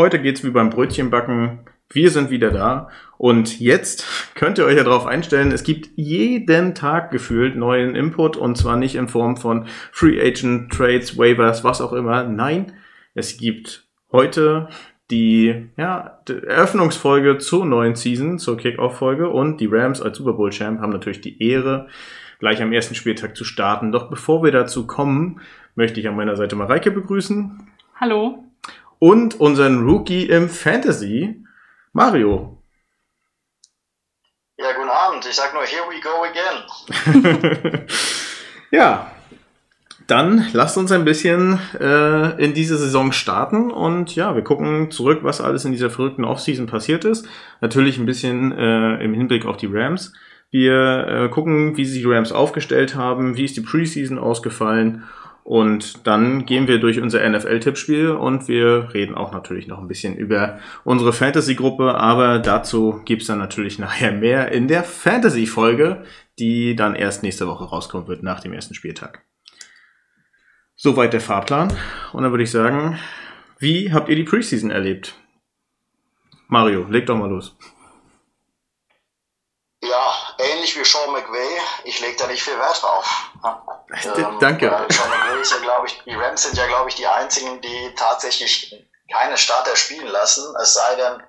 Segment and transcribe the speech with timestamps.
[0.00, 1.58] Heute geht's wie beim Brötchenbacken.
[1.90, 2.88] Wir sind wieder da.
[3.18, 8.38] Und jetzt könnt ihr euch ja darauf einstellen, es gibt jeden Tag gefühlt neuen Input
[8.38, 12.24] und zwar nicht in Form von Free Agent, Trades, Waivers, was auch immer.
[12.24, 12.72] Nein,
[13.14, 14.70] es gibt heute
[15.10, 20.80] die, ja, die Eröffnungsfolge zur neuen Season, zur Kickoff-Folge und die Rams als Super Bowl-Champ
[20.80, 21.88] haben natürlich die Ehre,
[22.38, 23.92] gleich am ersten Spieltag zu starten.
[23.92, 25.42] Doch bevor wir dazu kommen,
[25.74, 27.68] möchte ich an meiner Seite Mareike begrüßen.
[27.96, 28.49] Hallo.
[29.00, 31.42] Und unseren Rookie im Fantasy,
[31.94, 32.62] Mario.
[34.58, 35.24] Ja, guten Abend.
[35.26, 37.86] Ich sag nur, here we go again.
[38.70, 39.10] ja,
[40.06, 45.20] dann lasst uns ein bisschen äh, in diese Saison starten und ja, wir gucken zurück,
[45.22, 47.26] was alles in dieser verrückten Offseason passiert ist.
[47.62, 50.12] Natürlich ein bisschen äh, im Hinblick auf die Rams.
[50.50, 55.04] Wir äh, gucken, wie sich die Rams aufgestellt haben, wie ist die Preseason ausgefallen
[55.50, 60.14] und dann gehen wir durch unser NFL-Tippspiel und wir reden auch natürlich noch ein bisschen
[60.14, 66.04] über unsere Fantasy-Gruppe, aber dazu gibt's dann natürlich nachher mehr in der Fantasy-Folge,
[66.38, 69.24] die dann erst nächste Woche rauskommen wird nach dem ersten Spieltag.
[70.76, 71.76] Soweit der Fahrplan.
[72.12, 73.00] Und dann würde ich sagen,
[73.58, 75.16] wie habt ihr die Preseason erlebt?
[76.46, 77.56] Mario, leg doch mal los.
[79.82, 83.30] Ja, ähnlich wie Sean McVay, ich lege da nicht viel Wert drauf.
[83.92, 84.86] Ähm, Danke.
[84.88, 87.92] Sean McVay ist ja, glaube ich, die Rams sind ja, glaube ich, die einzigen, die
[87.96, 88.72] tatsächlich
[89.12, 91.22] keine Starter spielen lassen, es sei denn,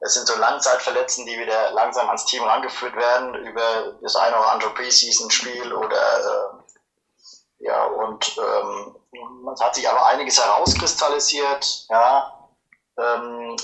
[0.00, 4.52] es sind so Langzeitverletzten, die wieder langsam ans Team rangeführt werden über das eine oder
[4.52, 8.96] andere Preseason-Spiel oder äh, ja, und ähm,
[9.52, 12.48] es hat sich aber einiges herauskristallisiert, ja,
[12.98, 13.56] ähm,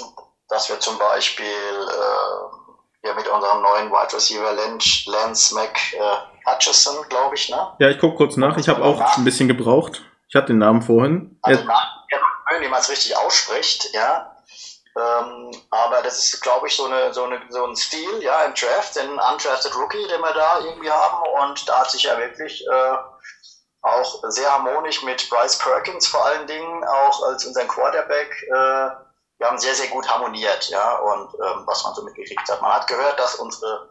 [0.49, 2.64] dass wir zum Beispiel äh,
[3.05, 7.75] ja, mit unserem neuen Wide Receiver Lance, Lance Mac äh, Hutchison, glaube ich, ne?
[7.79, 8.57] Ja, ich gucke kurz nach.
[8.57, 9.13] Ich habe auch Namen.
[9.19, 10.03] ein bisschen gebraucht.
[10.29, 11.39] Ich hatte den Namen vorhin.
[11.43, 14.31] Also, ja, wie man es richtig ausspricht, ja.
[14.97, 18.55] Ähm, aber das ist, glaube ich, so, eine, so, eine, so ein Stil, ja, im
[18.55, 21.23] Draft, den Undrafted Rookie, den wir da irgendwie haben.
[21.43, 22.97] Und da hat sich ja wirklich äh,
[23.83, 28.47] auch sehr harmonisch mit Bryce Perkins vor allen Dingen, auch als unseren Quarterback.
[28.51, 29.04] Äh,
[29.39, 32.63] wir haben sehr, sehr gut harmoniert, ja, und ähm, was man so mitgekriegt hat.
[32.63, 33.89] Man hat gehört, dass unsere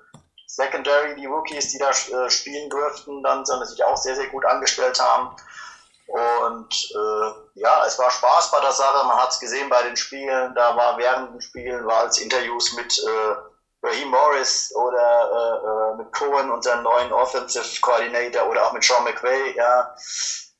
[0.47, 4.45] Secondary, die Rookies, die da äh, spielen durften, dann sondern sich auch sehr, sehr gut
[4.45, 5.35] angestellt haben.
[6.07, 9.07] Und äh, ja, es war Spaß bei der Sache.
[9.07, 10.53] Man hat es gesehen bei den Spielen.
[10.53, 13.35] Da war während den Spielen war es Interviews mit äh,
[13.83, 19.03] Raheem Morris oder äh, äh, mit Cohen, unseren neuen Offensive Coordinator, oder auch mit Sean
[19.03, 19.95] McVay, ja.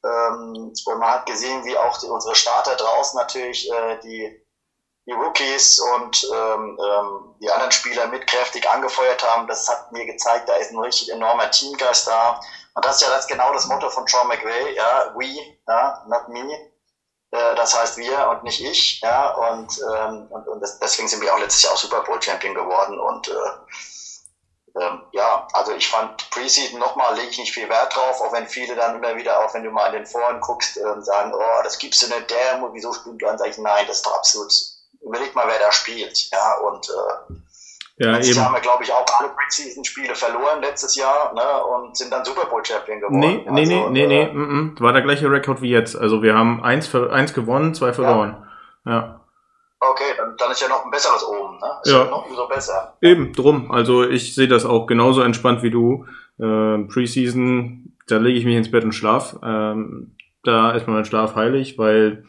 [0.05, 4.42] Ähm, und man hat gesehen, wie auch die, unsere Starter draußen natürlich äh, die,
[5.05, 9.47] die Rookies und ähm, ähm, die anderen Spieler mit kräftig angefeuert haben.
[9.47, 12.39] Das hat mir gezeigt, da ist ein richtig enormer Teamgeist da.
[12.75, 16.29] Und das ist ja das genau das Motto von Sean McVay, ja, we, ja, not
[16.29, 16.53] me.
[17.31, 21.33] Äh, das heißt wir und nicht ich, ja, und, ähm, und, und deswegen sind wir
[21.33, 26.29] auch letztes Jahr auch Super Bowl Champion geworden und äh, ähm, ja, also ich fand
[26.31, 29.53] Preseason nochmal, lege ich nicht viel Wert drauf, auch wenn viele dann immer wieder, auch
[29.53, 32.61] wenn du mal in den Foren guckst, äh, sagen, oh, das gibst du nicht, der,
[32.71, 33.37] wieso spielt du an?
[33.37, 34.51] Sag ich, nein, das ist doch absolut,
[35.05, 37.33] überleg mal, wer da spielt, ja, und äh,
[37.97, 38.37] ja, letztes eben.
[38.37, 42.25] Jahr haben wir, glaube ich, auch alle Preseason-Spiele verloren letztes Jahr ne, und sind dann
[42.25, 43.19] Super Bowl-Champion geworden.
[43.19, 45.95] Nee, nee, also, nee, nee, äh, nee, mm, war der gleiche Rekord wie jetzt.
[45.95, 48.47] Also wir haben eins, eins gewonnen, zwei verloren.
[48.85, 48.91] Ja.
[48.91, 49.19] ja.
[49.79, 51.67] Okay, dann, dann ist ja noch ein besseres oben, ne?
[51.83, 52.05] Ist ja.
[52.05, 52.97] ja noch so besser.
[53.01, 53.69] Eben, drum.
[53.71, 56.05] Also ich sehe das auch genauso entspannt wie du.
[56.39, 59.35] Äh, Preseason, da lege ich mich ins Bett und schlaf.
[59.43, 62.25] Ähm, da ist mein Schlaf heilig, weil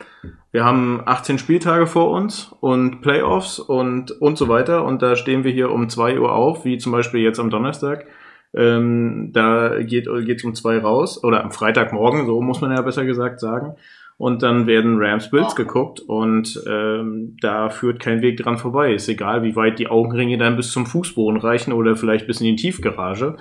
[0.54, 4.84] wir haben 18 Spieltage vor uns und Playoffs und, und so weiter.
[4.84, 8.06] Und da stehen wir hier um 2 Uhr auf, wie zum Beispiel jetzt am Donnerstag.
[8.54, 13.04] Ähm, da geht es um 2 raus, oder am Freitagmorgen, so muss man ja besser
[13.04, 13.74] gesagt sagen.
[14.16, 18.94] Und dann werden Rams Bills geguckt und ähm, da führt kein Weg dran vorbei.
[18.94, 22.46] Ist egal, wie weit die Augenringe dann bis zum Fußboden reichen oder vielleicht bis in
[22.46, 23.38] die Tiefgarage.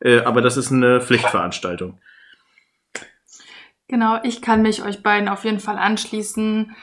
[0.00, 2.00] Äh, aber das ist eine Pflichtveranstaltung.
[3.88, 6.74] Genau, ich kann mich euch beiden auf jeden Fall anschließen.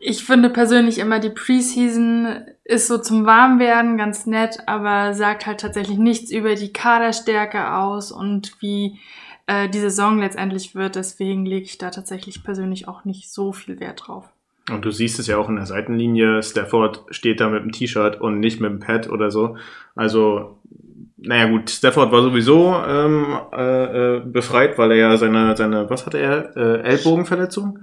[0.00, 5.60] Ich finde persönlich immer, die Preseason ist so zum Warmwerden ganz nett, aber sagt halt
[5.60, 8.98] tatsächlich nichts über die Kaderstärke aus und wie
[9.46, 10.96] äh, die Saison letztendlich wird.
[10.96, 14.28] Deswegen lege ich da tatsächlich persönlich auch nicht so viel Wert drauf.
[14.70, 16.42] Und du siehst es ja auch in der Seitenlinie.
[16.42, 19.56] Stafford steht da mit dem T-Shirt und nicht mit dem Pad oder so.
[19.94, 20.58] Also
[21.20, 26.06] naja gut, Stafford war sowieso ähm, äh, äh, befreit, weil er ja seine, seine, was
[26.06, 27.78] hatte er, äh, Ellbogenverletzung?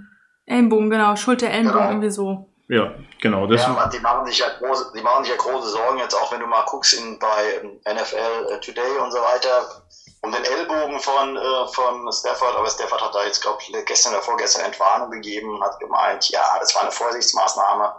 [0.46, 1.92] Ellenbogen, genau, Schulter-Ellenbogen, genau.
[1.92, 2.50] irgendwie so.
[2.68, 3.46] Ja, genau.
[3.46, 6.32] Das ja, die machen sich ja große, die machen sich ja große Sorgen jetzt auch,
[6.32, 7.62] wenn du mal guckst in, bei
[7.94, 9.84] NFL Today und so weiter.
[10.22, 14.14] um den Ellbogen von, äh, von Stafford, aber Stafford hat da jetzt, glaube ich, gestern
[14.14, 17.94] oder vorgestern Entwarnung gegeben und hat gemeint, ja, das war eine Vorsichtsmaßnahme.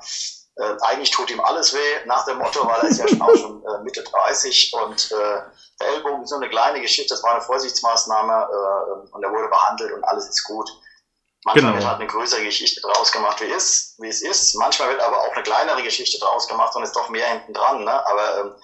[0.57, 3.37] Äh, eigentlich tut ihm alles weh, nach dem Motto, weil er ist ja schon auch
[3.37, 5.41] schon äh, Mitte 30 und äh,
[5.79, 9.49] der Ellbogen ist so eine kleine Geschichte, das war eine Vorsichtsmaßnahme äh, und er wurde
[9.49, 10.71] behandelt und alles ist gut.
[11.45, 11.75] Manchmal genau.
[11.77, 14.55] wird halt eine größere Geschichte draus gemacht, wie, ist, wie es ist.
[14.57, 17.85] Manchmal wird aber auch eine kleinere Geschichte draus gemacht und ist doch mehr hinten dran.
[17.85, 18.07] Ne?
[18.07, 18.55] Aber ähm,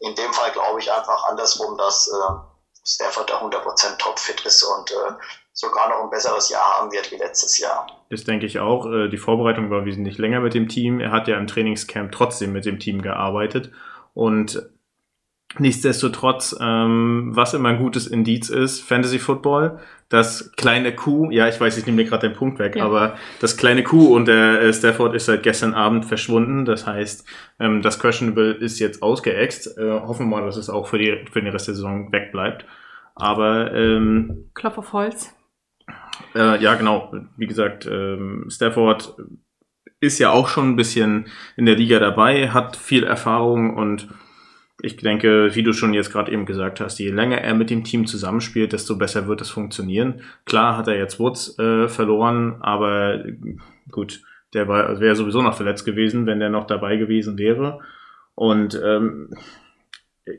[0.00, 2.47] in dem Fall glaube ich einfach andersrum, dass äh,
[2.88, 5.12] Stafford da 100% topfit ist und äh,
[5.52, 7.86] sogar noch ein besseres Jahr haben wird wie letztes Jahr.
[8.10, 8.86] Das denke ich auch.
[8.86, 11.00] Äh, die Vorbereitung war wesentlich länger mit dem Team.
[11.00, 13.70] Er hat ja im Trainingscamp trotzdem mit dem Team gearbeitet
[14.14, 14.70] und
[15.56, 19.78] Nichtsdestotrotz, ähm, was immer ein gutes Indiz ist, Fantasy Football,
[20.10, 22.84] das kleine Kuh, ja, ich weiß, ich nehme mir gerade den Punkt weg, ja.
[22.84, 26.64] aber das kleine Kuh und der äh, Stafford ist seit gestern Abend verschwunden.
[26.64, 27.26] Das heißt,
[27.60, 29.78] ähm, das Questionable ist jetzt ausgeext.
[29.78, 32.66] Äh, hoffen wir mal, dass es auch für, die, für den Rest der Saison wegbleibt.
[33.14, 35.34] Aber ähm, Klopf auf Holz.
[36.34, 37.12] Äh, ja, genau.
[37.36, 39.16] Wie gesagt, ähm, Stafford
[40.00, 44.08] ist ja auch schon ein bisschen in der Liga dabei, hat viel Erfahrung und
[44.80, 47.82] ich denke, wie du schon jetzt gerade eben gesagt hast, je länger er mit dem
[47.82, 50.20] Team zusammenspielt, desto besser wird es funktionieren.
[50.44, 53.24] Klar hat er jetzt Woods äh, verloren, aber
[53.90, 54.22] gut,
[54.54, 57.80] der war wäre sowieso noch verletzt gewesen, wenn der noch dabei gewesen wäre.
[58.36, 59.34] Und ähm,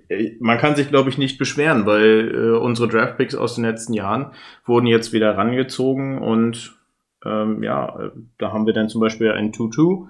[0.08, 3.94] äh, man kann sich, glaube ich, nicht beschweren, weil äh, unsere Draftpicks aus den letzten
[3.94, 4.32] Jahren
[4.66, 6.78] wurden jetzt wieder rangezogen und
[7.26, 10.08] ähm, ja, äh, da haben wir dann zum Beispiel einen Tutu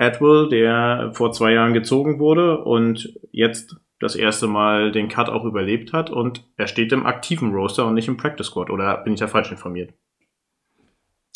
[0.00, 5.44] Atwell, der vor zwei Jahren gezogen wurde und jetzt das erste Mal den Cut auch
[5.44, 8.70] überlebt hat und er steht im aktiven Roster und nicht im Practice Squad.
[8.70, 9.92] Oder bin ich da falsch informiert?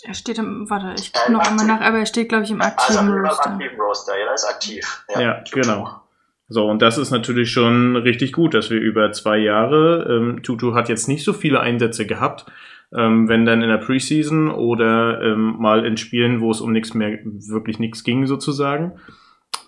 [0.02, 2.60] Er steht im, warte, ich gucke noch einmal nach, aber er steht, glaube ich, im
[2.60, 3.46] aktiven also, Roster.
[3.46, 5.04] Im aktiven Roster, ja, er ist aktiv.
[5.14, 6.00] Ja, ja genau.
[6.48, 10.74] So, und das ist natürlich schon richtig gut, dass wir über zwei Jahre, ähm, Tutu
[10.74, 12.46] hat jetzt nicht so viele Einsätze gehabt,
[12.94, 16.94] ähm, wenn dann in der Preseason oder ähm, mal in Spielen, wo es um nichts
[16.94, 18.92] mehr, wirklich nichts ging sozusagen.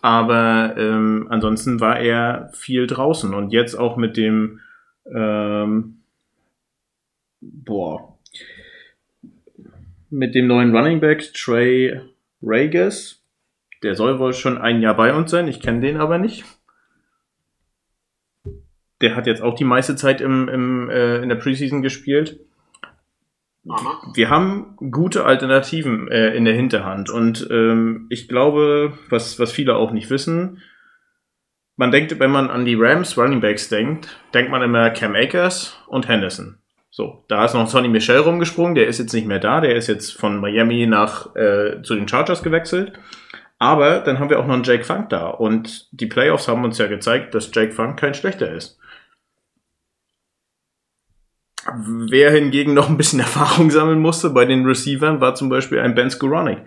[0.03, 4.61] Aber ähm, ansonsten war er viel draußen und jetzt auch mit dem
[5.13, 5.99] ähm,
[7.41, 8.17] boah
[10.11, 12.01] mit dem neuen Running Back Trey
[12.43, 13.23] Regis.
[13.83, 15.49] Der soll wohl schon ein Jahr bei uns sein.
[15.49, 16.45] Ich kenne den aber nicht.
[19.01, 22.41] Der hat jetzt auch die meiste Zeit im, im, äh, in der Preseason gespielt
[24.15, 27.11] wir haben gute Alternativen äh, in der Hinterhand.
[27.11, 30.63] Und ähm, ich glaube, was, was viele auch nicht wissen,
[31.77, 35.79] man denkt, wenn man an die Rams Running Backs denkt, denkt man immer Cam Akers
[35.89, 36.59] und Henderson.
[36.91, 39.87] So, da ist noch Sonny Michel rumgesprungen, der ist jetzt nicht mehr da, der ist
[39.87, 42.95] jetzt von Miami nach äh, zu den Chargers gewechselt.
[43.59, 45.29] Aber dann haben wir auch noch einen Jake Funk da.
[45.29, 48.79] Und die Playoffs haben uns ja gezeigt, dass Jake Funk kein schlechter ist.
[51.75, 55.95] Wer hingegen noch ein bisschen Erfahrung sammeln musste bei den Receivern, war zum Beispiel ein
[55.95, 56.63] Ben Skoranek.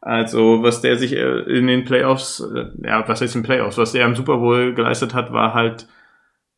[0.00, 3.92] Also, was der sich äh, in den Playoffs, äh, ja, was heißt in Playoffs, was
[3.92, 5.88] der im Super Bowl geleistet hat, war halt,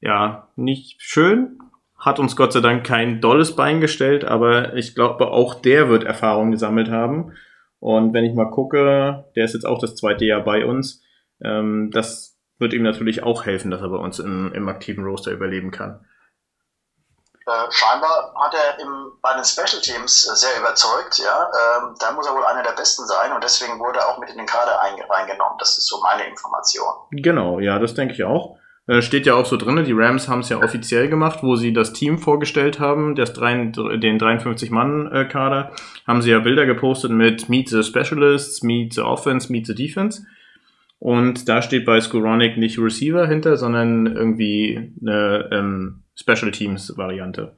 [0.01, 1.59] ja, nicht schön.
[1.99, 6.05] Hat uns Gott sei Dank kein dolles Bein gestellt, aber ich glaube, auch der wird
[6.05, 7.33] Erfahrung gesammelt haben.
[7.79, 11.03] Und wenn ich mal gucke, der ist jetzt auch das zweite Jahr bei uns.
[11.43, 15.33] Ähm, das wird ihm natürlich auch helfen, dass er bei uns im, im aktiven Roster
[15.33, 16.01] überleben kann.
[17.51, 21.51] Äh, scheinbar hat er im, bei den Special Teams äh, sehr überzeugt, ja.
[21.51, 24.31] Ähm, da muss er wohl einer der Besten sein und deswegen wurde er auch mit
[24.31, 25.59] in den Kader reingenommen.
[25.59, 26.95] Das ist so meine Information.
[27.11, 28.57] Genau, ja, das denke ich auch.
[28.87, 31.73] Äh, steht ja auch so drin, die Rams haben es ja offiziell gemacht, wo sie
[31.73, 35.73] das Team vorgestellt haben, das drei, den 53-Mann-Kader,
[36.07, 40.23] haben sie ja Bilder gepostet mit Meet the Specialists, Meet the Offense, Meet the Defense.
[41.01, 47.57] Und da steht bei Skoronic nicht Receiver hinter, sondern irgendwie eine ähm, Special Teams Variante.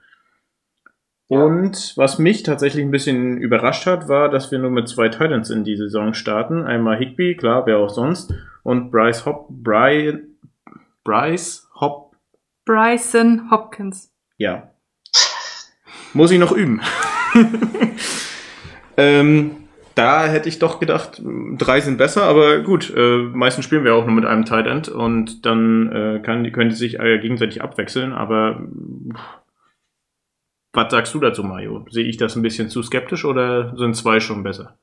[1.28, 5.49] Und was mich tatsächlich ein bisschen überrascht hat, war, dass wir nur mit zwei Titans
[5.49, 6.62] in die Saison starten.
[6.62, 10.37] Einmal Higby, klar, wer auch sonst, und Bryce Hop, Brian,
[11.04, 12.16] Bryce Hop.
[12.66, 14.12] Bryson Hopkins.
[14.37, 14.71] Ja.
[16.12, 16.83] Muss ich noch üben.
[18.99, 19.62] ähm,
[19.95, 24.05] da hätte ich doch gedacht, drei sind besser, aber gut, äh, meistens spielen wir auch
[24.05, 28.13] nur mit einem Tight End und dann äh, kann, können die sich äh, gegenseitig abwechseln,
[28.13, 28.61] aber
[30.73, 31.85] was sagst du dazu, Mario?
[31.91, 34.79] Sehe ich das ein bisschen zu skeptisch oder sind zwei schon besser?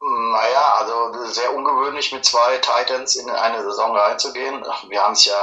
[0.00, 4.62] Naja, also sehr ungewöhnlich mit zwei Titans in eine Saison reinzugehen.
[4.88, 5.34] Wir haben es ja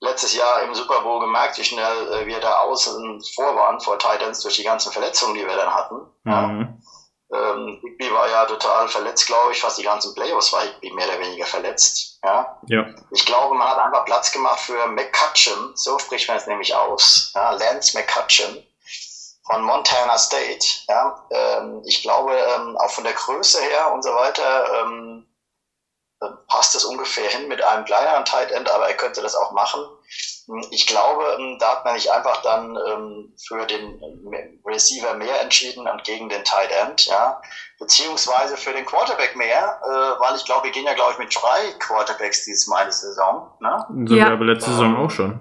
[0.00, 3.98] letztes Jahr im Super Bowl gemerkt, wie schnell äh, wir da außen vor waren vor
[3.98, 5.96] Titans durch die ganzen Verletzungen, die wir dann hatten.
[6.24, 6.32] Mhm.
[6.32, 6.74] Ja.
[7.32, 9.60] Ähm, Higby war ja total verletzt, glaube ich.
[9.60, 12.18] Fast die ganzen Playoffs war Higby mehr oder weniger verletzt.
[12.24, 12.58] Ja?
[12.68, 12.86] Ja.
[13.10, 17.32] Ich glaube, man hat einfach Platz gemacht für McCutcheon, so spricht man es nämlich aus.
[17.34, 17.50] Ja?
[17.50, 18.64] Lance McCutcheon
[19.44, 20.66] von Montana State.
[20.88, 21.26] Ja?
[21.30, 25.26] Ähm, ich glaube, ähm, auch von der Größe her und so weiter ähm,
[26.48, 29.80] passt es ungefähr hin mit einem kleineren Tight End, aber er könnte das auch machen.
[30.70, 34.00] Ich glaube, ähm, da hat man nicht einfach dann ähm, für den
[34.64, 37.40] Receiver mehr entschieden und gegen den Tight End, ja,
[37.78, 41.34] beziehungsweise für den Quarterback mehr, äh, weil ich glaube, wir gehen ja, glaube ich, mit
[41.34, 43.50] drei Quarterbacks dieses Mal in die Saison.
[43.60, 43.86] Ne?
[43.88, 44.26] Sind ja.
[44.26, 45.40] wir aber letzte Saison auch schon.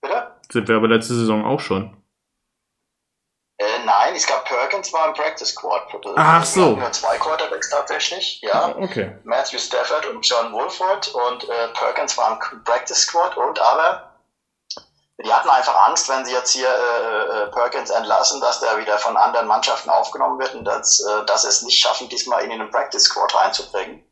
[0.00, 0.30] Bitte?
[0.50, 1.96] Sind wir aber letzte Saison auch schon.
[4.12, 5.82] Äh, nein, es gab Perkins war im Practice Squad.
[6.16, 6.76] Ach so.
[6.76, 8.74] Wir zwei Quarterbacks tatsächlich, ja.
[8.76, 9.16] Okay.
[9.24, 14.08] Matthew Stafford und John Wolford und äh, Perkins waren im Practice Squad und aber
[15.24, 18.98] die hatten einfach Angst, wenn sie jetzt hier äh, äh, Perkins entlassen, dass der wieder
[18.98, 22.58] von anderen Mannschaften aufgenommen wird und dass, äh, dass es nicht schaffen, diesmal ihn in
[22.58, 24.04] den Practice Squad reinzubringen.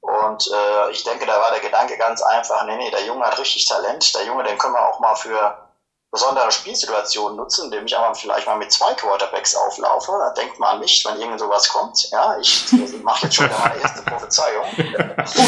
[0.00, 3.38] Und äh, ich denke, da war der Gedanke ganz einfach, nee, nee, der Junge hat
[3.38, 5.67] richtig Talent, der Junge, den können wir auch mal für
[6.10, 10.12] besondere Spielsituationen nutzen, indem ich aber vielleicht mal mit zwei Quarterbacks auflaufe.
[10.12, 12.10] Da denkt man an mich, wenn irgend sowas kommt.
[12.10, 12.66] Ja, ich
[13.02, 14.64] mache jetzt schon meine erste Prophezeiung.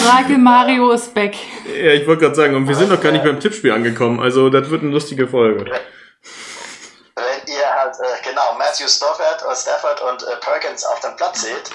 [0.04, 1.34] Orakel Mario ist back.
[1.66, 4.20] Ja, ich wollte gerade sagen, und wir sind noch gar nicht beim Tippspiel angekommen.
[4.20, 5.64] Also, das wird eine lustige Folge.
[5.64, 11.40] Wenn ihr halt, äh, genau, Matthew Stafford, äh, Stafford und äh, Perkins auf dem Platz
[11.40, 11.70] seht,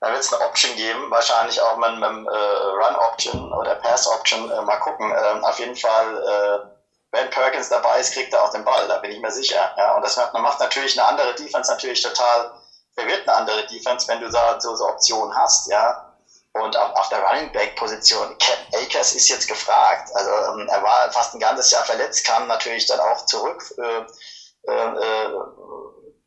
[0.00, 4.50] dann wird es eine Option geben, wahrscheinlich auch mit einem äh, Run-Option oder Pass-Option.
[4.50, 5.10] Äh, mal gucken.
[5.10, 6.73] Ähm, auf jeden Fall
[7.14, 9.72] wenn Perkins dabei ist, kriegt er auch den Ball, da bin ich mir sicher.
[9.76, 12.50] Ja, und das macht, natürlich eine andere Defense natürlich total,
[12.94, 16.10] verwirrt eine andere Defense, wenn du da so, so Optionen hast, ja.
[16.52, 20.08] Und auf, auf der Running Back Position, Cap Akers ist jetzt gefragt.
[20.14, 24.70] Also ähm, er war fast ein ganzes Jahr verletzt, kam natürlich dann auch zurück äh,
[24.70, 25.30] äh, äh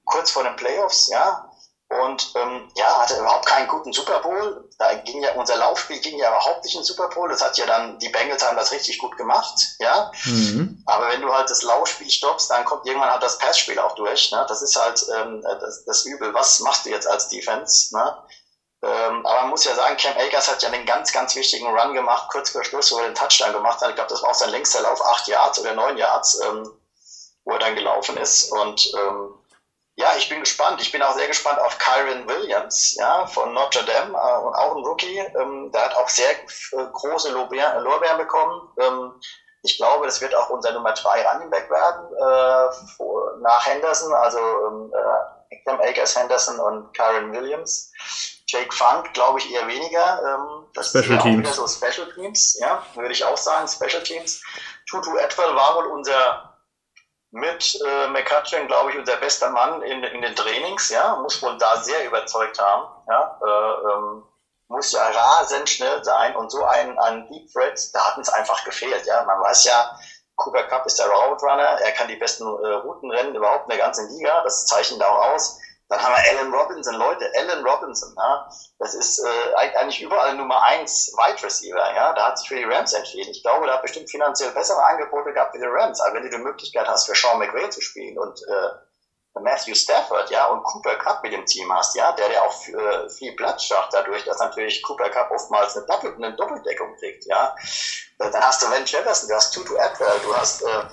[0.05, 1.46] kurz vor den Playoffs, ja.
[1.89, 4.67] Und ähm, ja, hatte überhaupt keinen guten Super Bowl.
[4.77, 7.29] Da ging ja unser Laufspiel ging ja überhaupt nicht in Super Bowl.
[7.29, 10.11] Das hat ja dann die Bengals haben das richtig gut gemacht, ja.
[10.25, 10.83] Mhm.
[10.85, 14.31] Aber wenn du halt das Laufspiel stoppst, dann kommt irgendwann halt das Passspiel auch durch.
[14.33, 14.45] Ne?
[14.49, 16.33] Das ist halt ähm, das, das Übel.
[16.33, 17.95] Was machst du jetzt als Defense?
[17.95, 18.17] Ne?
[18.83, 21.93] Ähm, aber man muss ja sagen, Cam Akers hat ja einen ganz, ganz wichtigen Run
[21.93, 23.89] gemacht, kurz vor Schluss, wo er den Touchdown gemacht hat.
[23.89, 26.69] Ich glaube, das war auch sein längster Lauf, acht Yards oder neun Yards, ähm,
[27.45, 28.51] wo er dann gelaufen ist.
[28.51, 29.33] Und ähm,
[29.97, 30.79] ja, ich bin gespannt.
[30.79, 34.83] Ich bin auch sehr gespannt auf Kyron Williams, ja, von Notre Dame, äh, auch ein
[34.83, 35.17] Rookie.
[35.17, 38.69] Ähm, der hat auch sehr äh, große Lorbeeren, Lorbeeren bekommen.
[38.79, 39.19] Ähm,
[39.63, 44.13] ich glaube, das wird auch unser Nummer 2 Running Back werden, äh, vor, nach Henderson,
[44.13, 47.91] also ähm, äh, Cam Akers, Henderson und Kyron Williams.
[48.47, 50.21] Jake Funk, glaube ich, eher weniger.
[50.23, 51.55] Ähm, das Special Teams.
[51.55, 54.43] so Special Teams, ja, würde ich auch sagen, Special Teams.
[54.87, 56.56] Tutu Atwell war wohl unser
[57.37, 61.57] mit äh, McCutcheon, glaube ich, unser bester Mann in, in den Trainings, ja, muss wohl
[61.57, 64.23] da sehr überzeugt haben, ja, äh, ähm,
[64.69, 68.63] muss ja rasend schnell sein und so ein, ein Deep Threat, da hat es einfach
[68.63, 69.97] gefehlt, ja, man weiß ja,
[70.35, 73.77] Cooper Cup ist der Route Runner, er kann die besten äh, Routen rennen überhaupt in
[73.77, 78.13] der ganzen Liga, das zeichnet auch aus, dann haben wir Alan Robinson, Leute, Alan Robinson,
[78.17, 82.55] ja, das ist äh, eigentlich überall Nummer eins Wide Receiver, ja, da hat sich für
[82.55, 83.31] die Rams entschieden.
[83.31, 86.29] Ich glaube, da hat bestimmt finanziell bessere Angebote gehabt für die Rams, aber wenn du
[86.29, 88.69] die Möglichkeit hast, für Sean McVay zu spielen und äh,
[89.39, 93.09] Matthew Stafford, ja, und Cooper Cup mit dem Team hast, ja, der ja auch äh,
[93.09, 97.55] viel Platz schafft dadurch, dass natürlich Cooper Cup oftmals eine, Doppel eine Doppeldeckung kriegt, ja.
[98.17, 100.83] Dann hast du Van Jefferson, du hast Tutu Atwell, du hast, äh,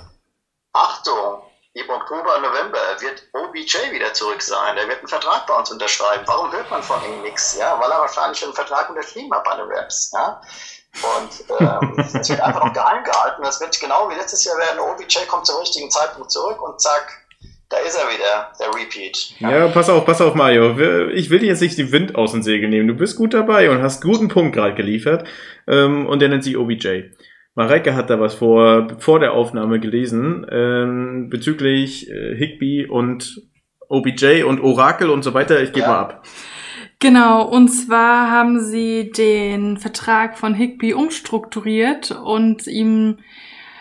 [0.73, 1.43] Achtung,
[1.75, 4.77] im Oktober, November wird OBJ wieder zurück sein.
[4.77, 6.23] Der wird einen Vertrag bei uns unterschreiben.
[6.27, 7.57] Warum hört man von ihm nichts?
[7.59, 10.13] Ja, weil er wahrscheinlich schon einen Vertrag unterschrieben hat bei den Raps.
[10.15, 10.41] Ja?
[11.03, 13.43] Und ähm, es wird einfach noch geheim gehalten.
[13.43, 14.79] Das wird genau wie letztes Jahr werden.
[14.79, 17.25] OBJ kommt zum richtigen Zeitpunkt zurück und zack,
[17.71, 19.41] da ist er wieder, der Repeat.
[19.41, 19.51] Ja.
[19.51, 20.79] ja, pass auf, pass auf, Mario.
[21.11, 22.87] Ich will dir jetzt nicht den Wind aus den Segel nehmen.
[22.87, 25.27] Du bist gut dabei und hast guten Punkt gerade geliefert.
[25.67, 27.11] Ähm, und der nennt sich OBJ.
[27.55, 33.43] Mareike hat da was vor, vor der Aufnahme gelesen, ähm, bezüglich äh, Higby und
[33.89, 35.63] OBJ und Orakel und so weiter.
[35.63, 35.93] Ich gebe ja.
[35.93, 36.27] mal ab.
[36.99, 43.19] Genau, und zwar haben sie den Vertrag von Higby umstrukturiert und ihm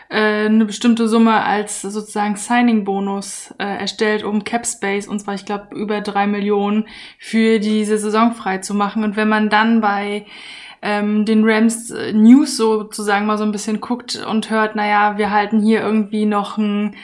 [0.09, 5.45] äh, eine bestimmte Summe als sozusagen Signing-Bonus äh, erstellt, um Cap Space, und zwar ich
[5.45, 6.87] glaube über drei Millionen,
[7.17, 9.03] für diese Saison frei zu machen.
[9.03, 10.25] Und wenn man dann bei
[10.83, 15.31] ähm, den Rams äh, News sozusagen mal so ein bisschen guckt und hört, naja, wir
[15.31, 16.95] halten hier irgendwie noch ein,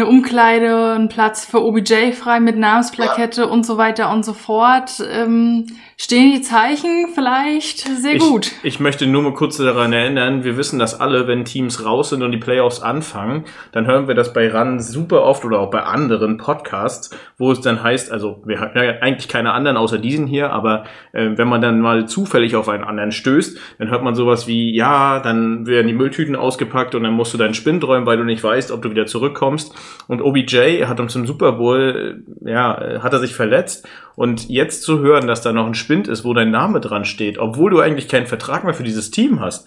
[0.00, 3.46] eine Umkleide, ein Platz für OBJ frei mit Namensplakette ja.
[3.46, 5.02] und so weiter und so fort.
[5.12, 5.66] Ähm,
[5.98, 8.52] stehen die Zeichen vielleicht sehr ich, gut.
[8.62, 12.22] Ich möchte nur mal kurz daran erinnern, wir wissen das alle, wenn Teams raus sind
[12.22, 15.82] und die Playoffs anfangen, dann hören wir das bei RAN super oft oder auch bei
[15.82, 20.26] anderen Podcasts, wo es dann heißt, also wir haben ja eigentlich keine anderen außer diesen
[20.26, 24.14] hier, aber äh, wenn man dann mal zufällig auf einen anderen stößt, dann hört man
[24.14, 28.06] sowas wie, ja, dann werden die Mülltüten ausgepackt und dann musst du deinen Spind räumen,
[28.06, 29.74] weil du nicht weißt, ob du wieder zurückkommst.
[30.08, 33.86] Und OBJ hat uns im Super Bowl, äh, ja, äh, hat er sich verletzt.
[34.16, 37.38] Und jetzt zu hören, dass da noch ein Spind ist, wo dein Name dran steht,
[37.38, 39.66] obwohl du eigentlich keinen Vertrag mehr für dieses Team hast,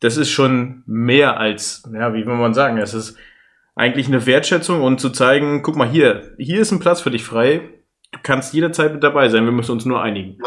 [0.00, 3.16] das ist schon mehr als, ja, wie will man sagen, es ist
[3.74, 7.24] eigentlich eine Wertschätzung und zu zeigen, guck mal hier, hier ist ein Platz für dich
[7.24, 7.68] frei,
[8.12, 10.38] du kannst jederzeit mit dabei sein, wir müssen uns nur einigen.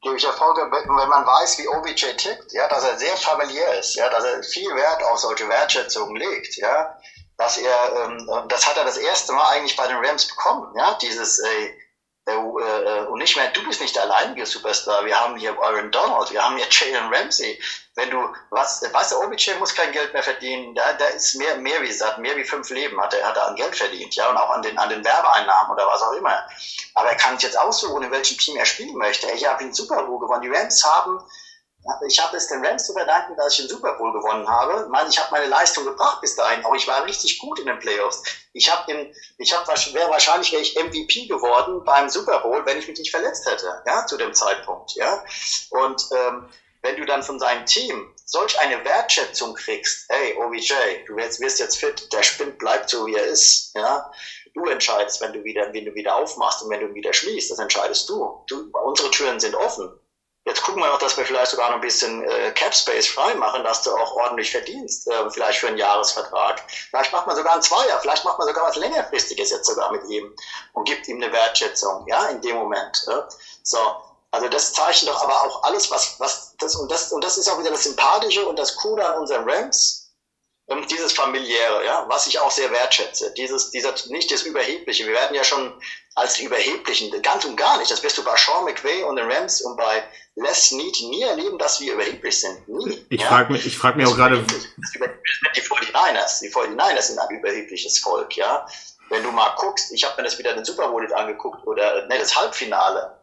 [0.00, 3.96] Gebe ich Erfolge, wenn man weiß, wie OBJ tickt, ja, dass er sehr familiär ist,
[3.96, 6.96] ja, dass er viel Wert auf solche Wertschätzungen legt, ja,
[7.38, 10.98] dass er, ähm, das hat er das erste Mal eigentlich bei den Rams bekommen, ja,
[11.00, 11.72] dieses, äh,
[12.26, 15.90] äh, äh, und nicht mehr, du bist nicht der alleinige Superstar, wir haben hier Aaron
[15.90, 17.58] Donald, wir haben hier Jalen Ramsey,
[17.94, 18.18] wenn du,
[18.50, 21.92] was, weißt du, OBJ muss kein Geld mehr verdienen, da, da ist mehr, mehr wie
[21.92, 24.50] satt, mehr wie fünf Leben hat er, hat er an Geld verdient, ja, und auch
[24.50, 26.44] an den, an den Werbeeinnahmen oder was auch immer.
[26.94, 29.30] Aber er kann sich jetzt aussuchen, in welchem Team er spielen möchte.
[29.30, 30.42] Ich habe den Super Bowl gewonnen.
[30.42, 31.22] Die Rams haben
[32.06, 34.82] ich habe es den Rams zu verdanken, dass ich den Super Bowl gewonnen habe.
[34.82, 36.64] Ich, meine, ich habe meine Leistung gebracht bis dahin.
[36.64, 38.22] Auch ich war richtig gut in den Playoffs.
[38.52, 42.78] Ich habe den, ich habe wäre wahrscheinlich wäre ich MVP geworden beim Super Bowl, wenn
[42.78, 45.24] ich mich nicht verletzt hätte, ja, zu dem Zeitpunkt, ja.
[45.70, 46.48] Und ähm,
[46.82, 50.72] wenn du dann von seinem Team solch eine Wertschätzung kriegst, hey OBJ,
[51.06, 54.10] du wirst, wirst jetzt fit, der Spind bleibt so wie er ist, ja.
[54.54, 57.58] Du entscheidest, wenn du wieder, wenn du wieder aufmachst und wenn du wieder schließt, das
[57.58, 58.44] entscheidest du.
[58.48, 59.88] du unsere Türen sind offen.
[60.48, 63.34] Jetzt gucken wir noch, dass wir vielleicht sogar noch ein bisschen äh, Cap Space frei
[63.34, 66.62] machen, dass du auch ordentlich verdienst, äh, vielleicht für einen Jahresvertrag.
[66.88, 70.04] Vielleicht macht man sogar ein Zweier, vielleicht macht man sogar was längerfristiges jetzt sogar mit
[70.08, 70.34] ihm
[70.72, 73.04] und gibt ihm eine Wertschätzung, ja, in dem Moment.
[73.06, 73.28] Ja.
[73.62, 73.78] So,
[74.30, 77.48] also das zeichnet doch aber auch alles, was, was das und das und das ist
[77.50, 79.97] auch wieder das Sympathische und das Coole an unseren Rams,
[80.90, 85.06] dieses familiäre, ja, was ich auch sehr wertschätze, dieses, dieser nicht das Überhebliche.
[85.06, 85.72] Wir werden ja schon
[86.14, 87.90] als die Überheblichen, ganz und gar nicht.
[87.90, 90.02] Das wirst du bei Sean McVay und den Rams und bei
[90.36, 92.68] Les Need nie erleben, dass wir überheblich sind.
[92.68, 93.04] Nie.
[93.08, 93.28] Ich ja?
[93.28, 94.44] frage mich, ich frag mich auch gerade.
[95.56, 98.66] Die 49ers, die 49ers sind ein überhebliches Volk, ja.
[99.08, 102.18] Wenn du mal guckst, ich habe mir das wieder den Super Bowl angeguckt oder ne,
[102.18, 103.17] das Halbfinale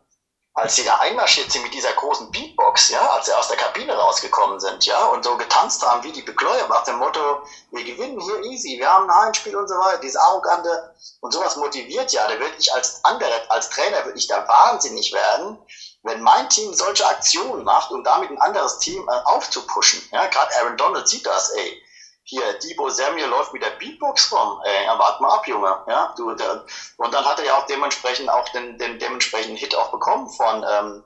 [0.58, 3.94] als sie da einmarschiert sind mit dieser großen Beatbox, ja, als sie aus der Kabine
[3.94, 8.20] rausgekommen sind, ja, und so getanzt haben wie die Bekleuer nach dem Motto, wir gewinnen
[8.22, 10.96] hier easy, wir haben ein Heimspiel und so weiter, dieses arrogante.
[11.20, 15.12] Und sowas motiviert ja, da würde ich als andere, als Trainer würde ich da wahnsinnig
[15.12, 15.58] werden,
[16.04, 20.56] wenn mein Team solche Aktionen macht, um damit ein anderes Team äh, aufzupuschen, ja, gerade
[20.56, 21.84] Aaron Donald sieht das, ey,
[22.26, 24.60] hier, Debo Samuel läuft mit der Beatbox rum.
[24.64, 25.78] Ey, warte mal ab, Junge.
[25.88, 26.66] Ja, du, der,
[26.98, 30.66] und dann hat er ja auch dementsprechend auch den, den dementsprechenden Hit auch bekommen von,
[30.68, 31.04] ähm,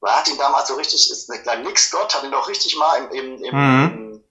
[0.00, 2.96] er hat ihn damals so richtig, ist eine Nick Scott hat ihn doch richtig mal
[2.96, 4.24] im, im, im, mhm.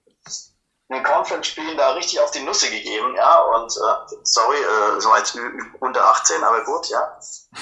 [0.90, 5.12] in den Conference-Spielen da richtig auf die Nüsse gegeben, ja, und äh, sorry, äh, so
[5.12, 5.38] als
[5.80, 7.20] unter 18, aber gut, ja.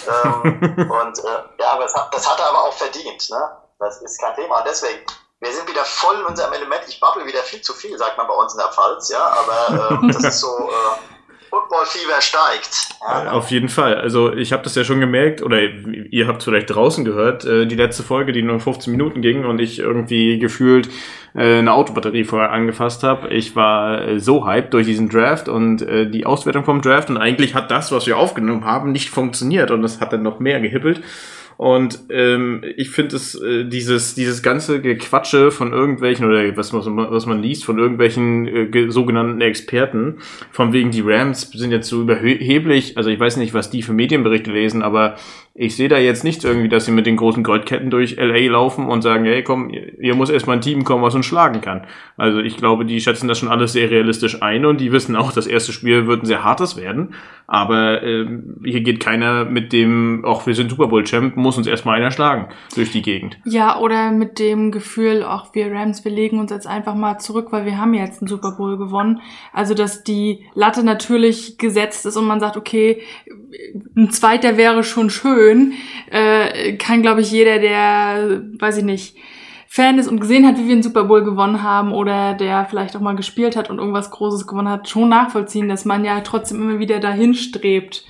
[0.07, 3.57] Ähm, und äh, ja, aber das hat, das hat er aber auch verdient, ne?
[3.77, 4.61] Das ist kein Thema.
[4.61, 5.05] Deswegen,
[5.41, 6.81] wir sind wieder voll in unserem Element.
[6.87, 10.01] Ich babbel wieder viel zu viel, sagt man bei uns in der Pfalz, ja, aber
[10.03, 12.89] äh, das ist so, äh, Football-Fieber steigt.
[13.01, 13.31] Ja.
[13.31, 13.95] Auf jeden Fall.
[13.95, 17.75] Also ich habe das ja schon gemerkt, oder ihr habt vielleicht draußen gehört, äh, die
[17.75, 20.89] letzte Folge, die nur 15 Minuten ging und ich irgendwie gefühlt
[21.33, 23.29] äh, eine Autobatterie vorher angefasst habe.
[23.29, 27.17] Ich war äh, so hyped durch diesen Draft und äh, die Auswertung vom Draft und
[27.17, 30.59] eigentlich hat das, was wir aufgenommen haben, nicht funktioniert und es hat dann noch mehr
[30.59, 31.01] gehippelt.
[31.59, 37.25] Und ähm, ich finde es, äh, dieses, dieses ganze Gequatsche von irgendwelchen, oder was, was,
[37.25, 40.19] man liest, von irgendwelchen äh, sogenannten Experten,
[40.53, 43.91] von wegen die Rams sind jetzt so überheblich, also ich weiß nicht, was die für
[43.91, 45.17] Medienberichte lesen, aber
[45.53, 48.87] ich sehe da jetzt nicht irgendwie, dass sie mit den großen Goldketten durch LA laufen
[48.87, 49.69] und sagen, hey komm,
[49.99, 51.81] hier muss erstmal ein Team kommen, was uns schlagen kann.
[52.15, 55.33] Also ich glaube, die schätzen das schon alles sehr realistisch ein und die wissen auch,
[55.33, 57.13] das erste Spiel wird ein sehr hartes werden.
[57.45, 61.67] Aber ähm, hier geht keiner mit dem, auch wir sind Super Bowl Champ, muss uns
[61.67, 63.37] erstmal einer schlagen durch die Gegend.
[63.45, 67.47] Ja, oder mit dem Gefühl, auch wir Rams, wir legen uns jetzt einfach mal zurück,
[67.51, 69.21] weil wir haben jetzt einen Super Bowl gewonnen.
[69.53, 73.01] Also dass die Latte natürlich gesetzt ist und man sagt, okay,
[73.95, 75.73] ein zweiter wäre schon schön,
[76.09, 79.17] äh, kann, glaube ich, jeder, der, weiß ich nicht,
[79.71, 82.95] Fan ist und gesehen hat, wie wir einen Super Bowl gewonnen haben oder der vielleicht
[82.95, 86.59] auch mal gespielt hat und irgendwas Großes gewonnen hat, schon nachvollziehen, dass man ja trotzdem
[86.59, 88.03] immer wieder dahin strebt,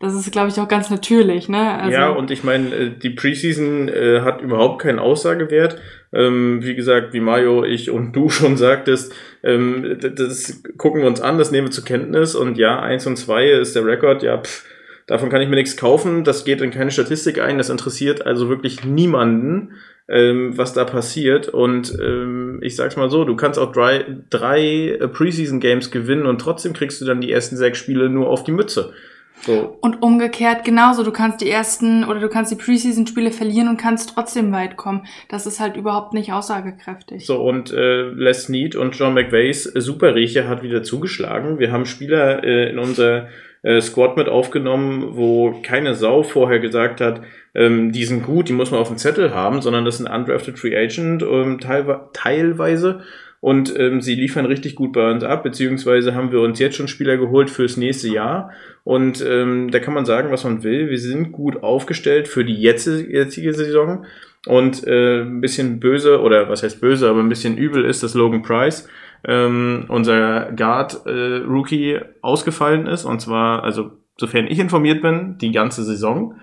[0.00, 1.78] Das ist, glaube ich, auch ganz natürlich, ne?
[1.78, 5.76] Also ja, und ich meine, äh, die Preseason äh, hat überhaupt keinen Aussagewert.
[6.12, 11.20] Ähm, wie gesagt, wie Mario, ich und du schon sagtest, ähm, das gucken wir uns
[11.20, 14.38] an, das nehmen wir zur Kenntnis und ja, eins und zwei ist der Rekord, ja,
[14.38, 14.64] pff,
[15.06, 18.48] davon kann ich mir nichts kaufen, das geht in keine Statistik ein, das interessiert also
[18.48, 19.74] wirklich niemanden
[20.10, 21.48] ähm, was da passiert.
[21.48, 26.40] Und ähm, ich sag's mal so, du kannst auch drei, drei äh, Preseason-Games gewinnen und
[26.40, 28.92] trotzdem kriegst du dann die ersten sechs Spiele nur auf die Mütze.
[29.42, 29.76] So.
[29.80, 31.02] Und umgekehrt genauso.
[31.02, 35.06] Du kannst die ersten oder du kannst die Preseason-Spiele verlieren und kannst trotzdem weit kommen.
[35.28, 37.26] Das ist halt überhaupt nicht aussagekräftig.
[37.26, 41.58] So, und äh, Les Need und John McVeys Superriecher hat wieder zugeschlagen.
[41.58, 43.28] Wir haben Spieler äh, in unser
[43.62, 47.22] äh, Squad mit aufgenommen, wo keine Sau vorher gesagt hat,
[47.54, 50.58] ähm, die sind gut, die muss man auf dem Zettel haben, sondern das sind undrafted
[50.58, 53.02] Free Agent ähm, teilwe teilweise
[53.40, 56.88] und ähm, sie liefern richtig gut bei uns ab, beziehungsweise haben wir uns jetzt schon
[56.88, 58.50] Spieler geholt fürs nächste Jahr
[58.90, 60.90] und ähm, da kann man sagen, was man will.
[60.90, 64.04] Wir sind gut aufgestellt für die jetzige Saison
[64.48, 68.14] und äh, ein bisschen böse oder was heißt böse, aber ein bisschen übel ist, dass
[68.14, 68.88] Logan Price
[69.22, 75.84] ähm, unser Guard-Rookie äh, ausgefallen ist und zwar, also sofern ich informiert bin, die ganze
[75.84, 76.34] Saison.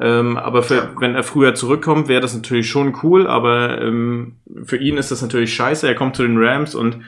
[0.00, 0.90] Ähm, aber für, ja.
[1.00, 5.22] wenn er früher zurückkommt, wäre das natürlich schon cool, aber ähm, für ihn ist das
[5.22, 5.88] natürlich scheiße.
[5.88, 7.00] Er kommt zu den Rams und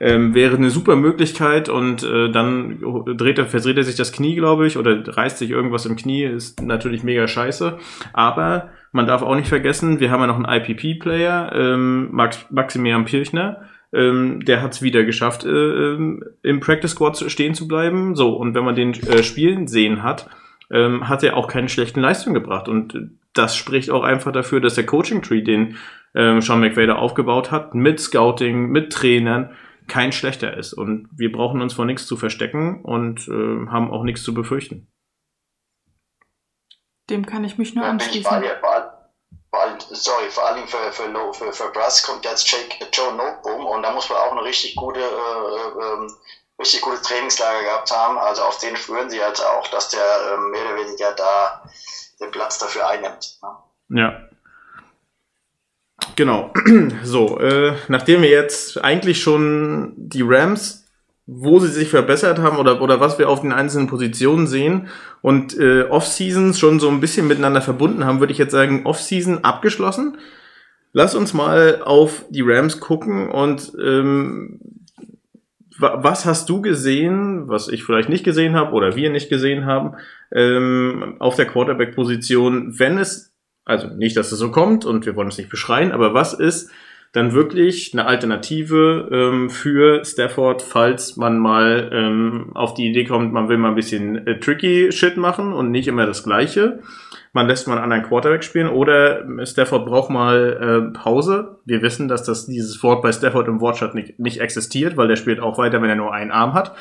[0.00, 2.80] ähm, wäre eine super Möglichkeit und äh, dann
[3.16, 6.24] dreht er, verdreht er sich das Knie, glaube ich, oder reißt sich irgendwas im Knie,
[6.24, 7.78] ist natürlich mega scheiße.
[8.12, 13.04] Aber man darf auch nicht vergessen, wir haben ja noch einen IPP-Player, ähm, Max, Maximilian
[13.04, 18.14] Pilchner, ähm, der hat es wieder geschafft, äh, ähm, im Practice Squad stehen zu bleiben.
[18.14, 20.28] So, und wenn man den äh, spielen sehen hat,
[20.70, 22.68] ähm, hat er auch keine schlechten Leistungen gebracht.
[22.68, 25.76] Und das spricht auch einfach dafür, dass der Coaching Tree, den
[26.14, 29.50] ähm, Sean McVay da aufgebaut hat, mit Scouting, mit Trainern,
[29.88, 30.72] kein schlechter ist.
[30.72, 34.92] Und wir brauchen uns vor nichts zu verstecken und äh, haben auch nichts zu befürchten.
[37.08, 38.42] Dem kann ich mich nur anschließen.
[39.50, 43.64] Vor allem, sorry, vor allem für, für, für, für Brass kommt jetzt Jake, Joe Noteboom
[43.64, 46.12] und da muss man auch eine richtig gute äh, äh, ähm,
[46.58, 48.18] richtig gutes Trainingslager gehabt haben.
[48.18, 51.62] Also auf den spüren sie halt auch, dass der ähm, mehr oder weniger da
[52.20, 53.38] den Platz dafür einnimmt.
[53.88, 54.02] Ne?
[54.02, 54.28] Ja.
[56.14, 56.52] Genau.
[57.02, 60.86] So, äh, nachdem wir jetzt eigentlich schon die Rams,
[61.26, 64.88] wo sie sich verbessert haben oder, oder was wir auf den einzelnen Positionen sehen
[65.22, 69.42] und äh, Off-Seasons schon so ein bisschen miteinander verbunden haben, würde ich jetzt sagen, Off-Season
[69.42, 70.18] abgeschlossen.
[70.92, 74.60] Lass uns mal auf die Rams gucken und ähm,
[75.78, 79.94] was hast du gesehen, was ich vielleicht nicht gesehen habe oder wir nicht gesehen haben,
[80.32, 83.35] ähm, auf der Quarterback-Position, wenn es,
[83.66, 86.70] also nicht, dass es so kommt und wir wollen es nicht beschreien, aber was ist
[87.12, 93.32] dann wirklich eine Alternative ähm, für Stafford, falls man mal ähm, auf die Idee kommt,
[93.32, 96.80] man will mal ein bisschen äh, tricky Shit machen und nicht immer das Gleiche
[97.36, 101.58] man lässt mal einen anderen Quarterback spielen oder Stafford braucht mal äh, Pause.
[101.66, 105.16] Wir wissen, dass das dieses Wort bei Stafford im Wortschatz nicht, nicht existiert, weil der
[105.16, 106.74] spielt auch weiter, wenn er nur einen Arm hat.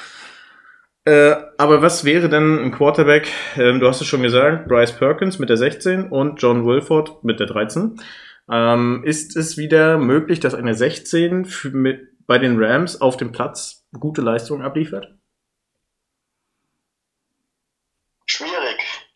[1.06, 3.32] Äh, aber was wäre denn ein Quarterback?
[3.58, 7.40] Ähm, du hast es schon gesagt, Bryce Perkins mit der 16 und John Wilford mit
[7.40, 8.02] der 13.
[8.52, 13.32] Ähm, ist es wieder möglich, dass eine 16 für, mit, bei den Rams auf dem
[13.32, 15.16] Platz gute Leistungen abliefert?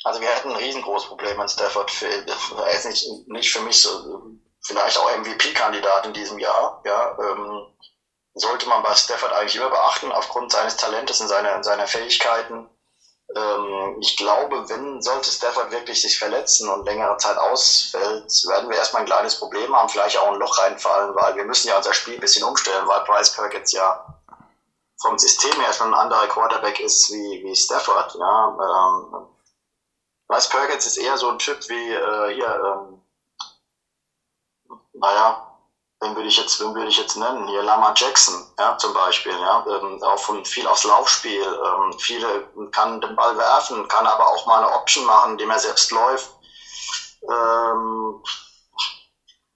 [0.09, 2.27] Also wir hätten ein riesengroßes Problem, wenn Stafford fehlt.
[2.27, 6.81] Er ist nicht, nicht für mich so, vielleicht auch MVP-Kandidat in diesem Jahr.
[6.85, 7.68] Ja, ähm,
[8.39, 12.69] sollte man bei Stafford eigentlich immer beachten, aufgrund seines Talentes und seiner, seiner Fähigkeiten.
[13.35, 18.77] Ähm, ich glaube, wenn sollte Stafford wirklich sich verletzen und längere Zeit ausfällt, werden wir
[18.77, 21.93] erstmal ein kleines Problem haben, vielleicht auch ein Loch reinfallen, weil wir müssen ja unser
[21.93, 24.05] Spiel ein bisschen umstellen, weil Bryce Perkins ja
[25.01, 28.15] vom System her schon ein anderer Quarterback ist wie, wie Stafford.
[28.15, 29.27] Ja, ähm,
[30.27, 33.01] Bryce Perkins ist eher so ein Typ wie äh, hier, ähm,
[34.93, 35.48] naja,
[36.01, 37.47] wen würde ich jetzt, wen würde ich jetzt nennen?
[37.47, 42.47] Hier Lama Jackson, ja, zum Beispiel, ja, ähm, auch von viel aufs Laufspiel, ähm, viele
[42.71, 46.29] kann den Ball werfen, kann aber auch mal eine Option machen, indem er selbst läuft.
[47.29, 48.23] Ähm,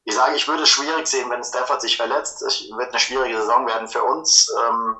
[0.06, 2.42] ich sage, ich würde es schwierig sehen, wenn Stafford sich verletzt.
[2.42, 4.52] Es wird eine schwierige Saison werden für uns.
[4.60, 4.98] Ähm,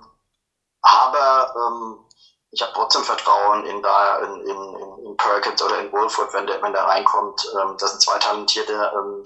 [0.82, 2.06] aber ähm,
[2.52, 6.62] ich habe trotzdem Vertrauen in, da, in, in, in Perkins oder in Wolford, wenn der,
[6.62, 7.46] wenn der reinkommt.
[7.60, 9.24] Ähm, das sind zwei talentierte ähm,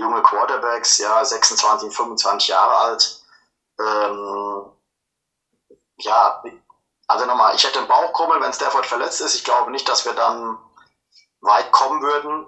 [0.00, 3.22] junge Quarterbacks, ja, 26, 25 Jahre alt.
[3.78, 4.72] Ähm,
[5.98, 6.42] ja,
[7.06, 9.34] also nochmal, ich hätte einen Bauchkrummel, wenn Stafford verletzt ist.
[9.34, 10.58] Ich glaube nicht, dass wir dann
[11.40, 12.46] weit kommen würden,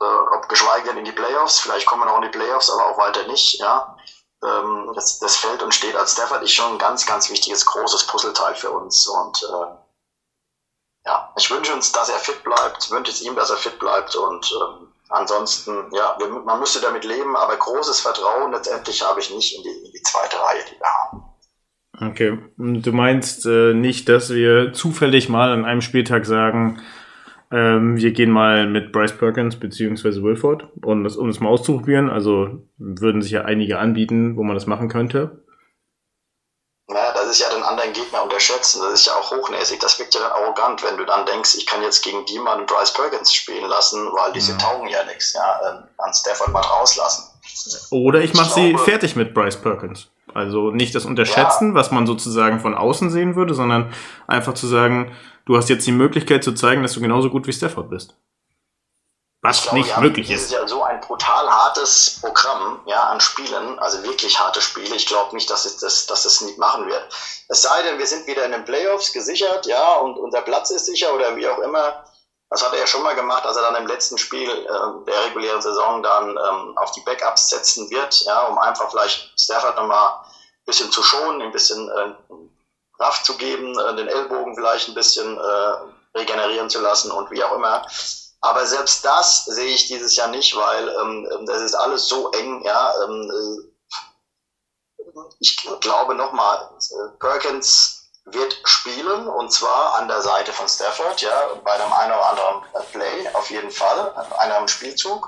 [0.00, 1.60] äh, ob geschweige denn in die Playoffs.
[1.60, 3.96] Vielleicht kommen wir noch in die Playoffs, aber auch weiter nicht, ja
[4.44, 8.06] ähm, das, das fällt und steht als Stafford ist schon ein ganz, ganz wichtiges, großes
[8.06, 9.06] Puzzleteil für uns.
[9.06, 9.76] Und äh,
[11.06, 14.14] ja, ich wünsche uns, dass er fit bleibt, wünsche es ihm, dass er fit bleibt
[14.16, 19.56] und ähm, ansonsten, ja, man müsste damit leben, aber großes Vertrauen letztendlich habe ich nicht
[19.56, 21.24] in die, in die zweite Reihe, die wir haben.
[22.00, 26.82] Okay, du meinst äh, nicht, dass wir zufällig mal an einem Spieltag sagen,
[27.52, 32.10] ähm, wir gehen mal mit Bryce Perkins beziehungsweise Wilford, um das, um das mal auszuprobieren.
[32.10, 35.43] Also würden sich ja einige anbieten, wo man das machen könnte.
[37.24, 38.82] Das ist ja den anderen Gegner unterschätzen.
[38.82, 39.80] Das ist ja auch hochnäsig.
[39.80, 42.56] Das wirkt ja dann arrogant, wenn du dann denkst, ich kann jetzt gegen die mal
[42.56, 44.58] einen Bryce Perkins spielen lassen, weil diese ja.
[44.58, 45.32] taugen ja nichts.
[45.32, 47.24] Ja, ähm, an Stafford mal rauslassen.
[47.90, 50.08] Oder ich mache sie fertig mit Bryce Perkins.
[50.34, 51.74] Also nicht das Unterschätzen, ja.
[51.74, 53.92] was man sozusagen von außen sehen würde, sondern
[54.26, 57.52] einfach zu sagen, du hast jetzt die Möglichkeit zu zeigen, dass du genauso gut wie
[57.52, 58.16] Stafford bist.
[59.44, 60.44] Was glaube, nicht möglich ist.
[60.44, 64.96] Das ist ja so ein brutal hartes Programm, ja, an Spielen, also wirklich harte Spiele.
[64.96, 67.06] Ich glaube nicht, dass es das, dass es nicht machen wird.
[67.48, 70.86] Es sei denn, wir sind wieder in den Playoffs gesichert, ja, und unser Platz ist
[70.86, 72.06] sicher oder wie auch immer.
[72.48, 75.24] Das hat er ja schon mal gemacht, als er dann im letzten Spiel äh, der
[75.26, 80.20] regulären Saison dann ähm, auf die Backups setzen wird, ja, um einfach vielleicht Stafford nochmal
[80.22, 82.14] ein bisschen zu schonen, ein bisschen äh,
[82.96, 87.44] Kraft zu geben, äh, den Ellbogen vielleicht ein bisschen äh, regenerieren zu lassen und wie
[87.44, 87.86] auch immer.
[88.44, 92.30] Aber selbst das sehe ich dieses Jahr nicht, weil ähm, ähm das ist alles so
[92.32, 92.92] eng, ja.
[93.02, 100.68] Ähm, äh, ich glaube nochmal, äh, Perkins wird spielen und zwar an der Seite von
[100.68, 105.26] Stafford, ja, bei einem einen oder anderen Play auf jeden Fall, einem Spielzug.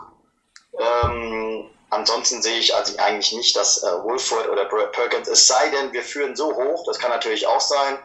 [0.78, 5.90] Ähm, ansonsten sehe ich also eigentlich nicht, dass äh, Wolford oder Perkins, es sei denn,
[5.94, 7.98] wir führen so hoch, das kann natürlich auch sein,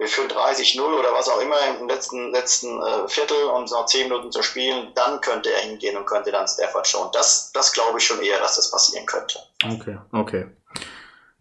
[0.00, 4.08] wir führen 30-0 oder was auch immer im letzten, letzten äh, Viertel und noch 10
[4.08, 7.10] Minuten zu spielen, dann könnte er hingehen und könnte dann Stafford schon.
[7.12, 9.38] Das, das glaube ich schon eher, dass das passieren könnte.
[9.62, 10.46] Okay, okay.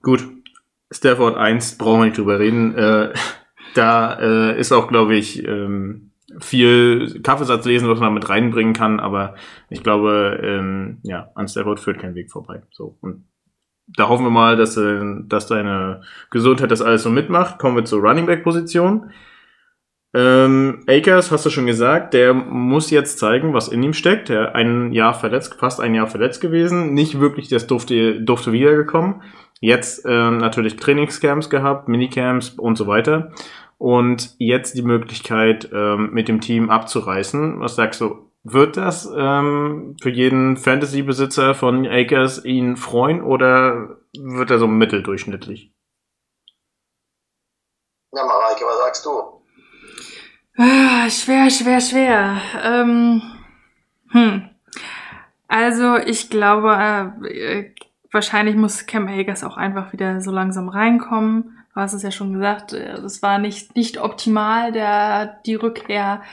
[0.01, 0.27] Gut,
[0.91, 2.77] Stafford 1 brauchen wir nicht drüber reden.
[2.77, 3.13] Äh,
[3.75, 8.99] da äh, ist auch, glaube ich, ähm, viel Kaffeesatz lesen, was man mit reinbringen kann,
[8.99, 9.35] aber
[9.69, 12.61] ich glaube, ähm, ja, an Stafford führt kein Weg vorbei.
[12.71, 13.28] So und
[13.97, 17.59] da hoffen wir mal, dass, äh, dass deine Gesundheit das alles so mitmacht.
[17.59, 19.11] Kommen wir zur Running Back Position.
[20.13, 24.29] Ähm, Akers, hast du schon gesagt, der muss jetzt zeigen, was in ihm steckt.
[24.29, 29.21] Der ein Jahr verletzt, fast ein Jahr verletzt gewesen, nicht wirklich das durfte, durfte wiedergekommen.
[29.61, 33.31] Jetzt ähm, natürlich Trainingscamps gehabt, Minicamps und so weiter.
[33.77, 37.59] Und jetzt die Möglichkeit, ähm, mit dem Team abzureißen.
[37.59, 38.28] Was sagst du?
[38.43, 45.73] Wird das ähm, für jeden Fantasy-Besitzer von Akers ihn freuen oder wird er so mitteldurchschnittlich?
[48.13, 49.41] Ja, Mareike, was sagst du?
[50.57, 52.41] Ah, schwer, schwer, schwer.
[52.63, 53.21] Ähm,
[54.09, 54.49] hm.
[55.47, 56.73] Also ich glaube,
[57.29, 57.71] äh,
[58.11, 61.57] wahrscheinlich muss Cam Akers auch einfach wieder so langsam reinkommen.
[61.73, 66.23] Du hast es ja schon gesagt, es war nicht, nicht optimal, der, die Rückkehr.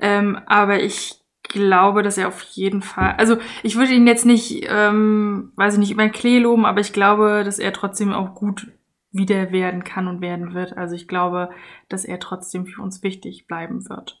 [0.00, 1.23] Ähm, aber ich
[1.54, 5.80] glaube, dass er auf jeden Fall, also ich würde ihn jetzt nicht, ähm, weiß ich
[5.80, 8.66] nicht, über den Klee loben, aber ich glaube, dass er trotzdem auch gut
[9.10, 10.76] wieder werden kann und werden wird.
[10.76, 11.48] Also ich glaube,
[11.88, 14.20] dass er trotzdem für uns wichtig bleiben wird.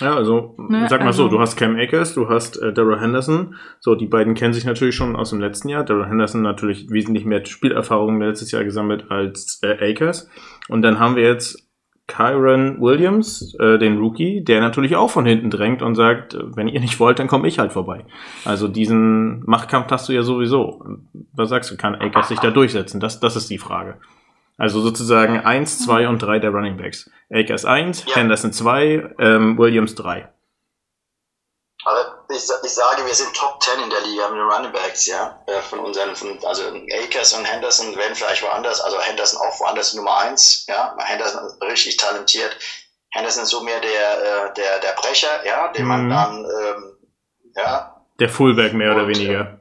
[0.00, 0.86] Ja, also ne?
[0.88, 3.56] sag mal also, so, du hast Cam Akers, du hast äh, Daryl Henderson.
[3.80, 5.82] So, die beiden kennen sich natürlich schon aus dem letzten Jahr.
[5.82, 10.30] Daryl Henderson natürlich wesentlich mehr Spielerfahrung letztes Jahr gesammelt als äh, Akers.
[10.68, 11.67] Und dann haben wir jetzt
[12.08, 16.80] Kyron Williams, äh, den Rookie, der natürlich auch von hinten drängt und sagt, wenn ihr
[16.80, 18.04] nicht wollt, dann komme ich halt vorbei.
[18.44, 20.84] Also diesen Machtkampf hast du ja sowieso.
[21.34, 22.98] Was sagst du, kann Akers sich da durchsetzen?
[22.98, 23.98] Das, das ist die Frage.
[24.56, 27.10] Also sozusagen eins, zwei und drei der Running Backs.
[27.30, 28.16] Akers eins, ja.
[28.16, 30.28] Henderson zwei, ähm, Williams drei.
[31.84, 35.06] Aber ich, ich, sage, wir sind Top 10 in der Liga mit den Running Backs,
[35.06, 35.42] ja.
[35.46, 36.62] Äh, von unseren, von, also
[36.92, 40.94] Akers und Henderson werden vielleicht woanders, also Henderson auch woanders Nummer eins, ja.
[40.98, 42.56] Henderson ist richtig talentiert.
[43.10, 46.10] Henderson ist so mehr der, äh, der, der Brecher, ja, den man mhm.
[46.10, 46.96] dann, ähm,
[47.56, 48.04] ja.
[48.20, 49.60] Der Fullback mehr und, oder weniger.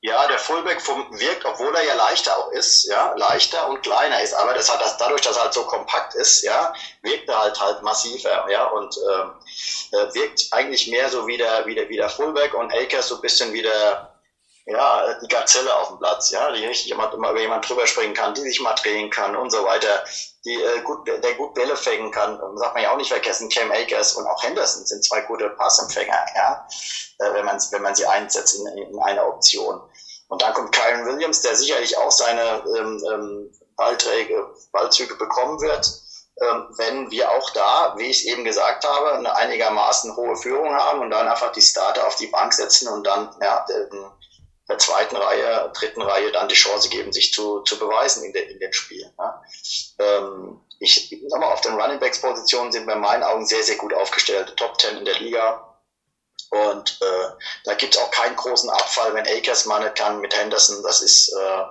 [0.00, 4.20] Ja, der Fullback vom, wirkt, obwohl er ja leichter auch ist, ja, leichter und kleiner
[4.22, 7.40] ist, aber das hat das dadurch, dass er halt so kompakt ist, ja, wirkt er
[7.40, 11.96] halt halt massiver, ja, und äh, wirkt eigentlich mehr so wie der, wie der, wie
[11.96, 14.08] der Fullback und Akers so ein bisschen wie der,
[14.66, 18.14] ja, die Gazelle auf dem Platz, ja, die richtig immer, immer über jemanden drüber springen
[18.14, 20.04] kann, die sich mal drehen kann und so weiter,
[20.48, 23.70] die äh, gut, der gut Bälle fängen kann, sagt man ja auch nicht vergessen, Cam
[23.70, 26.66] Akers und auch Henderson sind zwei gute Passempfänger, ja,
[27.18, 29.80] äh, wenn man wenn man sie einsetzt in, in einer Option.
[30.28, 35.86] Und dann kommt Kyron Williams, der sicherlich auch seine ähm, ähm, Ballträge, Ballzüge bekommen wird,
[36.40, 41.00] ähm, wenn wir auch da, wie ich eben gesagt habe, eine einigermaßen hohe Führung haben
[41.00, 44.10] und dann einfach die Starter auf die Bank setzen und dann ja, den,
[44.68, 48.50] der zweiten Reihe, dritten Reihe dann die Chance geben, sich zu, zu beweisen in, de,
[48.50, 49.10] in den Spielen.
[49.18, 49.42] Ja.
[49.98, 53.62] Ähm, ich sag mal, auf den Running Backs Positionen sind wir in meinen Augen sehr,
[53.62, 54.54] sehr gut aufgestellt.
[54.56, 55.64] Top 10 in der Liga.
[56.50, 57.30] Und äh,
[57.64, 60.82] da gibt es auch keinen großen Abfall, wenn Akers mal nicht kann mit Henderson.
[60.82, 61.64] Das ist, äh,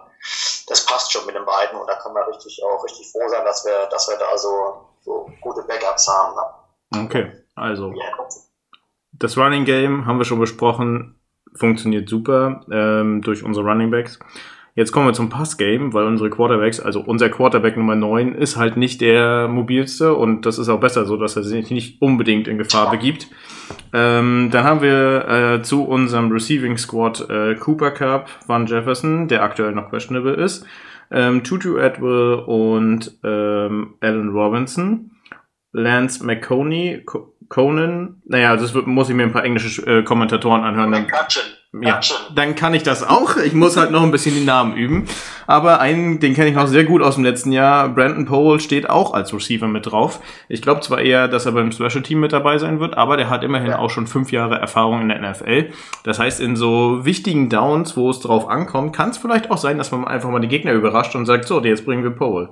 [0.68, 3.46] das passt schon mit den beiden und da können wir richtig auch richtig froh sein,
[3.46, 6.36] dass wir, dass wir da so, so gute Backups haben.
[6.36, 7.06] Ne?
[7.06, 7.94] Okay, also
[9.14, 11.17] das Running Game haben wir schon besprochen,
[11.58, 14.20] funktioniert super ähm, durch unsere Running Backs.
[14.78, 18.78] Jetzt kommen wir zum Passgame, weil unsere Quarterbacks, also unser Quarterback Nummer 9 ist halt
[18.78, 22.60] nicht der mobilste und das ist auch besser so, dass er sich nicht unbedingt in
[22.60, 23.28] Gefahr begibt.
[23.92, 29.42] Ähm, dann haben wir äh, zu unserem Receiving Squad äh, Cooper Cup, Van Jefferson, der
[29.42, 30.64] aktuell noch questionable ist,
[31.10, 35.10] ähm, Tutu Edwell und ähm, Alan Robinson,
[35.72, 37.04] Lance McConey,
[37.50, 40.92] Conan, naja, das muss ich mir ein paar englische äh, Kommentatoren anhören.
[40.92, 41.08] Dann,
[41.82, 42.00] ja,
[42.34, 43.38] dann kann ich das auch.
[43.38, 45.06] Ich muss halt noch ein bisschen die Namen üben.
[45.46, 47.90] Aber einen, den kenne ich noch sehr gut aus dem letzten Jahr.
[47.90, 50.20] Brandon Powell steht auch als Receiver mit drauf.
[50.50, 53.30] Ich glaube zwar eher, dass er beim Special Team mit dabei sein wird, aber der
[53.30, 53.80] hat immerhin ja.
[53.80, 55.72] auch schon fünf Jahre Erfahrung in der NFL.
[56.04, 59.78] Das heißt, in so wichtigen Downs, wo es drauf ankommt, kann es vielleicht auch sein,
[59.78, 62.50] dass man einfach mal die Gegner überrascht und sagt, so, jetzt bringen wir Powell.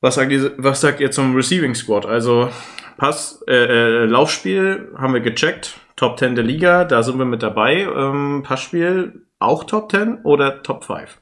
[0.00, 2.06] Was sagt, ihr, was sagt ihr zum Receiving Squad?
[2.06, 2.50] Also
[2.96, 5.80] Pass, äh, äh, Laufspiel haben wir gecheckt.
[5.96, 7.82] Top 10 der Liga, da sind wir mit dabei.
[7.82, 11.20] Ähm, Passspiel auch Top 10 oder Top 5?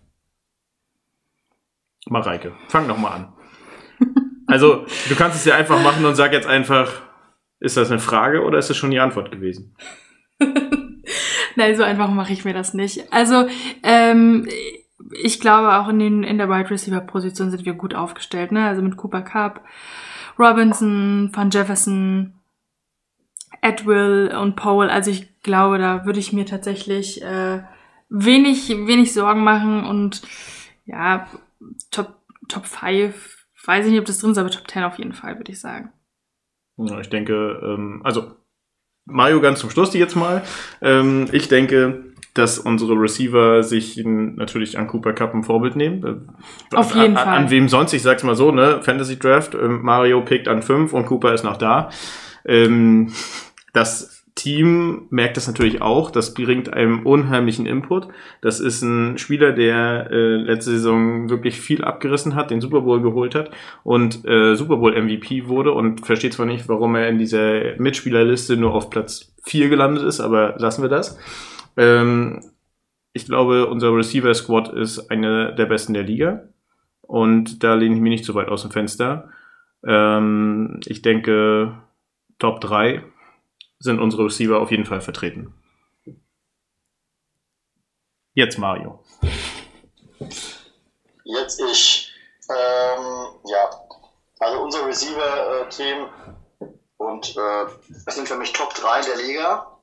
[2.06, 3.32] Mareike, fang doch mal an.
[4.46, 7.00] Also, du kannst es ja einfach machen und sag jetzt einfach,
[7.60, 9.74] ist das eine Frage oder ist das schon die Antwort gewesen?
[11.56, 13.10] Nein, so einfach mache ich mir das nicht.
[13.10, 13.48] Also,
[13.82, 14.46] ähm,
[15.22, 18.52] ich glaube, auch in, den, in der Wide Receiver Position sind wir gut aufgestellt.
[18.52, 18.66] Ne?
[18.66, 19.64] Also mit Cooper Cup,
[20.38, 22.34] Robinson, Van Jefferson,
[23.62, 24.90] Edwill und Powell.
[24.90, 27.62] Also ich glaube, da würde ich mir tatsächlich äh,
[28.08, 30.22] wenig, wenig Sorgen machen und
[30.84, 31.28] ja,
[31.90, 35.14] Top, Top 5, weiß ich nicht, ob das drin ist, aber Top 10 auf jeden
[35.14, 35.92] Fall, würde ich sagen.
[36.76, 38.32] Ja, ich denke, ähm, also
[39.06, 40.42] Mario ganz zum Schluss jetzt mal.
[40.80, 46.28] Ähm, ich denke, dass unsere Receiver sich natürlich an Cooper Cup ein Vorbild nehmen.
[46.74, 47.36] Auf jeden an, Fall.
[47.38, 47.92] An wem sonst?
[47.92, 48.80] Ich sag's mal so, ne?
[48.82, 51.90] Fantasy Draft, ähm, Mario pickt an fünf und Cooper ist noch da.
[52.44, 53.12] Ähm,
[53.72, 56.10] das Team merkt das natürlich auch.
[56.10, 58.08] Das bringt einem unheimlichen Input.
[58.40, 63.00] Das ist ein Spieler, der äh, letzte Saison wirklich viel abgerissen hat, den Super Bowl
[63.00, 63.52] geholt hat
[63.84, 68.56] und äh, Super Bowl MVP wurde und versteht zwar nicht, warum er in dieser Mitspielerliste
[68.56, 71.16] nur auf Platz vier gelandet ist, aber lassen wir das.
[71.76, 72.52] Ähm,
[73.12, 76.48] ich glaube, unser Receiver-Squad ist eine der besten der Liga.
[77.02, 79.30] Und da lehne ich mich nicht so weit aus dem Fenster.
[79.86, 81.76] Ähm, ich denke,
[82.38, 83.04] Top 3
[83.78, 85.54] sind unsere Receiver auf jeden Fall vertreten.
[88.32, 89.00] Jetzt Mario.
[91.24, 92.10] Jetzt ich.
[92.50, 93.70] Ähm, ja,
[94.40, 96.06] also unser Receiver-Team
[96.96, 97.66] und äh,
[98.04, 99.73] das sind für mich Top 3 der Liga.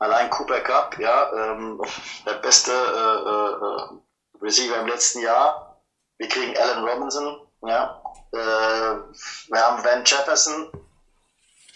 [0.00, 1.80] Allein Cooper Cup, ja, ähm,
[2.24, 5.80] der beste äh, äh, Receiver im letzten Jahr.
[6.18, 8.00] Wir kriegen Allen Robinson, ja.
[8.32, 10.70] Äh, wir haben Van Jefferson,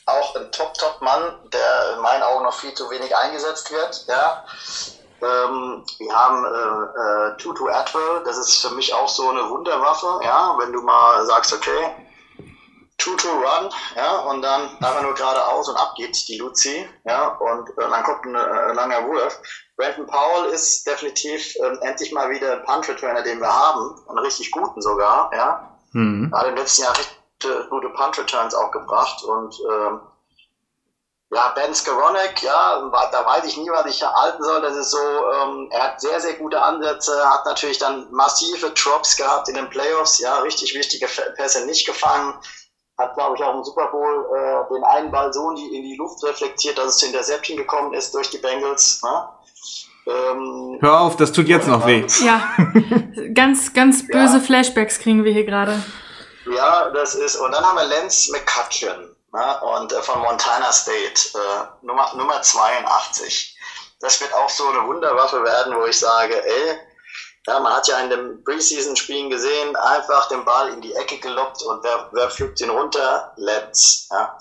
[0.06, 4.44] auch ein Top-Top-Mann, der in meinen Augen noch viel zu wenig eingesetzt wird, ja.
[5.20, 10.20] Ähm, wir haben äh, äh, Tutu Atwell, das ist für mich auch so eine Wunderwaffe,
[10.24, 12.01] ja, wenn du mal sagst, okay,
[13.02, 17.28] Two to Run, ja, und dann einfach nur geradeaus und ab geht die Luzi, ja,
[17.28, 19.40] und äh, dann kommt ein äh, langer Wurf.
[19.76, 24.52] Brandon Powell ist definitiv äh, endlich mal wieder ein Punt-Returner, den wir haben, einen richtig
[24.52, 25.68] guten sogar, ja.
[25.90, 26.32] Mhm.
[26.32, 27.18] Hat im letzten Jahr richtig
[27.70, 30.00] gute Punt-Returns auch gebracht und ähm,
[31.34, 34.60] ja, Ben Skoronek, ja, da weiß ich nie, was ich halten soll.
[34.60, 39.16] Das ist so, ähm, er hat sehr, sehr gute Ansätze, hat natürlich dann massive Drops
[39.16, 42.34] gehabt in den Playoffs, ja, richtig wichtige Pässe nicht gefangen
[43.02, 45.82] hat, glaube ich, auch im Super Bowl äh, den einen Ball so in die, in
[45.82, 49.02] die Luft reflektiert, dass es zu Interception gekommen ist durch die Bengals.
[49.02, 49.28] Ne?
[50.06, 52.04] Ähm, Hör auf, das tut jetzt noch weh.
[52.24, 52.42] Ja,
[53.34, 54.40] ganz, ganz böse ja.
[54.40, 55.82] Flashbacks kriegen wir hier gerade.
[56.46, 59.60] Ja, das ist, und dann haben wir Lance McCutcheon ne?
[59.76, 63.56] und äh, von Montana State, äh, Nummer, Nummer 82.
[64.00, 66.78] Das wird auch so eine Wunderwaffe werden, wo ich sage, ey,
[67.46, 71.62] ja, man hat ja in den Preseason-Spielen gesehen, einfach den Ball in die Ecke gelockt
[71.62, 73.32] und wer, wer pflückt ihn runter?
[73.36, 74.08] Let's.
[74.10, 74.38] Ja.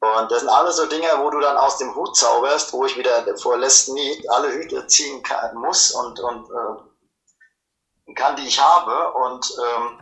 [0.00, 2.96] Und das sind alles so Dinge, wo du dann aus dem Hut zauberst, wo ich
[2.96, 8.60] wieder vor Last Need alle Hüte ziehen kann, muss und, und äh, kann, die ich
[8.60, 9.12] habe.
[9.12, 10.00] Und ähm,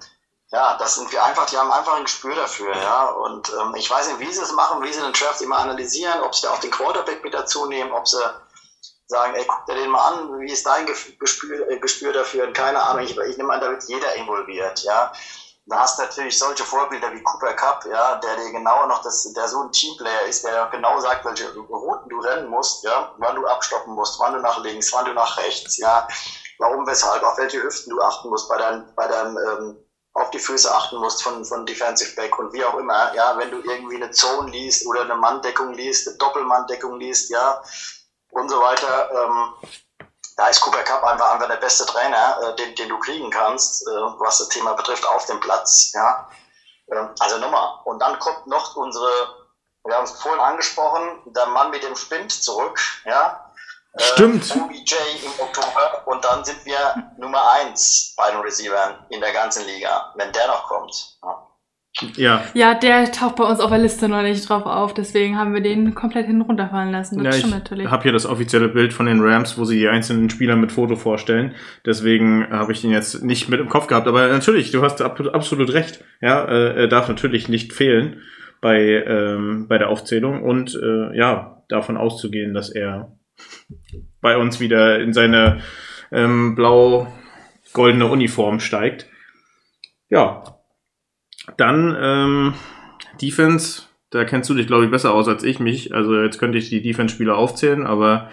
[0.51, 3.11] ja, das sind wir einfach, die haben einfach ein Gespür dafür, ja.
[3.11, 6.23] Und ähm, ich weiß nicht, wie sie es machen, wie sie den Draft immer analysieren,
[6.23, 8.23] ob sie da auch den Quarterback mit dazu nehmen, ob sie
[9.09, 12.47] sagen, ey, guck dir den mal an, wie ist dein Gespür, äh, Gespür dafür?
[12.47, 15.11] Und keine Ahnung, ich, ich nehme an, da wird jeder involviert, ja.
[15.67, 19.33] da hast du natürlich solche Vorbilder wie Cooper Cup, ja, der dir genau noch das,
[19.33, 23.37] der so ein Teamplayer ist, der genau sagt, welche Routen du rennen musst, ja, wann
[23.37, 26.07] du abstoppen musst, wann du nach links, wann du nach rechts, ja,
[26.59, 30.39] warum, weshalb, auf welche Hüften du achten musst bei deinem, bei deinem, ähm, auf die
[30.39, 33.97] Füße achten musst von, von Defensive Back und wie auch immer, ja, wenn du irgendwie
[33.97, 37.63] eine Zone liest oder eine Manndeckung liest, eine Doppelmanndeckung liest, ja,
[38.31, 39.55] und so weiter, ähm,
[40.37, 43.83] da ist Cooper Cup einfach, einfach der beste Trainer, äh, den, den du kriegen kannst,
[43.83, 45.93] äh, was das Thema betrifft, auf dem Platz.
[45.95, 46.29] Ja?
[46.93, 47.83] Ähm, also Nummer.
[47.85, 49.11] Und dann kommt noch unsere,
[49.85, 52.81] wir haben es vorhin angesprochen, der Mann mit dem Spind zurück.
[53.05, 53.53] Ja?
[53.95, 54.55] Äh, Stimmt.
[54.55, 59.65] OBJ im Oktober und dann sind wir Nummer eins bei den Receivern in der ganzen
[59.65, 61.19] Liga, wenn der noch kommt.
[61.23, 61.48] Ja?
[62.17, 62.45] Ja.
[62.55, 65.61] Ja, der taucht bei uns auf der Liste noch nicht drauf auf, deswegen haben wir
[65.61, 67.23] den komplett hinten runterfallen lassen.
[67.23, 67.87] Das ja, stimmt natürlich.
[67.87, 70.73] Ich habe hier das offizielle Bild von den Rams, wo sie die einzelnen Spieler mit
[70.73, 71.55] Foto vorstellen.
[71.85, 74.07] Deswegen habe ich den jetzt nicht mit im Kopf gehabt.
[74.07, 76.05] Aber natürlich, du hast absolut recht.
[76.21, 78.21] Ja, äh, er darf natürlich nicht fehlen
[78.61, 83.13] bei, ähm, bei der Aufzählung und äh, ja, davon auszugehen, dass er
[84.21, 85.61] bei uns wieder in seine
[86.11, 89.07] ähm, blau-goldene Uniform steigt.
[90.09, 90.58] Ja,
[91.57, 92.55] dann ähm,
[93.21, 95.95] Defense, da kennst du dich, glaube ich, besser aus als ich mich.
[95.95, 98.31] Also jetzt könnte ich die Defense-Spieler aufzählen, aber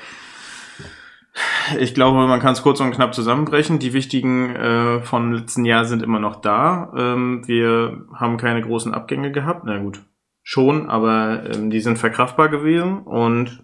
[1.80, 3.80] ich glaube, man kann es kurz und knapp zusammenbrechen.
[3.80, 6.93] Die wichtigen äh, von letzten Jahr sind immer noch da.
[6.95, 9.63] Ähm, wir haben keine großen Abgänge gehabt.
[9.66, 10.01] Na gut,
[10.43, 13.63] schon, aber ähm, die sind verkraftbar gewesen und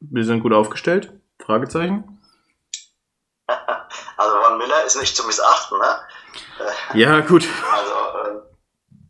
[0.00, 1.12] wir sind gut aufgestellt.
[1.44, 2.18] Fragezeichen.
[4.16, 5.96] Also Von Miller ist nicht zu missachten, ne?
[6.92, 7.48] Ja, gut.
[7.72, 8.19] Also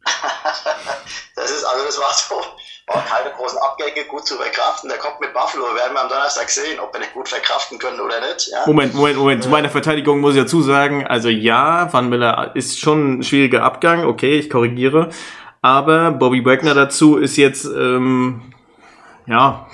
[1.37, 2.43] das ist, also das war so,
[2.87, 4.89] war keine großen Abgänge, gut zu verkraften.
[4.89, 8.01] Der kommt mit Buffalo, werden wir am Donnerstag sehen, ob wir nicht gut verkraften können
[8.01, 8.49] oder nicht.
[8.49, 8.65] Ja?
[8.67, 9.43] Moment, Moment, Moment.
[9.45, 13.63] Zu meiner Verteidigung muss ich dazu sagen, also ja, Van Miller ist schon ein schwieriger
[13.63, 15.11] Abgang, okay, ich korrigiere.
[15.63, 18.55] Aber Bobby Wagner dazu ist jetzt, ähm,
[19.27, 19.67] ja,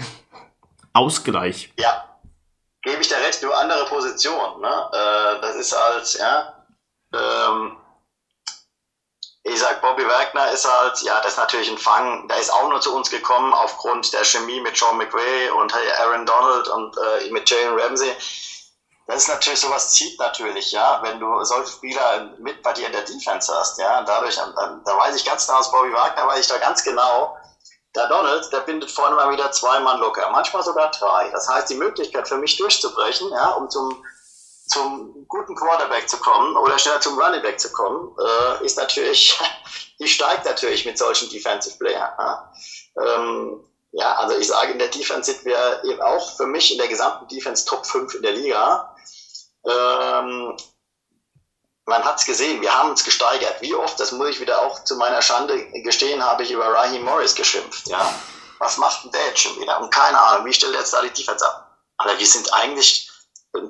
[0.93, 1.73] Ausgleich.
[1.79, 2.05] Ja,
[2.83, 4.61] gebe ich dir recht, nur andere Position.
[4.61, 4.91] Ne?
[4.93, 6.55] Äh, das ist als, ja,
[7.13, 7.77] ähm,
[9.49, 12.27] ich sag, Bobby Wagner ist halt, ja, das ist natürlich ein Fang.
[12.29, 16.27] Der ist auch nur zu uns gekommen aufgrund der Chemie mit Sean McVay und Aaron
[16.27, 18.13] Donald und äh, mit Jalen Ramsey.
[19.07, 22.93] Das ist natürlich, sowas zieht natürlich, ja, wenn du solche Spieler mit bei dir in
[22.93, 26.41] der Defense hast, ja, und dadurch, da weiß ich ganz genau, aus Bobby Wagner weiß
[26.41, 27.37] ich da ganz genau,
[27.95, 31.31] der Donald, der bindet vorne mal wieder zwei Mann locker, manchmal sogar drei.
[31.31, 34.05] Das heißt, die Möglichkeit für mich durchzubrechen, ja, um zum
[34.67, 39.39] zum guten Quarterback zu kommen oder schneller zum Running Back zu kommen, äh, ist natürlich,
[40.01, 42.15] die steigt natürlich mit solchen Defensive Player.
[42.19, 42.53] Ja.
[43.01, 46.79] Ähm, ja, also ich sage, in der Defense sind wir eben auch für mich in
[46.79, 48.95] der gesamten Defense Top 5 in der Liga.
[49.65, 50.57] Ähm,
[51.87, 53.63] man hat es gesehen, wir haben uns gesteigert.
[53.63, 57.05] Wie oft, das muss ich wieder auch zu meiner Schande gestehen, habe ich über Raheem
[57.05, 57.89] Morris geschimpft.
[57.89, 58.13] Ja?
[58.59, 59.81] Was macht denn der jetzt schon wieder?
[59.81, 61.79] Und keine Ahnung, wie stellt er jetzt da die Defense ab?
[61.99, 63.06] Aber wir sind eigentlich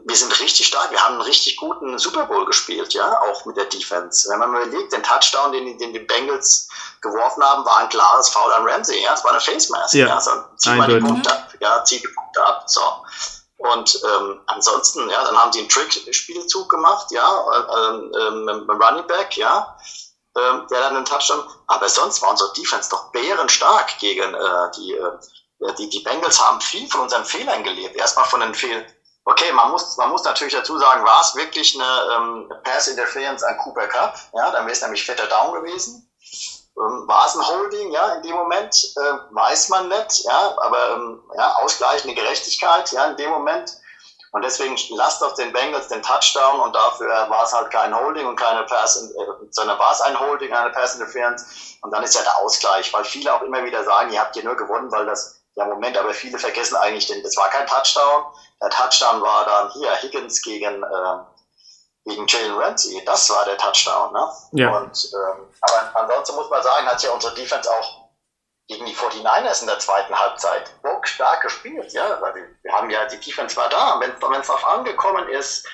[0.04, 0.90] wir sind richtig stark.
[0.90, 4.28] Wir haben einen richtig guten Super Bowl gespielt, ja, auch mit der Defense.
[4.28, 6.68] Wenn man mal überlegt, den Touchdown, den, den die Bengals
[7.00, 10.06] geworfen haben, war ein klares Foul an Ramsey, ja, es war eine Face Mask, ja,
[10.06, 12.80] ja so, zieh mal die Punkte ab, ja, zieh die Punkte ab, so.
[13.58, 17.28] Und ähm, ansonsten, ja, dann haben die einen Trick-Spielzug gemacht, ja,
[17.88, 19.76] ähm, ähm, Running Back, ja,
[20.36, 24.92] ähm, der dann einen Touchdown, aber sonst war unsere Defense doch bärenstark gegen äh, die,
[24.92, 27.96] äh, die, die Bengals haben viel von unseren Fehlern gelebt.
[27.96, 28.84] Erstmal von den Fehlern
[29.28, 33.42] Okay, man muss, man muss natürlich dazu sagen, war es wirklich eine ähm, Pass Interference
[33.42, 34.14] an Cooper Cup?
[34.32, 36.08] Ja, dann wäre es nämlich fetter Down gewesen.
[36.78, 37.90] Ähm, war es ein Holding?
[37.90, 40.24] Ja, in dem Moment äh, weiß man nicht.
[40.24, 42.92] Ja, aber ähm, ja, ausgleichende Gerechtigkeit.
[42.92, 43.76] Ja, in dem Moment.
[44.30, 48.26] Und deswegen lasst auf den Bengals den Touchdown und dafür war es halt kein Holding
[48.26, 51.78] und keine Pass, äh, sondern war es ein Holding, eine Pass Interference.
[51.82, 54.44] Und dann ist ja der Ausgleich, weil viele auch immer wieder sagen, ihr habt hier
[54.44, 58.26] nur gewonnen, weil das ja, Moment, aber viele vergessen eigentlich, denn das war kein Touchdown.
[58.62, 61.18] Der Touchdown war dann hier Higgins gegen, äh,
[62.04, 63.02] gegen Jalen Ramsey.
[63.06, 64.12] Das war der Touchdown.
[64.12, 64.28] Ne?
[64.52, 64.76] Ja.
[64.76, 68.06] Und, ähm, aber ansonsten muss man sagen, hat ja unsere Defense auch
[68.68, 70.70] gegen die 49ers in der zweiten Halbzeit
[71.04, 71.90] stark gespielt.
[71.92, 72.20] Ja?
[72.20, 73.98] Weil wir, wir haben ja, die Defense war da.
[74.00, 75.66] Wenn es darauf angekommen ist,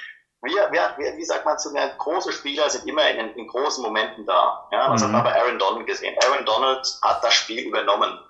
[0.43, 3.83] wir, wir, wir, wie sagt man zu mir, große Spieler sind immer in, in großen
[3.83, 4.69] Momenten da.
[4.71, 4.93] Ja?
[4.93, 5.07] Das mhm.
[5.07, 6.17] hat man bei Aaron Donald gesehen.
[6.25, 8.21] Aaron Donald hat das Spiel übernommen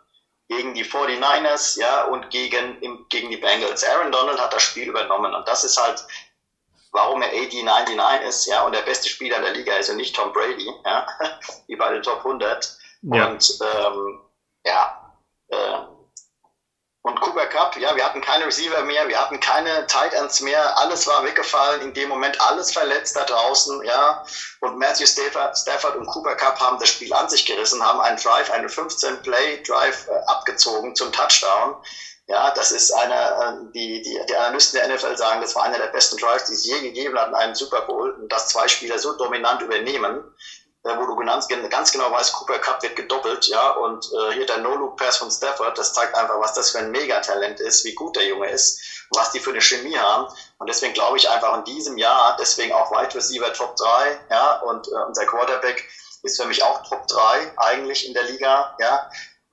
[0.56, 3.84] gegen die 49ers, ja, und gegen, im, gegen die Bengals.
[3.84, 6.04] Aaron Donald hat das Spiel übernommen und das ist halt,
[6.92, 10.32] warum er AD99 ist, ja, und der beste Spieler der Liga ist und nicht Tom
[10.32, 11.06] Brady, ja,
[11.66, 12.76] wie bei den Top 100.
[13.02, 13.28] Ja.
[13.28, 14.20] Und, ähm,
[14.64, 15.12] ja,
[15.48, 15.78] äh,
[17.02, 20.78] und Cooper Cup, ja, wir hatten keine Receiver mehr, wir hatten keine Tight Ends mehr,
[20.78, 24.24] alles war weggefallen, in dem Moment alles verletzt da draußen, ja.
[24.60, 28.50] Und Matthew Stafford, und Cooper Cup haben das Spiel an sich gerissen, haben einen Drive,
[28.52, 31.74] einen 15-Play-Drive äh, abgezogen zum Touchdown.
[32.28, 35.78] Ja, das ist einer, äh, die, die, die Analysten der NFL sagen, das war einer
[35.78, 38.12] der besten Drives, die es je gegeben hat in einem Super Bowl.
[38.12, 40.22] Und dass zwei Spieler so dominant übernehmen,
[40.84, 44.46] äh, wo du ganz, ganz genau weißt, Cooper Cup wird gedoppelt, ja, und äh, hier
[44.46, 48.16] der No-Look-Pass von Stafford, das zeigt einfach, was das für ein Megatalent ist, wie gut
[48.16, 50.32] der Junge ist, was die für eine Chemie haben.
[50.58, 54.56] Und deswegen glaube ich einfach in diesem Jahr, deswegen auch Wide Receiver Top 3, ja,
[54.62, 55.88] und äh, unser Quarterback
[56.22, 59.10] ist für mich auch Top 3 eigentlich in der Liga, ja.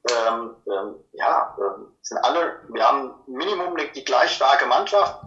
[0.09, 5.19] Ähm, ähm, ja, ähm, sind alle, wir haben Minimum die gleich starke Mannschaft,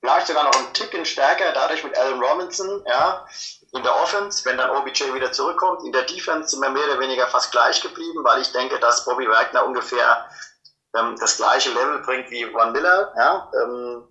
[0.00, 3.26] vielleicht sogar noch ein Ticken stärker, dadurch mit Alan Robinson, ja,
[3.72, 5.84] in der Offense, wenn dann OBJ wieder zurückkommt.
[5.84, 9.04] In der Defense sind wir mehr oder weniger fast gleich geblieben, weil ich denke, dass
[9.04, 10.28] Bobby Wagner ungefähr
[10.96, 13.12] ähm, das gleiche Level bringt wie Von Miller.
[13.16, 13.50] Ja?
[13.62, 14.08] Ähm,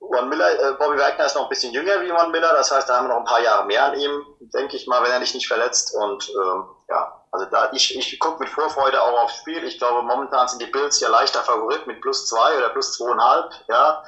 [0.00, 2.88] Von Miller, äh, Bobby Wagner ist noch ein bisschen jünger wie Von Miller, das heißt,
[2.88, 5.20] da haben wir noch ein paar Jahre mehr an ihm, denke ich mal, wenn er
[5.20, 5.94] sich nicht verletzt.
[5.94, 9.62] Und ähm, ja, also da ich, ich gucke mit Vorfreude auch aufs Spiel.
[9.64, 13.52] Ich glaube, momentan sind die Bills ja leichter Favorit mit plus zwei oder plus zweieinhalb.
[13.68, 14.02] Ja.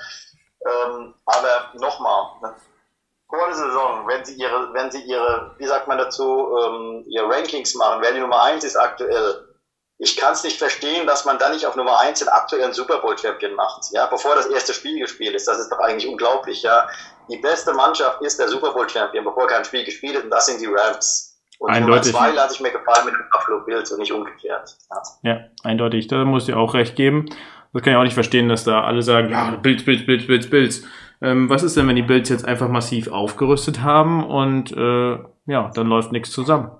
[0.66, 2.54] Ähm, aber nochmal, ne?
[3.34, 7.28] Vor der Saison, wenn sie ihre, wenn sie ihre, wie sagt man dazu, ähm, ihre
[7.28, 9.48] Rankings machen, wer die Nummer eins ist aktuell.
[9.98, 12.98] Ich kann es nicht verstehen, dass man dann nicht auf Nummer eins den aktuellen Super
[12.98, 15.46] Bowl Champion macht, ja, bevor das erste Spiel gespielt ist.
[15.46, 16.88] Das ist doch eigentlich unglaublich, ja.
[17.30, 20.46] Die beste Mannschaft ist der Super Bowl Champion, bevor kein Spiel gespielt ist, und das
[20.46, 21.38] sind die Rams.
[21.60, 22.12] Und eindeutig.
[22.12, 24.76] Nummer zwei lasse ich mir gefallen mit dem Buffalo Bills und nicht umgekehrt.
[24.90, 25.02] Ja.
[25.22, 26.08] ja, eindeutig.
[26.08, 27.26] Da muss ich auch recht geben.
[27.72, 30.50] Das kann ich auch nicht verstehen, dass da alle sagen, ja, Bills, Bills, Bills, Bills,
[30.50, 30.84] Bills.
[31.24, 35.70] Ähm, was ist denn, wenn die Bills jetzt einfach massiv aufgerüstet haben und äh, ja,
[35.74, 36.70] dann läuft nichts zusammen?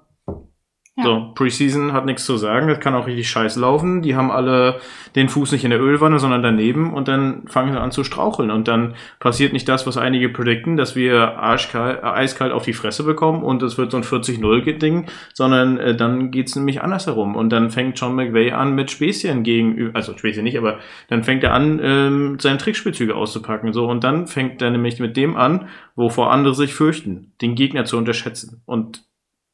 [0.97, 1.03] Ja.
[1.03, 4.01] So, Preseason hat nichts zu sagen, das kann auch richtig scheiße laufen.
[4.03, 4.80] Die haben alle
[5.16, 8.53] den Fuß nicht in der Ölwanne, sondern daneben und dann fangen sie an zu straucheln.
[8.53, 12.74] Und dann passiert nicht das, was einige predikten, dass wir arschkalt, äh, eiskalt auf die
[12.74, 17.34] Fresse bekommen und es wird so ein 40-0-Ding, sondern äh, dann geht's nämlich andersherum.
[17.34, 20.78] Und dann fängt John McVay an mit Späßchen gegen, also Späßchen nicht, aber
[21.09, 23.72] dann fängt er an, ähm, seine Trickspielzüge auszupacken.
[23.72, 25.66] So, und dann fängt er nämlich mit dem an,
[25.97, 28.62] wovor andere sich fürchten, den Gegner zu unterschätzen.
[28.64, 29.03] Und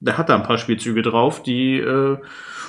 [0.01, 2.19] der hat da ein paar Spielzüge drauf, die äh,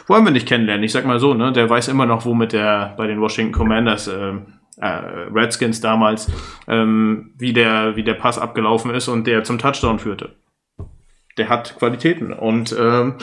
[0.07, 0.84] wollen wir nicht kennenlernen.
[0.84, 4.07] Ich sag mal so, ne, der weiß immer noch, womit der bei den Washington Commanders
[4.07, 4.34] äh,
[4.77, 4.88] äh,
[5.34, 6.32] Redskins damals,
[6.67, 10.36] ähm, wie der wie der Pass abgelaufen ist und der zum Touchdown führte.
[11.38, 13.15] Der hat Qualitäten und ähm,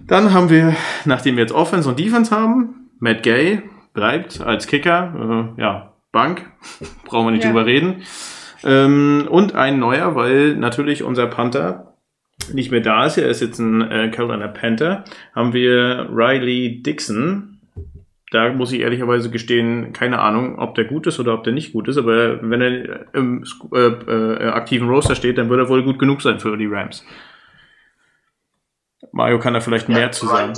[0.00, 3.62] dann haben wir, nachdem wir jetzt Offense und Defense haben, Matt Gay
[3.94, 6.50] bleibt als Kicker, äh, ja Bank,
[7.04, 7.50] brauchen wir nicht ja.
[7.50, 8.02] drüber reden.
[8.64, 11.91] Ähm, und ein neuer, weil natürlich unser Panther
[12.52, 15.04] nicht mehr da ist, er ist jetzt ein äh, Carolina Panther,
[15.34, 17.60] haben wir Riley Dixon.
[18.30, 21.72] Da muss ich ehrlicherweise gestehen, keine Ahnung, ob der gut ist oder ob der nicht
[21.72, 25.82] gut ist, aber wenn er im äh, äh, aktiven Roster steht, dann wird er wohl
[25.84, 27.04] gut genug sein für die Rams.
[29.12, 30.54] Mario kann da vielleicht ja, mehr zu sagen.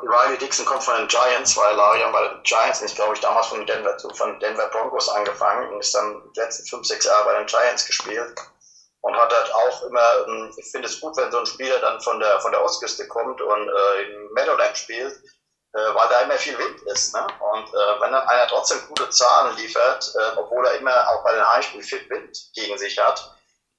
[0.00, 3.48] Riley Dixon kommt von den Giants, weil Larian bei den Giants ist, glaube ich, damals
[3.48, 7.38] von Denver, von Denver Broncos angefangen und ist dann die letzten fünf, sechs Jahre bei
[7.38, 8.32] den Giants gespielt
[9.00, 12.00] und hat halt auch immer, ähm, ich finde es gut, wenn so ein Spieler dann
[12.00, 15.14] von der, von der Ostküste kommt und äh, in Meadowland spielt,
[15.74, 17.14] äh, weil da immer viel Wind ist.
[17.14, 17.26] Ne?
[17.52, 21.32] Und äh, wenn dann einer trotzdem gute Zahlen liefert, äh, obwohl er immer auch bei
[21.32, 23.34] den Highspielen viel Wind gegen sich hat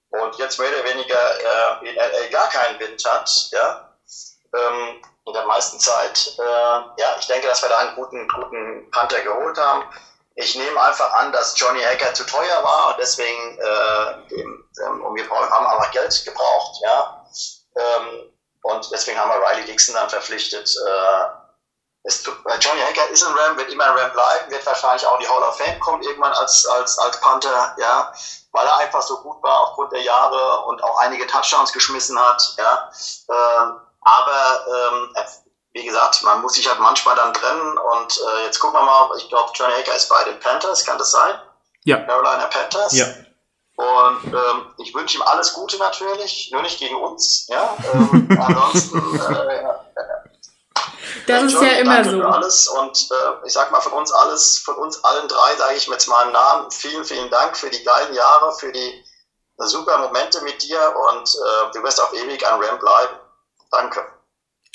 [0.10, 3.98] und jetzt mehr oder weniger äh, in LA gar keinen Wind hat, ja,
[4.56, 8.90] ähm, in der meisten Zeit, äh, ja, ich denke, dass wir da einen guten, guten
[8.90, 9.84] Panther geholt haben.
[10.42, 15.04] Ich nehme einfach an, dass Johnny Hacker zu teuer war und deswegen, äh, dem, ähm,
[15.04, 17.26] und wir haben aber Geld gebraucht, ja.
[17.76, 20.74] Ähm, und deswegen haben wir Riley Dixon dann verpflichtet.
[20.88, 21.26] Äh,
[22.04, 22.32] es, äh,
[22.62, 25.28] Johnny Hacker ist ein Ram, wird immer ein Ram bleiben, wird wahrscheinlich auch in die
[25.28, 28.14] Hall of Fame kommen irgendwann als, als, als Panther, ja,
[28.54, 32.42] weil er einfach so gut war aufgrund der Jahre und auch einige Touchdowns geschmissen hat,
[32.58, 32.90] ja.
[33.30, 35.14] Ähm, aber ähm,
[35.80, 39.10] wie gesagt, man muss sich halt manchmal dann trennen und äh, jetzt gucken wir mal,
[39.18, 41.36] ich glaube, Johnny Hacker ist bei den Panthers, kann das sein?
[41.86, 41.98] Ja.
[42.02, 42.94] Carolina Panthers.
[42.94, 43.06] Ja.
[43.78, 47.48] Und ähm, ich wünsche ihm alles Gute natürlich, nur nicht gegen uns.
[47.48, 47.78] Ja?
[47.94, 49.20] Ähm, ansonsten.
[49.20, 49.64] Äh,
[51.28, 52.22] das ist ja immer so.
[52.24, 55.88] Alles und äh, ich sag mal von uns alles, von uns allen drei sage ich
[55.88, 59.06] mit meinem Namen vielen, vielen Dank für die geilen Jahre, für die
[59.58, 63.16] super Momente mit dir und äh, du wirst auf ewig ein Ram bleiben.
[63.72, 64.19] Danke.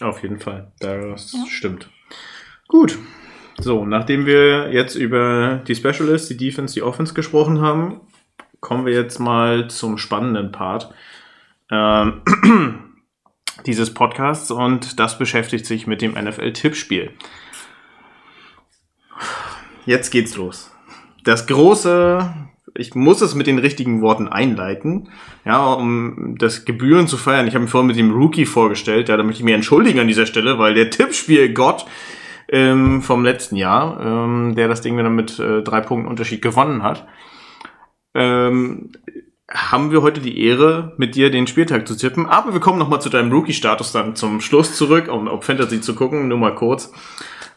[0.01, 1.47] Auf jeden Fall, das ja.
[1.49, 1.89] stimmt.
[2.69, 2.99] Gut.
[3.59, 8.01] So, nachdem wir jetzt über die Specialists, die Defense, die Offense gesprochen haben,
[8.61, 10.93] kommen wir jetzt mal zum spannenden Part
[11.71, 12.23] ähm,
[13.67, 17.13] dieses Podcasts und das beschäftigt sich mit dem NFL-Tippspiel.
[19.87, 20.73] jetzt geht's los.
[21.23, 22.35] Das große,
[22.77, 25.09] ich muss es mit den richtigen Worten einleiten,
[25.45, 27.47] ja, um das Gebühren zu feiern.
[27.47, 30.09] Ich habe mich vorhin mit dem Rookie vorgestellt, ja, da möchte ich mich entschuldigen an
[30.09, 31.87] dieser Stelle, weil der Tippspiel-Gott
[32.49, 36.83] ähm, vom letzten Jahr, ähm, der das Ding wieder mit äh, drei Punkten Unterschied gewonnen
[36.83, 37.07] hat,
[38.15, 38.93] ähm,
[39.51, 42.27] haben wir heute die Ehre, mit dir den Spieltag zu tippen.
[42.27, 45.95] Aber wir kommen nochmal zu deinem Rookie-Status dann zum Schluss zurück, um auf Fantasy zu
[45.95, 46.93] gucken, nur mal kurz.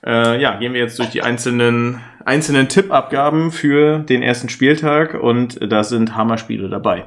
[0.05, 5.59] Äh, ja, gehen wir jetzt durch die einzelnen, einzelnen Tippabgaben für den ersten Spieltag und
[5.71, 7.05] da sind Hammerspiele dabei.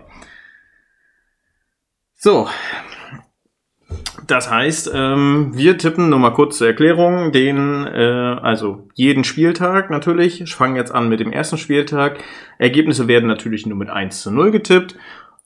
[2.17, 2.49] So.
[4.27, 9.91] Das heißt, ähm, wir tippen nur mal kurz zur Erklärung den, äh, also jeden Spieltag
[9.91, 10.41] natürlich.
[10.41, 12.19] Ich fange jetzt an mit dem ersten Spieltag.
[12.59, 14.97] Ergebnisse werden natürlich nur mit 1 zu 0 getippt.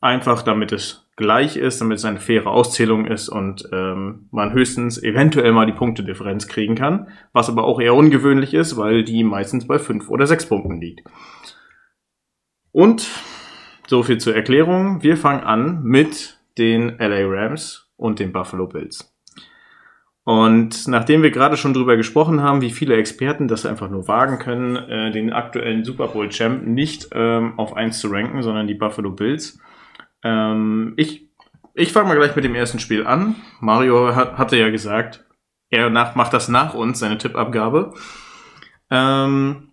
[0.05, 5.03] Einfach damit es gleich ist, damit es eine faire Auszählung ist und ähm, man höchstens
[5.03, 9.67] eventuell mal die Punktedifferenz kriegen kann, was aber auch eher ungewöhnlich ist, weil die meistens
[9.67, 11.09] bei fünf oder sechs Punkten liegt.
[12.71, 13.09] Und
[13.87, 15.03] so viel zur Erklärung.
[15.03, 19.11] Wir fangen an mit den LA Rams und den Buffalo Bills.
[20.25, 24.39] Und nachdem wir gerade schon drüber gesprochen haben, wie viele Experten das einfach nur wagen
[24.39, 28.75] können, äh, den aktuellen Super Bowl Champ nicht ähm, auf eins zu ranken, sondern die
[28.75, 29.59] Buffalo Bills,
[30.25, 31.25] ähm, ich
[31.75, 33.35] ich fange mal gleich mit dem ersten Spiel an.
[33.61, 35.25] Mario hat, hatte ja gesagt,
[35.71, 37.93] er nach, macht das nach uns, seine Tippabgabe.
[38.91, 39.73] Ähm,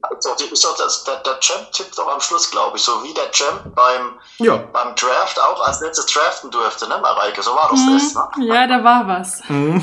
[0.00, 3.14] also, ist doch das, der, der Champ tippt doch am Schluss, glaube ich, so wie
[3.14, 4.56] der Champ beim, ja.
[4.56, 7.42] beim Draft auch als letztes draften durfte, ne, Mareike?
[7.42, 7.92] So war das Mhm.
[7.92, 8.46] das, ne?
[8.46, 9.48] Ja, da war was.
[9.48, 9.82] Mhm.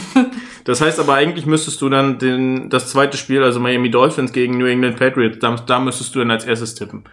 [0.65, 4.57] Das heißt aber eigentlich müsstest du dann den, das zweite Spiel, also Miami Dolphins gegen
[4.57, 7.05] New England Patriots, da, da müsstest du dann als erstes tippen.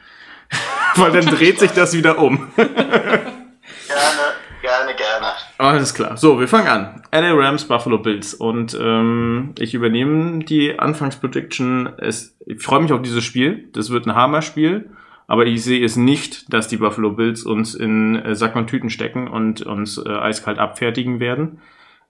[1.00, 2.48] Weil dann dreht sich das wieder um.
[2.56, 4.32] Gerne,
[4.62, 5.26] gerne, gerne.
[5.58, 6.16] Alles klar.
[6.16, 7.02] So, wir fangen an.
[7.12, 8.34] LA Rams, Buffalo Bills.
[8.34, 11.90] Und ähm, ich übernehme die Anfangsprediction.
[11.98, 13.68] Es, ich freue mich auf dieses Spiel.
[13.72, 14.90] Das wird ein Hammer-Spiel.
[15.28, 18.90] Aber ich sehe es nicht, dass die Buffalo Bills uns in äh, Sack und Tüten
[18.90, 21.60] stecken und uns äh, eiskalt abfertigen werden.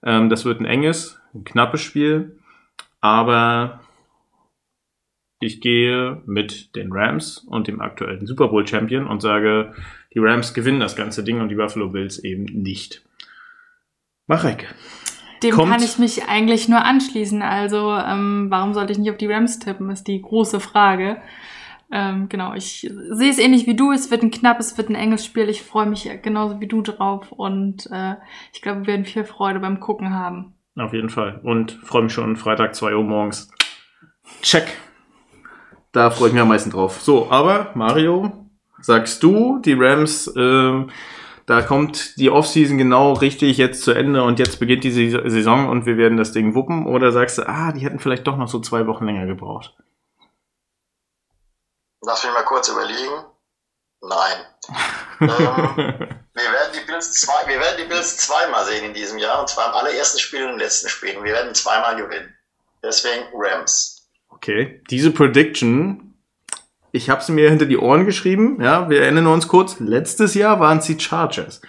[0.03, 2.39] Ähm, das wird ein enges, ein knappes Spiel.
[3.01, 3.81] Aber
[5.39, 9.73] ich gehe mit den Rams und dem aktuellen Super Bowl Champion und sage,
[10.13, 13.03] die Rams gewinnen das ganze Ding und die Buffalo Bills eben nicht.
[14.25, 14.73] Marek.
[15.43, 17.41] Dem Kommt- kann ich mich eigentlich nur anschließen.
[17.43, 21.17] Also, ähm, warum sollte ich nicht auf die Rams tippen, ist die große Frage.
[21.91, 22.81] Ähm, genau, ich
[23.11, 23.91] sehe es ähnlich wie du.
[23.91, 25.47] Es wird ein knappes, es wird ein enges Spiel.
[25.47, 28.15] Ich freue mich genauso wie du drauf und äh,
[28.51, 30.55] ich glaube, wir werden viel Freude beim Gucken haben.
[30.75, 31.39] Auf jeden Fall.
[31.43, 33.49] Und freue mich schon Freitag 2 Uhr morgens.
[34.41, 34.67] Check.
[35.97, 37.01] Da freue ich mich am meisten drauf.
[37.01, 38.31] So, aber Mario,
[38.79, 40.91] sagst du, die Rams, ähm,
[41.47, 45.69] da kommt die Offseason genau richtig jetzt zu Ende und jetzt beginnt die Saison- Saison
[45.69, 46.85] und wir werden das Ding wuppen?
[46.85, 49.75] Oder sagst du, ah, die hätten vielleicht doch noch so zwei Wochen länger gebraucht?
[52.03, 53.25] Lass mich mal kurz überlegen.
[54.01, 54.37] Nein.
[55.21, 59.39] ähm, wir werden die Bills zwei, wir werden die Bills zweimal sehen in diesem Jahr,
[59.39, 61.17] und zwar im allerersten Spiel und im letzten Spiel.
[61.17, 62.35] Und wir werden zweimal gewinnen.
[62.83, 63.96] Deswegen Rams.
[64.37, 66.13] Okay, diese Prediction,
[66.91, 68.61] ich habe sie mir hinter die Ohren geschrieben.
[68.61, 69.79] Ja, wir erinnern uns kurz.
[69.79, 71.59] Letztes Jahr waren es die Chargers,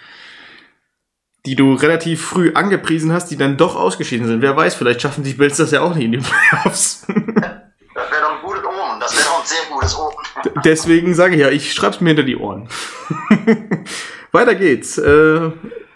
[1.47, 4.43] die du relativ früh angepriesen hast, die dann doch ausgeschieden sind.
[4.43, 6.17] Wer weiß, vielleicht schaffen die Bills das ja auch nicht in die
[6.51, 7.07] Playoffs.
[7.07, 8.99] Das wäre doch ein gutes Omen.
[8.99, 10.63] Das wäre doch ein sehr gutes Omen.
[10.63, 12.69] Deswegen sage ich ja, ich schreib's mir hinter die Ohren.
[14.31, 14.99] Weiter geht's.
[14.99, 15.51] Äh,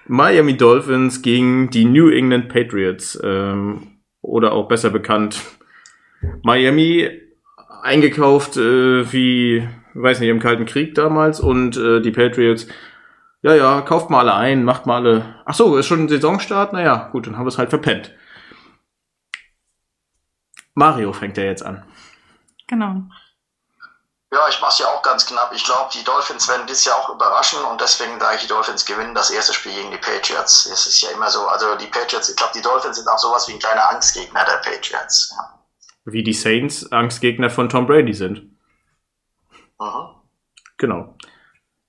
[0.08, 3.20] Miami Dolphins gegen die New England Patriots.
[3.24, 5.40] Ähm, oder auch besser bekannt.
[6.44, 7.22] Miami
[7.84, 11.40] eingekauft äh, wie, weiß nicht, im Kalten Krieg damals.
[11.40, 12.68] Und äh, die Patriots,
[13.42, 15.36] ja, ja, kauft mal alle ein, macht mal alle.
[15.46, 16.74] Ach so, ist schon ein Saisonstart?
[16.74, 18.12] Naja, gut, dann haben wir es halt verpennt.
[20.76, 21.86] Mario fängt ja jetzt an.
[22.68, 23.04] Genau.
[24.34, 25.52] Ja, ich mache es ja auch ganz knapp.
[25.54, 28.84] Ich glaube, die Dolphins werden dieses Jahr auch überraschen und deswegen sage ich, die Dolphins
[28.84, 30.66] gewinnen das erste Spiel gegen die Patriots.
[30.66, 33.48] Es ist ja immer so, also die Patriots, ich glaube, die Dolphins sind auch sowas
[33.48, 35.36] wie ein kleiner Angstgegner der Patriots.
[35.38, 35.63] Ja.
[36.06, 38.44] Wie die Saints Angstgegner von Tom Brady sind.
[39.80, 40.22] Mhm.
[40.78, 41.16] Genau.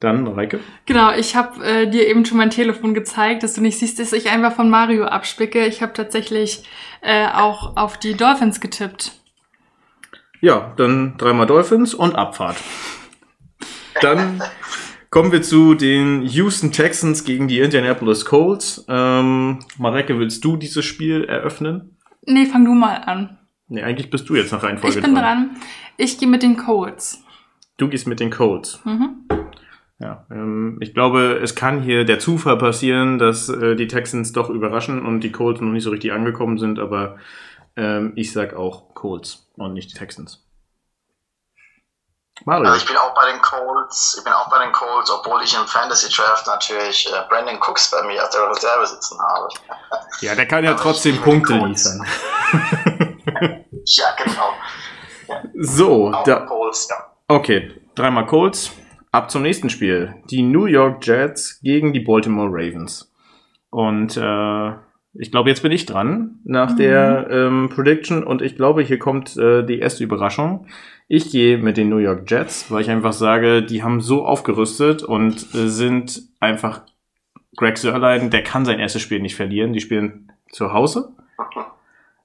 [0.01, 0.61] Dann Reike.
[0.87, 4.13] Genau, ich habe äh, dir eben schon mein Telefon gezeigt, dass du nicht siehst, dass
[4.13, 5.67] ich einfach von Mario abspicke.
[5.67, 6.65] Ich habe tatsächlich
[7.01, 9.13] äh, auch auf die Dolphins getippt.
[10.41, 12.57] Ja, dann dreimal Dolphins und Abfahrt.
[14.03, 14.43] Dann
[15.09, 18.85] kommen wir zu den Houston Texans gegen die Indianapolis Colts.
[18.89, 21.97] Ähm, Mareke, willst du dieses Spiel eröffnen?
[22.27, 23.39] Nee, fang du mal an.
[23.69, 25.57] Nee, eigentlich bist du jetzt nach Reihenfolge Ich bin dran.
[25.97, 27.23] Ich gehe mit den Colts.
[27.77, 28.81] Du gehst mit den Colts.
[28.85, 29.27] Mhm.
[29.99, 34.51] Ja, ähm, ich glaube, es kann hier der Zufall passieren, dass äh, die Texans doch
[34.51, 37.17] überraschen und die Colts noch nicht so richtig angekommen sind, aber
[37.77, 40.45] ähm, ich sag auch Colts und nicht die Texans.
[42.45, 42.69] Mario.
[42.69, 45.55] Also ich bin auch bei den Colts, ich bin auch bei den Colts, obwohl ich
[45.55, 49.49] im Fantasy Draft natürlich äh, Brandon Cooks bei mir auf der Reserve sitzen habe.
[50.21, 52.05] Ja, der kann ja trotzdem Punkte liefern.
[53.85, 54.53] ja, genau.
[55.29, 55.43] Ja.
[55.55, 56.97] So, da, Colts, ja.
[57.29, 58.73] okay, dreimal Colts.
[59.13, 60.17] Ab zum nächsten Spiel.
[60.31, 63.13] Die New York Jets gegen die Baltimore Ravens.
[63.71, 64.73] Und äh,
[65.17, 66.77] ich glaube, jetzt bin ich dran nach mhm.
[66.77, 70.67] der ähm, Prediction und ich glaube, hier kommt äh, die erste Überraschung.
[71.07, 75.05] Ich gehe mit den New York Jets, weil ich einfach sage, die haben so aufgerüstet
[75.05, 76.83] und äh, sind einfach
[77.57, 79.73] Greg Sörlein, der kann sein erstes Spiel nicht verlieren.
[79.73, 81.13] Die spielen zu Hause.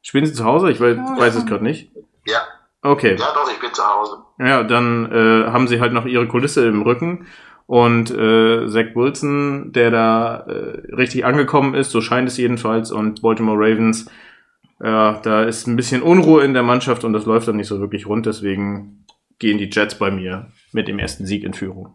[0.02, 0.72] Spielen sie zu Hause?
[0.72, 1.92] Ich weiß, weiß es gerade nicht.
[2.26, 2.42] Ja.
[2.82, 3.16] Okay.
[3.20, 4.18] Ja, doch, ich bin zu Hause.
[4.40, 7.28] Ja, dann äh, haben sie halt noch ihre Kulisse im Rücken.
[7.66, 13.22] Und äh, Zach Wilson, der da äh, richtig angekommen ist, so scheint es jedenfalls, und
[13.22, 14.10] Baltimore Ravens,
[14.82, 17.80] ja, da ist ein bisschen Unruhe in der Mannschaft und das läuft dann nicht so
[17.80, 18.26] wirklich rund.
[18.26, 19.06] Deswegen
[19.38, 21.94] gehen die Jets bei mir mit dem ersten Sieg in Führung.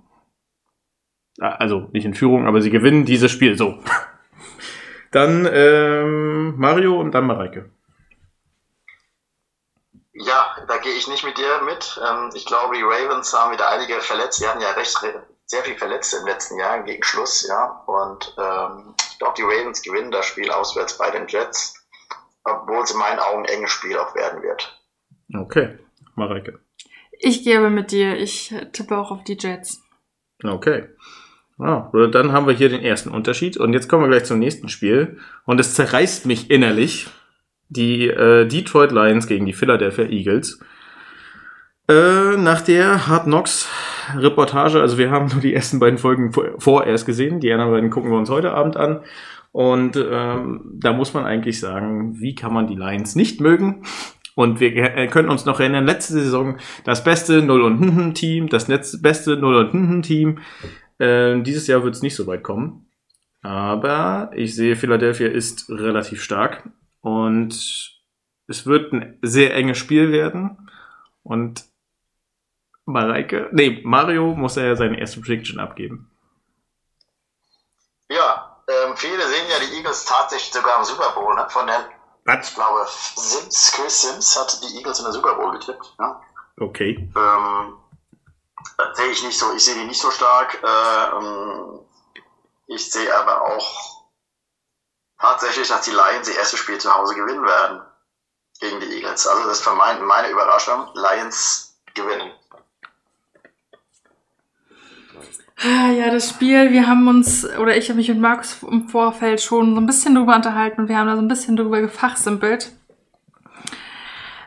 [1.40, 3.78] Also nicht in Führung, aber sie gewinnen dieses Spiel so.
[5.10, 7.70] Dann ähm, Mario und dann Mareike.
[10.14, 12.00] Ja, da gehe ich nicht mit dir mit.
[12.08, 14.38] Ähm, ich glaube, die Ravens haben wieder einige verletzt.
[14.38, 14.96] Sie hatten ja recht
[15.46, 17.82] sehr viel Verletzte im letzten Jahr gegen Schluss, ja.
[17.86, 21.74] Und ähm, ich glaube, die Ravens gewinnen das Spiel auswärts bei den Jets
[22.44, 24.80] obwohl es in meinen Augen ein enges Spiel auch werden wird.
[25.34, 25.78] Okay,
[26.14, 26.60] Mareike.
[27.18, 28.16] Ich gehe aber mit dir.
[28.18, 29.82] Ich tippe auch auf die Jets.
[30.42, 30.88] Okay.
[31.58, 33.56] Ah, dann haben wir hier den ersten Unterschied.
[33.56, 35.20] Und jetzt kommen wir gleich zum nächsten Spiel.
[35.46, 37.06] Und es zerreißt mich innerlich.
[37.68, 40.60] Die äh, Detroit Lions gegen die Philadelphia Eagles.
[41.88, 43.68] Äh, nach der Hard Knocks
[44.16, 48.10] Reportage, also wir haben nur die ersten beiden Folgen vorerst gesehen, die anderen beiden gucken
[48.10, 49.00] wir uns heute Abend an.
[49.52, 53.84] Und ähm, da muss man eigentlich sagen, wie kann man die Lions nicht mögen?
[54.34, 58.66] Und wir äh, können uns noch erinnern, letzte Saison das beste Null und Team, das
[59.00, 60.38] beste Null und Team.
[60.98, 62.86] Äh, dieses Jahr wird es nicht so weit kommen.
[63.42, 66.68] Aber ich sehe, Philadelphia ist relativ stark
[67.04, 67.52] und
[68.46, 70.70] es wird ein sehr enges Spiel werden.
[71.22, 71.66] Und
[72.86, 76.10] Mareike, nee, Mario muss ja seine erste Prediction abgeben.
[78.08, 81.46] Ja, ähm, viele sehen ja die Eagles tatsächlich sogar im Super Bowl, ne?
[81.50, 81.76] Von den,
[82.24, 82.48] Was?
[82.48, 85.94] ich glaube, Sims, Chris Sims hat die Eagles in der Super Bowl getippt.
[85.98, 86.16] Ne?
[86.58, 87.10] Okay.
[87.14, 87.76] Ähm,
[88.94, 90.58] sehe ich nicht so, ich sehe die nicht so stark.
[90.62, 91.80] Äh, ähm,
[92.66, 93.93] ich sehe aber auch
[95.18, 97.82] tatsächlich, dass die Lions ihr erstes Spiel zu Hause gewinnen werden
[98.60, 99.26] gegen die Eagles.
[99.26, 100.88] Also das ist für mein, meine Überraschung.
[100.94, 102.32] Lions gewinnen.
[105.62, 109.40] Ah, ja, das Spiel, wir haben uns, oder ich habe mich mit Markus im Vorfeld
[109.40, 112.72] schon so ein bisschen drüber unterhalten und wir haben da so ein bisschen drüber gefachsimpelt.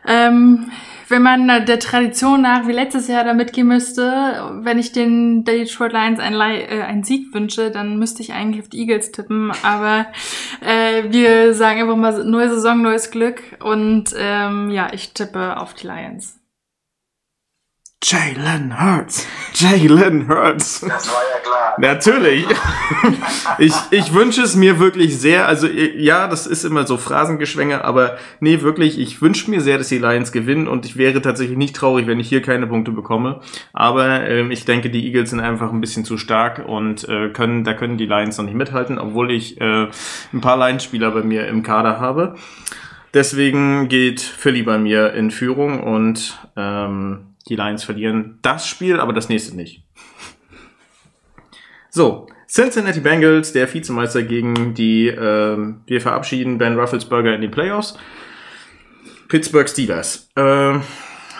[0.06, 0.72] Ähm,
[1.08, 5.94] wenn man der Tradition nach wie letztes Jahr da mitgehen müsste, wenn ich den Detroit
[5.94, 9.52] Lions einen, äh, einen Sieg wünsche, dann müsste ich eigentlich auf die Eagles tippen.
[9.64, 10.08] Aber
[10.62, 15.74] äh, wir sagen einfach mal neue Saison, neues Glück und ähm, ja, ich tippe auf
[15.74, 16.40] die Lions.
[18.04, 19.28] Jalen Hurts.
[19.56, 20.82] Jalen Hurts.
[20.82, 21.76] Das war ja klar.
[21.80, 22.46] Natürlich.
[23.58, 25.48] ich, ich wünsche es mir wirklich sehr.
[25.48, 29.90] Also ja, das ist immer so Phrasengeschwänge, aber nee, wirklich, ich wünsche mir sehr, dass
[29.90, 33.42] die Lions gewinnen und ich wäre tatsächlich nicht traurig, wenn ich hier keine Punkte bekomme.
[33.74, 37.64] Aber ähm, ich denke, die Eagles sind einfach ein bisschen zu stark und äh, können,
[37.64, 39.88] da können die Lions noch nicht mithalten, obwohl ich äh,
[40.34, 42.36] ein paar Lions-Spieler bei mir im Kader habe.
[43.16, 49.14] Deswegen geht Philly bei mir in Führung und ähm, die Lions verlieren das Spiel, aber
[49.14, 49.84] das nächste nicht.
[51.90, 57.98] So, Cincinnati Bengals, der Vizemeister gegen die, äh, wir verabschieden Ben Rufflesberger in die Playoffs.
[59.28, 60.30] Pittsburgh Steelers.
[60.36, 60.80] Äh,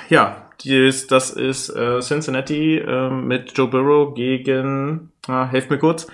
[0.10, 6.08] ja, dies, das ist äh, Cincinnati äh, mit Joe Burrow gegen, ah, helft mir kurz,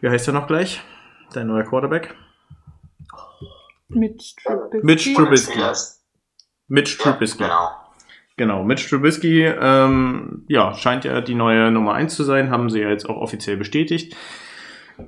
[0.00, 0.80] wie heißt er noch gleich?
[1.32, 2.14] Dein neuer Quarterback?
[3.88, 4.86] Mitch Trubisky.
[4.86, 5.60] Mitch Trubisky.
[6.68, 7.42] Mitch Trubisky.
[7.42, 7.83] Ja, genau.
[8.36, 12.80] Genau, Mitch Trubisky, ähm, ja, scheint ja die neue Nummer 1 zu sein, haben sie
[12.80, 14.16] ja jetzt auch offiziell bestätigt.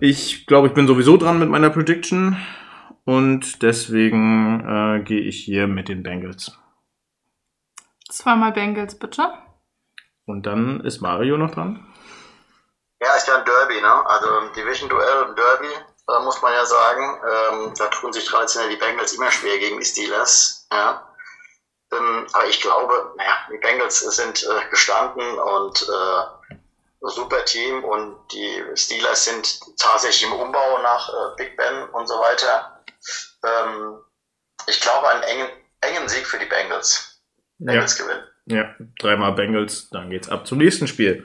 [0.01, 2.37] Ich glaube, ich bin sowieso dran mit meiner Prediction
[3.05, 6.57] und deswegen äh, gehe ich hier mit den Bengals.
[8.09, 9.29] Zweimal Bengals, bitte.
[10.25, 11.85] Und dann ist Mario noch dran.
[13.01, 14.07] Ja, ist ja ein Derby, ne?
[14.07, 17.21] Also Division-Duell und Derby, äh, muss man ja sagen.
[17.23, 20.67] Ähm, da tun sich traditionell die Bengals immer schwer gegen die Steelers.
[20.73, 21.03] Ja.
[21.93, 26.57] Ähm, aber ich glaube, naja, die Bengals sind äh, gestanden und äh,
[27.09, 32.15] super Team und die Steelers sind tatsächlich im Umbau nach äh, Big Ben und so
[32.15, 32.83] weiter.
[33.45, 33.99] Ähm,
[34.67, 35.49] ich glaube einen engen,
[35.81, 37.23] engen Sieg für die Bengals.
[37.59, 38.05] Bengals ja.
[38.05, 38.25] gewinnen.
[38.49, 41.25] Ja, dreimal Bengals, dann geht's ab zum nächsten Spiel.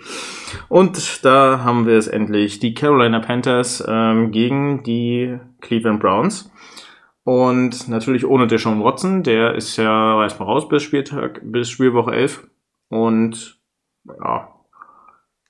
[0.70, 6.51] Und da haben wir es endlich, die Carolina Panthers ähm, gegen die Cleveland Browns.
[7.24, 12.47] Und natürlich ohne Deshaun Watson, der ist ja erstmal raus bis Spieltag, bis Spielwoche 11.
[12.89, 13.59] Und
[14.07, 14.51] ja,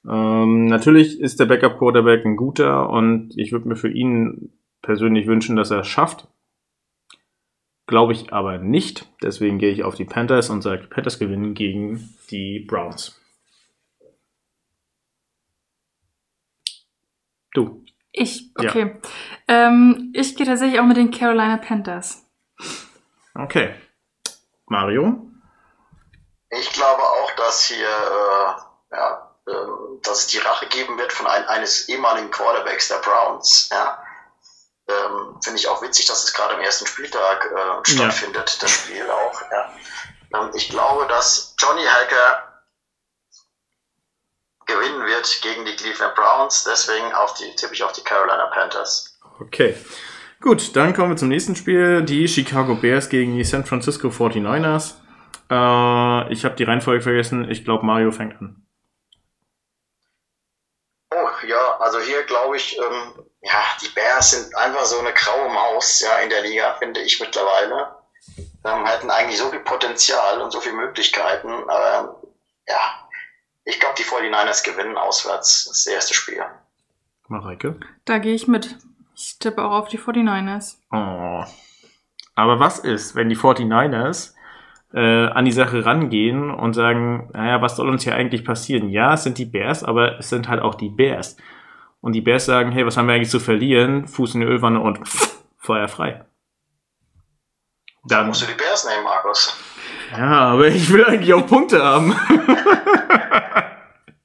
[0.08, 4.52] ähm, natürlich ist der Backup Quarterback ein guter und ich würde mir für ihn
[4.82, 6.28] persönlich wünschen, dass er es schafft.
[7.88, 9.08] Glaube ich aber nicht.
[9.22, 13.20] Deswegen gehe ich auf die Panthers und sage, Panthers gewinnen gegen die Browns.
[17.54, 17.81] Du.
[18.12, 19.00] Ich, okay.
[19.48, 19.68] Ja.
[19.68, 22.26] Ähm, ich gehe tatsächlich auch mit den Carolina Panthers.
[23.34, 23.76] Okay.
[24.66, 25.28] Mario?
[26.50, 29.52] Ich glaube auch, dass hier äh, ja, äh,
[30.04, 33.70] dass es die Rache geben wird von ein, eines ehemaligen Quarterbacks der Browns.
[33.72, 34.04] Ja.
[34.88, 38.58] Ähm, Finde ich auch witzig, dass es gerade am ersten Spieltag äh, stattfindet, ja.
[38.60, 39.42] das Spiel auch.
[39.52, 39.74] Ja.
[40.34, 42.51] Ähm, ich glaube, dass Johnny Hacker
[44.66, 46.64] gewinnen wird gegen die Cleveland Browns.
[46.64, 49.20] Deswegen auf die, tippe ich auf die Carolina Panthers.
[49.40, 49.76] Okay.
[50.42, 52.02] Gut, dann kommen wir zum nächsten Spiel.
[52.04, 54.96] Die Chicago Bears gegen die San Francisco 49ers.
[55.52, 57.50] Äh, ich habe die Reihenfolge vergessen.
[57.52, 58.66] Ich glaube, Mario fängt an.
[61.14, 65.50] Oh, ja, also hier glaube ich, ähm, ja, die Bears sind einfach so eine graue
[65.50, 67.96] Maus, ja, in der Liga, finde ich mittlerweile.
[68.64, 72.22] Ähm, hätten eigentlich so viel Potenzial und so viele Möglichkeiten, aber
[72.68, 73.10] ja,
[73.66, 76.44] ich glaube, die 49ers gewinnen auswärts das erste Spiel.
[77.28, 77.80] Mareike?
[78.06, 78.78] Da gehe ich mit.
[79.16, 80.78] Ich tippe auch auf die 49ers.
[80.92, 81.46] Oh.
[82.36, 84.34] Aber was ist, wenn die 49ers
[84.94, 88.90] äh, an die Sache rangehen und sagen, naja, was soll uns hier eigentlich passieren?
[88.90, 91.38] Ja, es sind die Bears, aber es sind halt auch die Bears.
[92.02, 94.08] Und die Bears sagen, hey, was haben wir eigentlich zu verlieren?
[94.08, 96.26] Fuß in die Ölwanne und pff, Feuer frei.
[98.06, 99.56] Dann musst du die Bears nehmen, Markus.
[100.12, 102.14] Ja, aber ich will eigentlich auch Punkte haben.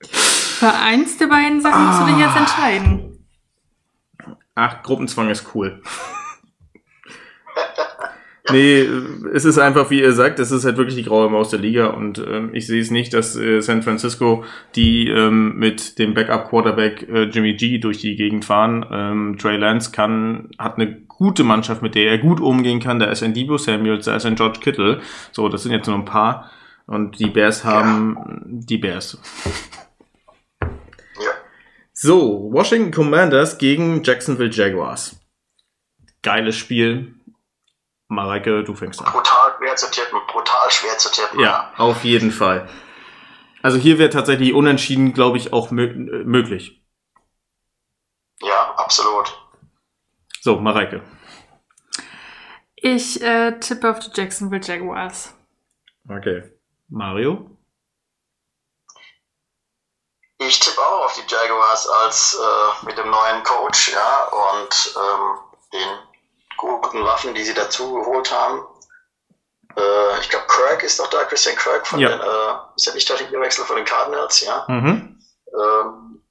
[0.00, 3.26] Für eins der beiden Sachen musst du dich jetzt entscheiden.
[4.54, 5.82] Ach, Gruppenzwang ist cool.
[8.52, 8.88] Nee,
[9.34, 11.88] es ist einfach, wie ihr sagt, es ist halt wirklich die graue Maus der Liga
[11.88, 14.44] und ähm, ich sehe es nicht, dass äh, San Francisco,
[14.76, 19.90] die ähm, mit dem Backup-Quarterback äh, Jimmy G durch die Gegend fahren, ähm, Trey Lance
[19.90, 23.58] kann, hat eine gute Mannschaft, mit der er gut umgehen kann, da ist ein Debo
[23.58, 25.00] Samuels, da ist ein George Kittle,
[25.32, 26.50] so, das sind jetzt nur ein paar
[26.86, 28.40] und die Bears haben ja.
[28.46, 29.18] die Bears.
[30.60, 30.68] Ja.
[31.92, 35.18] So, Washington Commanders gegen Jacksonville Jaguars.
[36.22, 37.15] Geiles Spiel
[38.08, 39.12] Mareike, du fängst an.
[39.12, 41.40] Brutal schwer zu tippen, brutal schwer zu tippen.
[41.40, 42.68] Ja, auf jeden Fall.
[43.62, 45.92] Also hier wäre tatsächlich unentschieden, glaube ich, auch mö
[46.24, 46.82] möglich.
[48.40, 49.36] Ja, absolut.
[50.40, 51.02] So, Mareike.
[52.76, 55.34] Ich äh, tippe auf die Jacksonville Jaguars.
[56.08, 56.44] Okay.
[56.88, 57.50] Mario?
[60.38, 65.38] Ich tippe auch auf die Jaguars als äh, mit dem neuen Coach, ja, und ähm,
[65.72, 66.05] den
[66.56, 68.60] guten Waffen, die sie dazu geholt haben.
[69.76, 72.08] Äh, ich glaube, Kirk ist doch da, Christian Kirk von ja.
[72.08, 74.64] den, äh, ist ja nicht der Wechsel von den Cardinals, ja.
[74.68, 75.18] Mhm.
[75.52, 76.22] Ähm,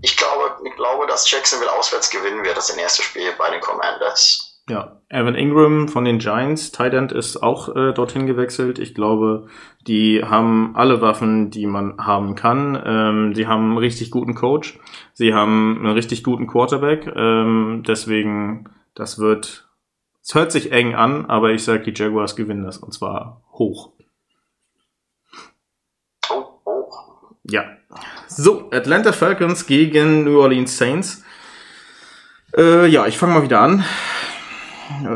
[0.00, 4.52] ich glaube, ich glaube, dass Jacksonville auswärts gewinnen wird, das erste Spiel bei den Commanders.
[4.68, 8.78] Ja, Evan Ingram von den Giants, Tight End ist auch äh, dorthin gewechselt.
[8.78, 9.48] Ich glaube,
[9.88, 12.80] die haben alle Waffen, die man haben kann.
[12.84, 14.78] Ähm, sie haben einen richtig guten Coach.
[15.14, 17.06] Sie haben einen richtig guten Quarterback.
[17.14, 19.68] Ähm, deswegen das wird,
[20.22, 23.92] es hört sich eng an, aber ich sage, die Jaguars gewinnen das und zwar hoch.
[26.30, 26.90] Oh, oh.
[27.44, 27.64] Ja.
[28.28, 31.24] So, Atlanta Falcons gegen New Orleans Saints.
[32.56, 33.84] Äh, ja, ich fange mal wieder an.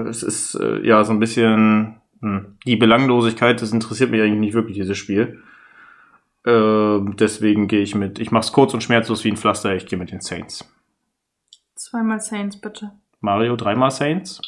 [0.09, 4.55] Es ist äh, ja so ein bisschen hm, die Belanglosigkeit, das interessiert mich eigentlich nicht
[4.55, 5.43] wirklich, dieses Spiel.
[6.45, 9.87] Äh, deswegen gehe ich mit, ich mache es kurz und schmerzlos wie ein Pflaster, ich
[9.87, 10.64] gehe mit den Saints.
[11.74, 12.93] Zweimal Saints, bitte.
[13.21, 14.41] Mario, dreimal Saints?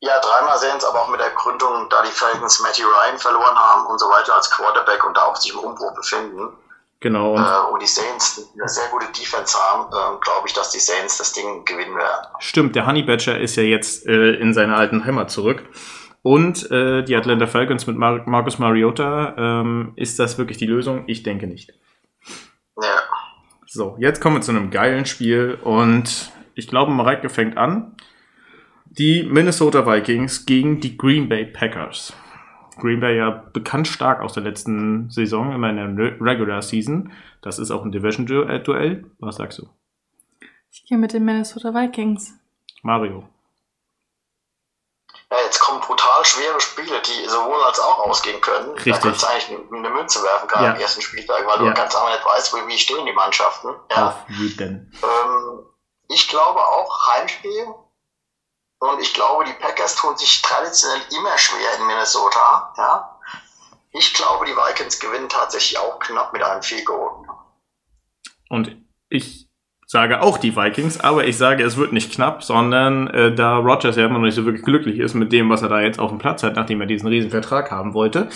[0.00, 3.86] Ja, dreimal Saints, aber auch mit der Gründung, da die Falcons Matty Ryan verloren haben
[3.86, 6.56] und so weiter als Quarterback und da auch sich im Umbruch befinden.
[7.00, 7.34] Genau.
[7.34, 10.78] Und, äh, und die Saints eine sehr gute Defense haben, äh, glaube ich, dass die
[10.78, 12.26] Saints das Ding gewinnen werden.
[12.38, 15.64] Stimmt, der Honey Badger ist ja jetzt äh, in seine alten Heimat zurück.
[16.22, 21.04] Und äh, die Atlanta Falcons mit Mar Marcus Mariota, ähm, ist das wirklich die Lösung?
[21.06, 21.72] Ich denke nicht.
[22.76, 23.02] Ja.
[23.66, 27.94] So, jetzt kommen wir zu einem geilen Spiel und ich glaube, Mareike fängt an.
[28.86, 32.12] Die Minnesota Vikings gegen die Green Bay Packers.
[32.78, 37.12] Green Bay ja bekannt stark aus der letzten Saison, immer in der Regular Season.
[37.42, 39.04] Das ist auch ein Division-Duell.
[39.18, 39.68] Was sagst du?
[40.72, 42.34] Ich gehe mit den Minnesota Vikings.
[42.82, 43.28] Mario.
[45.30, 48.70] ja, jetzt kommen brutal schwere Spiele, die sowohl als auch ausgehen können.
[48.72, 48.94] Richtig.
[48.94, 50.74] Da könntest du eigentlich eine Münze werfen, gerade Ja.
[50.74, 51.68] am ersten Spieltag, weil Ja.
[51.70, 53.68] du ganz einfach nicht weißt, wie, wie stehen die Mannschaften.
[53.92, 54.08] Ja.
[54.08, 54.92] Auf jeden.
[55.02, 55.60] Ähm,
[56.12, 57.66] ich glaube auch Heimspiel.
[58.80, 62.72] Und ich glaube, die Packers tun sich traditionell immer schwer in Minnesota.
[62.78, 63.20] Ja.
[63.92, 67.26] Ich glaube, die Vikings gewinnen tatsächlich auch knapp mit einem Field Goal.
[68.48, 68.76] Und
[69.08, 69.48] ich
[69.86, 73.96] sage auch die Vikings, aber ich sage, es wird nicht knapp, sondern äh, da Rogers
[73.96, 76.10] ja immer noch nicht so wirklich glücklich ist mit dem, was er da jetzt auf
[76.10, 78.30] dem Platz hat, nachdem er diesen riesen Vertrag haben wollte,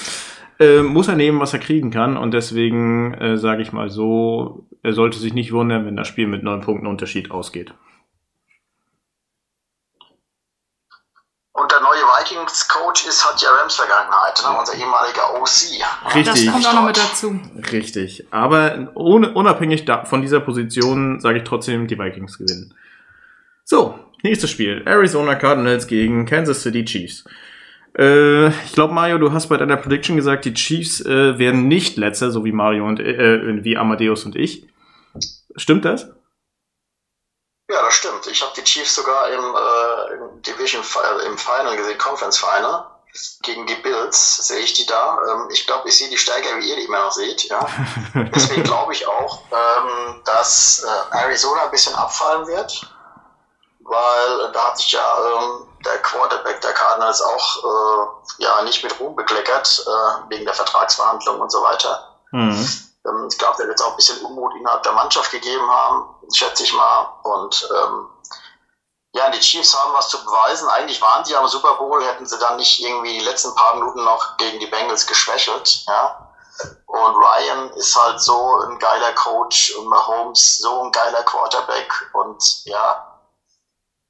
[0.58, 2.16] äh, muss er nehmen, was er kriegen kann.
[2.16, 6.26] Und deswegen äh, sage ich mal so, er sollte sich nicht wundern, wenn das Spiel
[6.26, 7.74] mit neun Punkten Unterschied ausgeht.
[11.56, 14.58] Und der neue Vikings-Coach ist, hat ja Rams Vergangenheit, ne?
[14.58, 16.14] unser ehemaliger OC.
[16.14, 16.24] Richtig.
[16.24, 17.40] Das kommt auch noch mit dazu.
[17.70, 18.26] Richtig.
[18.32, 22.74] Aber ohne, unabhängig da, von dieser Position sage ich trotzdem, die Vikings gewinnen.
[23.62, 24.82] So, nächstes Spiel.
[24.84, 27.24] Arizona Cardinals gegen Kansas City Chiefs.
[27.96, 31.96] Äh, ich glaube, Mario, du hast bei deiner Prediction gesagt, die Chiefs äh, werden nicht
[31.96, 34.66] letzter, so wie Mario und äh, wie Amadeus und ich.
[35.56, 36.08] Stimmt das?
[37.70, 38.26] Ja, das stimmt.
[38.26, 42.90] Ich habe die Chiefs sogar im, äh, im Division äh, im Final gesehen, Conference Final.
[43.42, 45.16] Gegen die Bills sehe ich die da.
[45.30, 47.44] Ähm, ich glaube, ich sehe die stärker, wie ihr die immer noch seht.
[47.44, 47.64] Ja.
[48.34, 52.93] Deswegen glaube ich auch, ähm, dass äh, Arizona ein bisschen abfallen wird,
[53.84, 58.98] weil da hat sich ja ähm, der Quarterback der Cardinals auch äh, ja nicht mit
[58.98, 62.16] Ruhm bekleckert äh, wegen der Vertragsverhandlungen und so weiter.
[62.32, 62.68] Mhm.
[63.06, 66.06] Ähm, ich glaube, da wird es auch ein bisschen Unmut innerhalb der Mannschaft gegeben haben,
[66.32, 67.12] schätze ich mal.
[67.22, 68.08] Und ähm,
[69.12, 70.68] ja, die Chiefs haben was zu beweisen.
[70.68, 74.02] Eigentlich waren die am Super Bowl, hätten sie dann nicht irgendwie die letzten paar Minuten
[74.04, 75.84] noch gegen die Bengals geschwächelt.
[75.86, 76.30] Ja.
[76.86, 81.92] Und Ryan ist halt so ein geiler Coach und Mahomes so ein geiler Quarterback.
[82.12, 83.03] Und ja,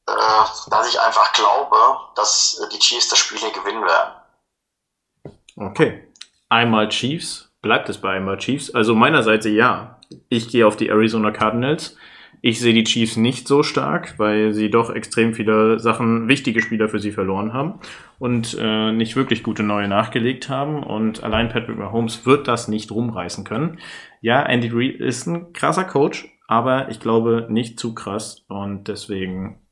[0.07, 1.76] dass ich einfach glaube,
[2.14, 4.14] dass äh, die Chiefs das Spiel hier gewinnen werden.
[5.57, 6.09] Okay.
[6.48, 7.50] Einmal Chiefs.
[7.62, 8.74] Bleibt es bei einmal Chiefs?
[8.74, 9.98] Also meinerseits ja.
[10.28, 11.96] Ich gehe auf die Arizona Cardinals.
[12.42, 16.90] Ich sehe die Chiefs nicht so stark, weil sie doch extrem viele Sachen, wichtige Spieler
[16.90, 17.80] für sie verloren haben
[18.18, 20.82] und äh, nicht wirklich gute neue nachgelegt haben.
[20.82, 23.78] Und allein Patrick Mahomes wird das nicht rumreißen können.
[24.20, 29.63] Ja, Andy Reid ist ein krasser Coach, aber ich glaube nicht zu krass und deswegen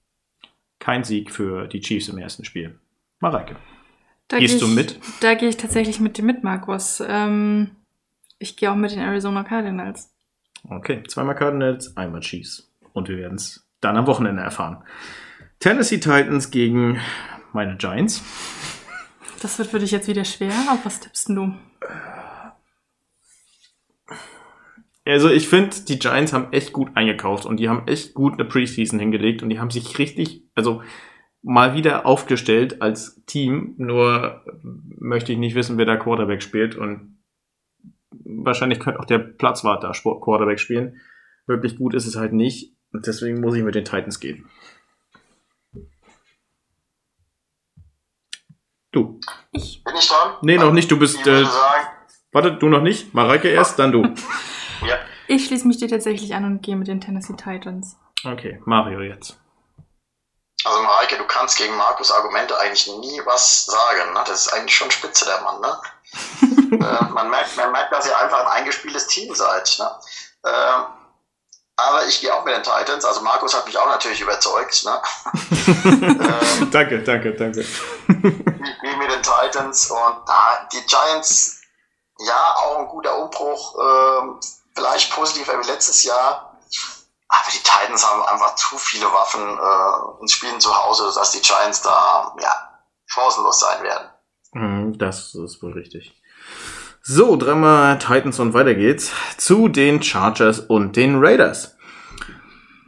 [0.82, 2.76] kein Sieg für die Chiefs im ersten Spiel.
[3.20, 3.54] Mareike.
[4.26, 4.98] Da Gehst geh du mit?
[5.20, 7.00] Da gehe ich tatsächlich mit dir mit, Markus.
[7.06, 7.70] Ähm,
[8.40, 10.12] ich gehe auch mit den Arizona Cardinals.
[10.68, 12.68] Okay, zweimal Cardinals, einmal Chiefs.
[12.92, 14.82] Und wir werden es dann am Wochenende erfahren.
[15.60, 17.00] Tennessee Titans gegen
[17.52, 18.24] meine Giants.
[19.40, 20.52] Das wird für dich jetzt wieder schwer.
[20.68, 21.54] Auf was tippst denn du?
[25.04, 28.44] Also ich finde, die Giants haben echt gut eingekauft und die haben echt gut eine
[28.44, 30.82] Preseason hingelegt und die haben sich richtig, also
[31.42, 33.74] mal wieder aufgestellt als Team.
[33.78, 37.18] Nur möchte ich nicht wissen, wer da Quarterback spielt und
[38.10, 41.00] wahrscheinlich könnte auch der Platzwart da Sport- Quarterback spielen.
[41.46, 44.48] Wirklich gut ist es halt nicht und deswegen muss ich mit den Titans gehen.
[48.92, 49.18] Du.
[49.52, 49.82] Ich.
[49.82, 50.34] Bin ich dran?
[50.42, 50.90] Nee, noch nicht.
[50.90, 51.26] Du bist.
[51.26, 51.44] Äh,
[52.30, 53.14] warte, du noch nicht?
[53.14, 54.14] Mareike erst, dann du.
[54.86, 54.98] ja.
[55.28, 57.96] Ich schließe mich dir tatsächlich an und gehe mit den Tennessee Titans.
[58.24, 59.36] Okay, Mario jetzt.
[60.64, 64.12] Also Mareike, du kannst gegen Markus Argumente eigentlich nie was sagen.
[64.12, 64.22] Ne?
[64.26, 65.60] Das ist eigentlich schon spitze, der Mann.
[65.60, 65.78] Ne?
[66.86, 69.76] äh, man, merkt, man merkt, dass ihr einfach ein eingespieltes Team seid.
[69.78, 69.90] Ne?
[70.44, 70.82] Äh,
[71.76, 73.04] aber ich gehe auch mit den Titans.
[73.04, 74.84] Also Markus hat mich auch natürlich überzeugt.
[74.84, 75.02] Ne?
[75.84, 77.60] ähm, danke, danke, danke.
[77.60, 81.60] ich gehe mit den Titans und da die Giants,
[82.18, 83.74] ja, auch ein guter Umbruch.
[83.80, 84.40] Ähm,
[84.74, 86.58] vielleicht positiver wie letztes Jahr.
[87.28, 91.40] Aber die Titans haben einfach zu viele Waffen äh, und spielen zu Hause, dass die
[91.40, 92.54] Giants da ja,
[93.06, 94.08] chancenlos sein werden.
[94.52, 96.14] Hm, Das ist wohl richtig.
[97.02, 101.74] So, dreimal Titans und weiter geht's zu den Chargers und den Raiders.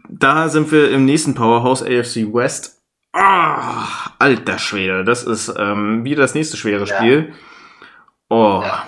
[0.08, 2.82] Da sind wir im nächsten Powerhouse AFC West.
[3.12, 3.86] Ah,
[4.18, 6.96] alter Schwede, das ist ähm, wieder das nächste schwere Ja.
[6.96, 7.34] Spiel.
[8.28, 8.60] Oh.
[8.62, 8.86] Ja.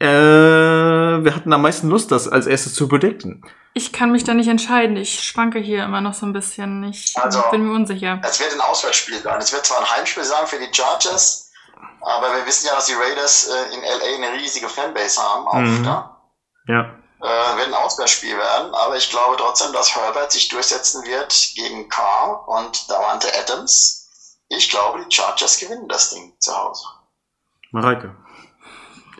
[0.00, 3.44] Äh, wir hatten am meisten Lust, das als erstes zu predikten.
[3.74, 4.96] Ich kann mich da nicht entscheiden.
[4.96, 6.84] Ich schwanke hier immer noch so ein bisschen.
[6.84, 8.20] Ich Also- bin mir unsicher.
[8.24, 9.38] Es wird ein Auswärtsspiel sein.
[9.40, 11.50] Es wird zwar ein Heimspiel sein für die Chargers,
[12.00, 15.46] aber wir wissen ja, dass die Raiders äh, in LA eine riesige Fanbase haben.
[15.48, 15.82] Auch, Mhm.
[15.82, 16.10] ne?
[16.68, 16.94] Ja.
[17.20, 21.88] äh, wird ein Auswärtsspiel werden, aber ich glaube trotzdem, dass Herbert sich durchsetzen wird gegen
[21.88, 24.08] Carr und Davante Adams.
[24.48, 26.84] Ich glaube, die Chargers gewinnen das Ding zu Hause.
[27.70, 28.14] Mareike.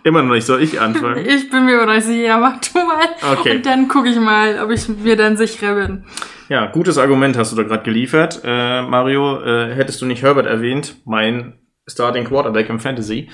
[0.05, 1.25] Immer noch nicht, soll ich anfangen?
[1.27, 2.39] Ich bin mir aber nicht sicher.
[2.39, 3.39] Mach du mal.
[3.39, 3.57] Okay.
[3.57, 6.05] Und dann gucke ich mal, ob ich mir dann sicherer bin.
[6.51, 8.43] Ja, gutes Argument hast du da gerade geliefert.
[8.45, 11.55] Äh, Mario, äh, hättest du nicht Herbert erwähnt, mein
[11.87, 13.31] Starting Quarterback im Fantasy,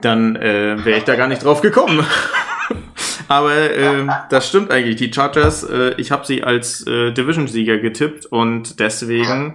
[0.00, 2.04] dann äh, wäre ich da gar nicht drauf gekommen.
[3.28, 4.96] Aber äh, das stimmt eigentlich.
[4.96, 9.54] Die Chargers, äh, ich habe sie als äh, Division-Sieger getippt und deswegen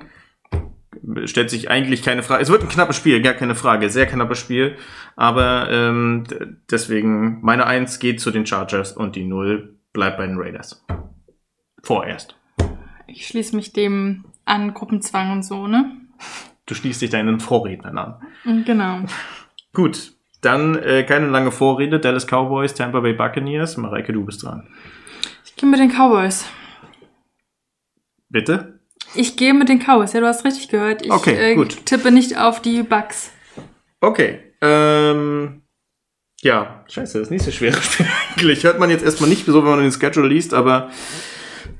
[1.25, 2.43] stellt sich eigentlich keine Frage.
[2.43, 3.89] Es wird ein knappes Spiel, gar keine Frage.
[3.89, 4.77] Sehr knappes Spiel.
[5.15, 6.23] Aber ähm,
[6.69, 10.85] deswegen, meine Eins geht zu den Chargers und die Null bleibt bei den Raiders.
[11.83, 12.35] Vorerst.
[13.07, 15.91] Ich schließe mich dem an Gruppenzwang und so, ne?
[16.65, 18.63] Du schließt dich deinen Vorrednern an.
[18.65, 18.99] Genau.
[19.73, 21.99] Gut, dann äh, keine lange Vorrede.
[21.99, 23.77] Dallas Cowboys, Tampa Bay Buccaneers.
[23.77, 24.67] Mareike, du bist dran.
[25.45, 26.45] Ich gehe mit den Cowboys.
[28.29, 28.76] Bitte?
[29.15, 30.13] Ich gehe mit den Cowboys.
[30.13, 31.05] Ja, du hast richtig gehört.
[31.05, 33.31] Ich Okay, äh, tippe nicht auf die Bucks.
[34.01, 34.39] Okay.
[34.61, 35.61] Ähm,
[36.41, 37.75] ja, scheiße, das ist nicht so schwer.
[38.37, 38.63] eigentlich.
[38.63, 40.91] Hört man jetzt erstmal nicht so, wenn man den Schedule liest, aber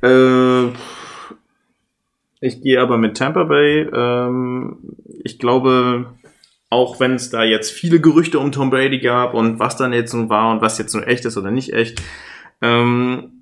[0.02, 0.68] äh,
[2.40, 3.88] ich gehe aber mit Tampa Bay.
[3.94, 4.78] Ähm,
[5.24, 6.14] ich glaube,
[6.70, 10.14] auch wenn es da jetzt viele Gerüchte um Tom Brady gab und was dann jetzt
[10.14, 12.02] nun war und was jetzt nun echt ist oder nicht echt,
[12.62, 13.37] ähm,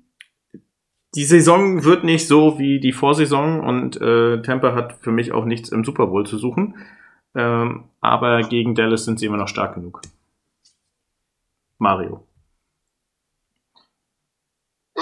[1.16, 5.46] die Saison wird nicht so wie die Vorsaison und äh, Tampa hat für mich auch
[5.46, 6.86] nichts im Super Bowl zu suchen.
[7.34, 10.02] Ähm, aber gegen Dallas sind sie immer noch stark genug.
[11.78, 12.26] Mario.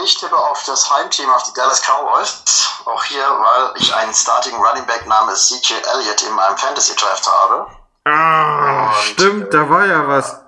[0.05, 2.43] Ich tippe auf das Heimteam, auf die Dallas Cowboys.
[2.85, 7.27] Auch hier, weil ich einen Starting Running Back namens CJ Elliott in meinem Fantasy Draft
[7.27, 7.67] habe.
[8.05, 10.41] Ah, Und, stimmt, da war ja was.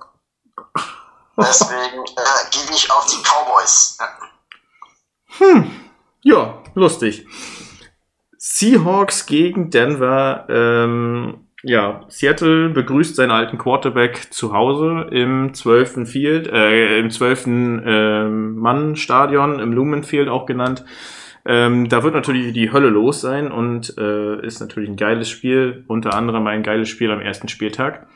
[1.37, 3.97] Deswegen äh, gehe ich auf die Cowboys.
[6.23, 7.25] Ja, lustig.
[8.37, 10.45] Seahawks gegen Denver.
[10.49, 16.05] Ähm, ja, Seattle begrüßt seinen alten Quarterback zu Hause im 12.
[16.09, 17.47] Field, äh, im 12.
[17.47, 20.85] Ähm, Mann-Stadion, im Lumen Field auch genannt.
[21.45, 25.85] Ähm, da wird natürlich die Hölle los sein und äh, ist natürlich ein geiles Spiel,
[25.87, 28.07] unter anderem ein geiles Spiel am ersten Spieltag.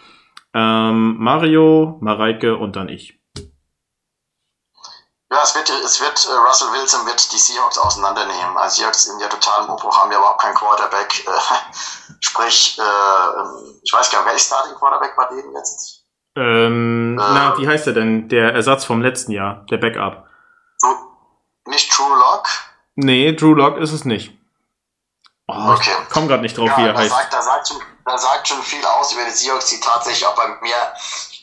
[0.54, 3.21] Ähm, Mario, Mareike und dann ich.
[5.32, 8.58] Ja, es wird, es wird äh, Russell Wilson wird die Seahawks auseinandernehmen.
[8.58, 11.26] Also Seahawks in der totalen Umbruch haben ja überhaupt keinen Quarterback.
[11.26, 11.32] Äh,
[12.20, 16.04] sprich, äh, ähm, ich weiß gar nicht, wer ist Starting Quarterback bei denen jetzt?
[16.36, 17.34] Ähm, Äh.
[17.34, 18.28] na, wie heißt er denn?
[18.30, 20.26] Der Ersatz vom letzten Jahr, der Backup.
[21.66, 22.48] Nicht True Lock.
[22.96, 24.38] Nee, Drew Lock ist es nicht.
[25.48, 25.92] Oh, Okay.
[26.04, 27.10] Ich komm grad nicht drauf, wie Ja, er da heißt.
[27.12, 30.36] sagt, da, sagt schon, da sagt schon viel aus über die Seahawks, die tatsächlich auch
[30.36, 30.76] bei mir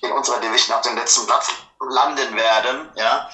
[0.02, 1.48] in unserer Division auf dem letzten Platz
[1.80, 2.88] landen werden.
[2.96, 3.28] Ja,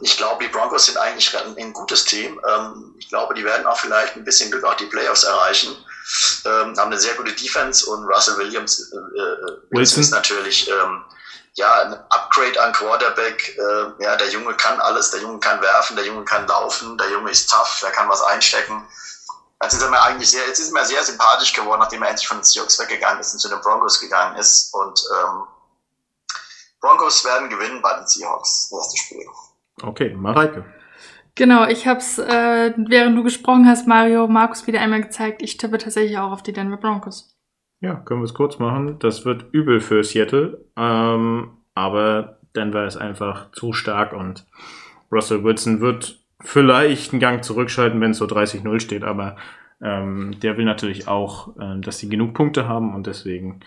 [0.00, 2.40] ich glaube, die Broncos sind eigentlich ein, gutes Team.
[2.48, 5.76] Ähm, ich glaube, die werden auch vielleicht ein bisschen Glück auch die Playoffs erreichen.
[6.44, 11.02] Ähm, haben eine sehr gute Defense und Russell Williams äh, äh, ist natürlich ähm,
[11.54, 13.56] ja ein Upgrade an Quarterback.
[13.56, 17.10] Äh, ja, der Junge kann alles, der Junge kann werfen, der Junge kann laufen, der
[17.10, 18.86] Junge ist tough, der kann was einstecken.
[19.62, 22.10] Jetzt ist er mir eigentlich sehr, jetzt ist er mir sehr sympathisch geworden, nachdem er
[22.10, 24.74] endlich von den Seahawks weggegangen ist und zu den Broncos gegangen ist.
[24.74, 25.46] Und ähm,
[26.80, 29.26] Broncos werden gewinnen bei den Seahawks, das erste Spiel.
[29.82, 30.64] Okay, Mareike.
[31.34, 35.42] Genau, ich hab's, äh, während du gesprochen hast, Mario, Markus wieder einmal gezeigt.
[35.42, 37.36] Ich tippe tatsächlich auch auf die Denver Broncos.
[37.80, 38.98] Ja, können wir es kurz machen.
[39.00, 40.64] Das wird übel für Seattle.
[40.76, 44.46] Ähm, aber Denver ist einfach zu stark und
[45.10, 49.36] Russell Wilson wird vielleicht einen Gang zurückschalten, wenn es so 30-0 steht, aber
[49.82, 53.60] ähm, der will natürlich auch, ähm, dass sie genug Punkte haben und deswegen,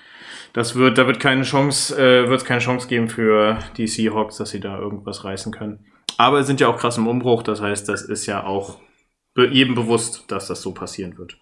[0.53, 4.37] das wird, da wird keine Chance, äh, wird es keine Chance geben für die Seahawks,
[4.37, 5.85] dass sie da irgendwas reißen können.
[6.17, 8.79] Aber sind ja auch krass im Umbruch, das heißt, das ist ja auch
[9.35, 11.37] jedem bewusst, dass das so passieren wird.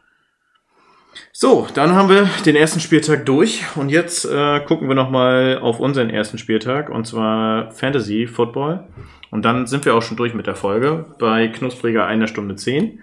[1.32, 5.80] So, dann haben wir den ersten Spieltag durch und jetzt äh, gucken wir nochmal auf
[5.80, 8.86] unseren ersten Spieltag und zwar Fantasy Football.
[9.32, 13.00] Und dann sind wir auch schon durch mit der Folge bei knuspriger einer Stunde zehn.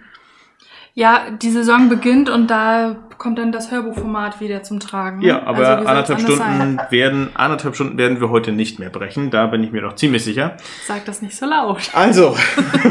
[0.94, 5.22] Ja, die Saison beginnt und da kommt dann das Hörbuchformat wieder zum Tragen.
[5.22, 9.30] Ja, aber Also, anderthalb Stunden werden anderthalb Stunden werden wir heute nicht mehr brechen.
[9.30, 10.56] Da bin ich mir doch ziemlich sicher.
[10.86, 11.90] Sag das nicht so laut.
[11.94, 12.36] Also,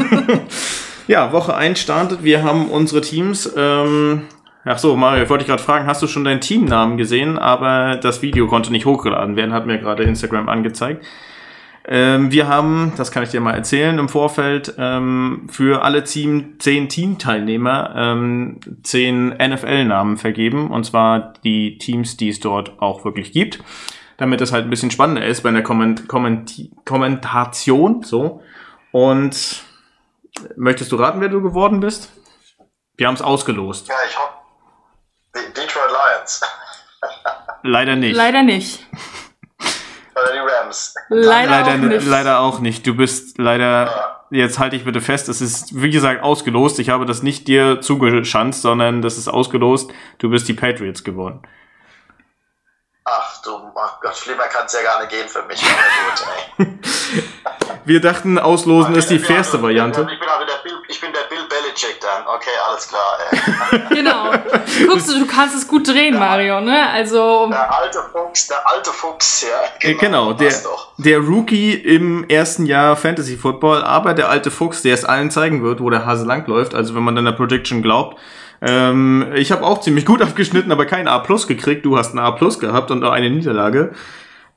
[1.06, 2.24] ja, Woche 1 startet.
[2.24, 3.52] Wir haben unsere Teams.
[3.56, 4.22] Ähm,
[4.64, 7.38] ach so, Mario, wollte ich gerade fragen, hast du schon deinen Teamnamen gesehen?
[7.38, 11.04] Aber das Video konnte nicht hochgeladen werden, hat mir gerade Instagram angezeigt.
[11.84, 16.60] Ähm, wir haben, das kann ich dir mal erzählen, im Vorfeld ähm, für alle Team,
[16.60, 20.70] zehn Teamteilnehmer ähm, zehn NFL-Namen vergeben.
[20.70, 23.58] Und zwar die Teams, die es dort auch wirklich gibt.
[24.16, 28.04] Damit es halt ein bisschen spannender ist bei der Komment Kommenti Kommentation.
[28.04, 28.42] So.
[28.92, 29.64] Und
[30.56, 32.12] möchtest du raten, wer du geworden bist?
[32.96, 33.88] Wir haben es ausgelost.
[33.88, 34.34] Ja, ich hoffe.
[35.34, 36.42] Die Detroit Lions.
[37.64, 38.14] Leider nicht.
[38.14, 38.86] Leider nicht.
[40.72, 40.94] Rams?
[41.08, 42.06] Leider, leider, auch nicht.
[42.06, 42.86] leider auch nicht.
[42.86, 46.78] Du bist leider, jetzt halte ich bitte fest, es ist, wie gesagt, ausgelost.
[46.78, 49.90] Ich habe das nicht dir zugeschanzt, sondern das ist ausgelost.
[50.18, 51.42] Du bist die Patriots geworden.
[53.04, 55.60] Ach du, ach Gott, schlimmer kann es ja gar nicht gehen für mich.
[56.56, 56.68] Gut.
[57.84, 60.02] Wir dachten, auslosen ist die fairste Variante.
[60.02, 62.26] Ich bin, also der Bill, ich bin der Bill Belichick dann.
[62.26, 63.80] Okay, alles klar, ey.
[63.96, 64.30] Genau.
[64.86, 66.88] Guckst du, du kannst es gut drehen, Mario, ne?
[66.90, 69.88] Also, Der alte Fuchs, der alte Fuchs, ja.
[69.88, 70.92] Äh, Genau, der, passt doch.
[70.98, 75.62] der Rookie im ersten Jahr Fantasy Football, aber der alte Fuchs, der es allen zeigen
[75.62, 76.74] wird, wo der Hase langläuft.
[76.74, 78.18] Also wenn man dann der Prediction glaubt.
[78.60, 81.84] Ähm, ich habe auch ziemlich gut abgeschnitten, aber kein A plus gekriegt.
[81.84, 83.92] Du hast ein A plus gehabt und auch eine Niederlage.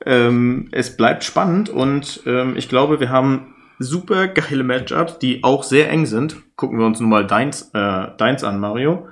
[0.04, 5.62] Ähm, es bleibt spannend und ähm, ich glaube, wir haben super geile Matchups, die auch
[5.62, 6.36] sehr eng sind.
[6.56, 9.08] Gucken wir uns nun mal deins, äh, deins an, Mario.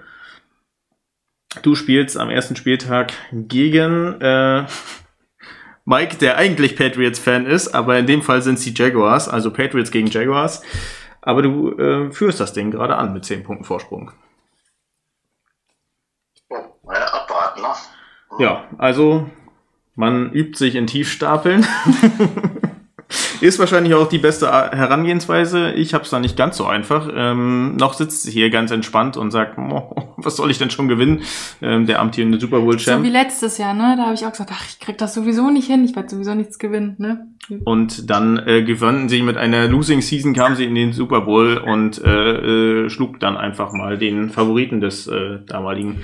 [1.62, 4.66] Du spielst am ersten Spieltag gegen äh,
[5.84, 9.90] Mike, der eigentlich Patriots-Fan ist, aber in dem Fall sind es die Jaguars, also Patriots
[9.90, 10.62] gegen Jaguars.
[11.20, 14.12] Aber du äh, führst das Ding gerade an mit 10 Punkten Vorsprung.
[16.48, 16.56] Oh,
[16.92, 17.68] ja, abwarten, ne?
[18.38, 19.30] Ja, also
[19.94, 21.66] man übt sich in Tiefstapeln.
[23.44, 25.72] Ist wahrscheinlich auch die beste Herangehensweise.
[25.72, 27.10] Ich habe es da nicht ganz so einfach.
[27.14, 30.88] Ähm, noch sitzt sie hier ganz entspannt und sagt, "Oh, was soll ich denn schon
[30.88, 31.20] gewinnen?
[31.60, 33.04] Ähm, der amtierende Super Bowl so Champ.
[33.04, 33.96] wie letztes Jahr, ne?
[33.98, 36.34] Da habe ich auch gesagt, ach, ich krieg das sowieso nicht hin, ich werde sowieso
[36.34, 37.26] nichts gewinnen, ne?
[37.64, 41.58] Und dann äh, gewannen sie mit einer Losing Season, kam sie in den Super Bowl
[41.58, 46.00] und äh, äh, schlug dann einfach mal den Favoriten des äh, damaligen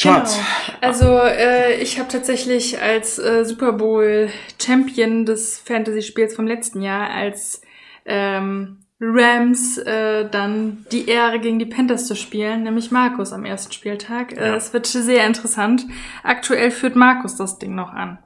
[0.00, 0.36] Charts.
[0.36, 0.46] Genau.
[0.80, 4.30] Also äh, ich habe tatsächlich als äh, Super Bowl
[4.62, 7.60] Champion des Fantasy-Spiels vom letzten Jahr als
[8.06, 13.72] ähm, Rams äh, dann die Ehre gegen die Panthers zu spielen, nämlich Markus am ersten
[13.72, 14.32] Spieltag.
[14.32, 14.54] Äh, Ja.
[14.56, 15.84] es wird sehr interessant.
[16.22, 18.18] Aktuell führt Markus das Ding noch an.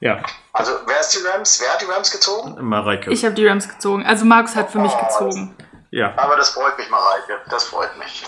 [0.00, 0.22] Ja,
[0.54, 1.60] Also, wer ist die Rams?
[1.62, 2.56] Wer hat die Rams gezogen?
[2.64, 3.10] Mareike.
[3.10, 4.02] Ich habe die Rams gezogen.
[4.04, 5.54] Also Markus hat für mich Oh, gezogen.
[5.90, 6.14] ja.
[6.16, 7.38] Aber das freut mich, Mareike.
[7.50, 8.22] Das freut mich.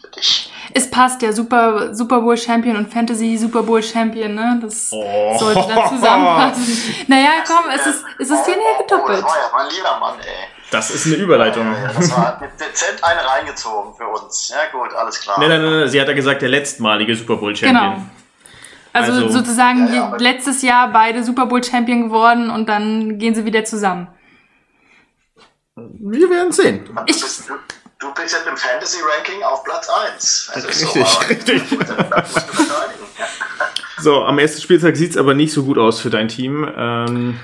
[0.00, 0.52] Für dich.
[0.72, 4.58] Es passt ja Super, Super Bowl Champion und Fantasy Super Bowl Champion, ne?
[4.62, 5.36] Das Oh.
[5.38, 7.04] sollte dann zusammenpassen.
[7.08, 9.22] Naja, komm, es ist, es ist hier näher Oh, das gedoppelt.
[9.24, 10.48] war ja mein lieber Mann, ey.
[10.70, 11.66] Das ist eine Überleitung.
[11.72, 14.48] Ja, das war dezent eine reingezogen für uns.
[14.48, 15.38] Ja, gut, alles klar.
[15.38, 17.92] Nein, nein, nein, nein, sie hat ja gesagt, der letztmalige Super Bowl Champion.
[17.94, 18.02] Genau.
[18.92, 23.34] Also, Also- sozusagen Ja, ja, letztes Jahr beide Super Bowl Champion geworden und dann gehen
[23.34, 24.08] sie wieder zusammen.
[25.76, 26.88] Wir werden sehen.
[27.06, 27.22] Ich-
[28.04, 30.50] du, bist jetzt im Fantasy-Ranking auf Platz 1.
[30.54, 31.62] Also Richtig, so, richtig.
[31.78, 33.04] Das musst du verteidigen.
[33.18, 33.26] Ja.
[34.02, 36.68] So, am ersten Spieltag sieht's aber nicht so gut aus für dein Team.
[36.76, 37.40] Ähm,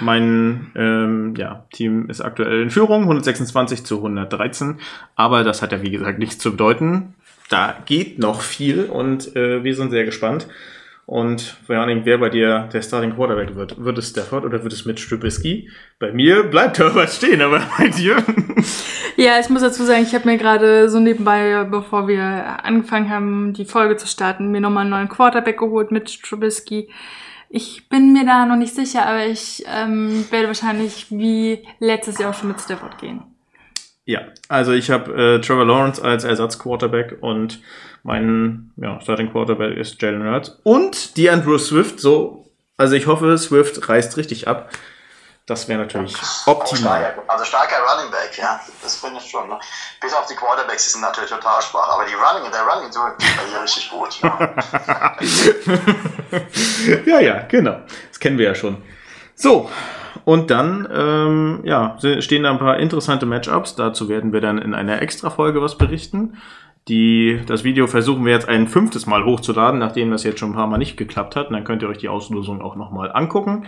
[0.00, 4.78] mein ähm, ja, Team ist aktuell in Führung, 126 zu 113.
[5.14, 7.14] Aber das hat ja, wie gesagt, nichts zu bedeuten.
[7.48, 10.46] Da geht noch viel und äh, wir sind sehr gespannt.
[11.10, 13.84] Und vor allem, wer bei dir der Starting Quarterback wird.
[13.84, 15.68] Wird es Stafford oder wird es mit Strubisky?
[15.98, 18.22] Bei mir bleibt Herbert stehen, aber bei dir?
[19.16, 23.54] Ja, ich muss dazu sagen, ich habe mir gerade so nebenbei, bevor wir angefangen haben,
[23.54, 26.88] die Folge zu starten, mir nochmal einen neuen Quarterback geholt mit Trubisky.
[27.48, 32.30] Ich bin mir da noch nicht sicher, aber ich ähm, werde wahrscheinlich wie letztes Jahr
[32.30, 33.24] auch schon mit Stafford gehen.
[34.04, 37.60] Ja, also ich habe äh, Trevor Lawrence als Ersatzquarterback und
[38.02, 42.00] mein ja, Starting Quarterback ist Jalen Hurts und die Andrew Swift.
[42.00, 42.46] So,
[42.76, 44.70] also ich hoffe, Swift reißt richtig ab.
[45.46, 46.14] Das wäre natürlich
[46.46, 47.00] optimal.
[47.02, 48.60] Starker- Also starker Running Back, ja.
[48.82, 49.48] Das finde ich schon.
[49.48, 49.58] Ne?
[50.00, 51.88] Bis auf die Quarterbacks, die sind natürlich total schwach.
[51.92, 54.20] Aber die Running, der Running so ist hier richtig gut.
[54.22, 55.16] Ja.
[57.06, 57.80] ja, ja, genau.
[58.08, 58.76] Das kennen wir ja schon.
[59.34, 59.68] So,
[60.24, 63.74] und dann ähm, ja, stehen da ein paar interessante Matchups.
[63.74, 66.36] Dazu werden wir dann in einer Extra-Folge was berichten.
[66.88, 70.56] Die, das Video versuchen wir jetzt ein fünftes Mal hochzuladen, nachdem das jetzt schon ein
[70.56, 71.48] paar Mal nicht geklappt hat.
[71.48, 73.66] Und dann könnt ihr euch die Auslosung auch nochmal angucken.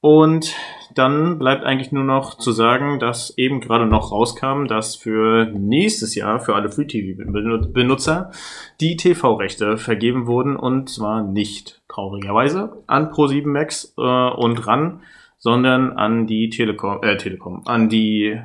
[0.00, 0.54] Und
[0.94, 6.14] dann bleibt eigentlich nur noch zu sagen, dass eben gerade noch rauskam, dass für nächstes
[6.16, 8.32] Jahr für alle Free-TV-Benutzer
[8.80, 15.02] die TV-Rechte vergeben wurden und zwar nicht traurigerweise an Pro7 Max äh, und RAN,
[15.38, 18.40] sondern an die Telekom, äh, Telekom, an die,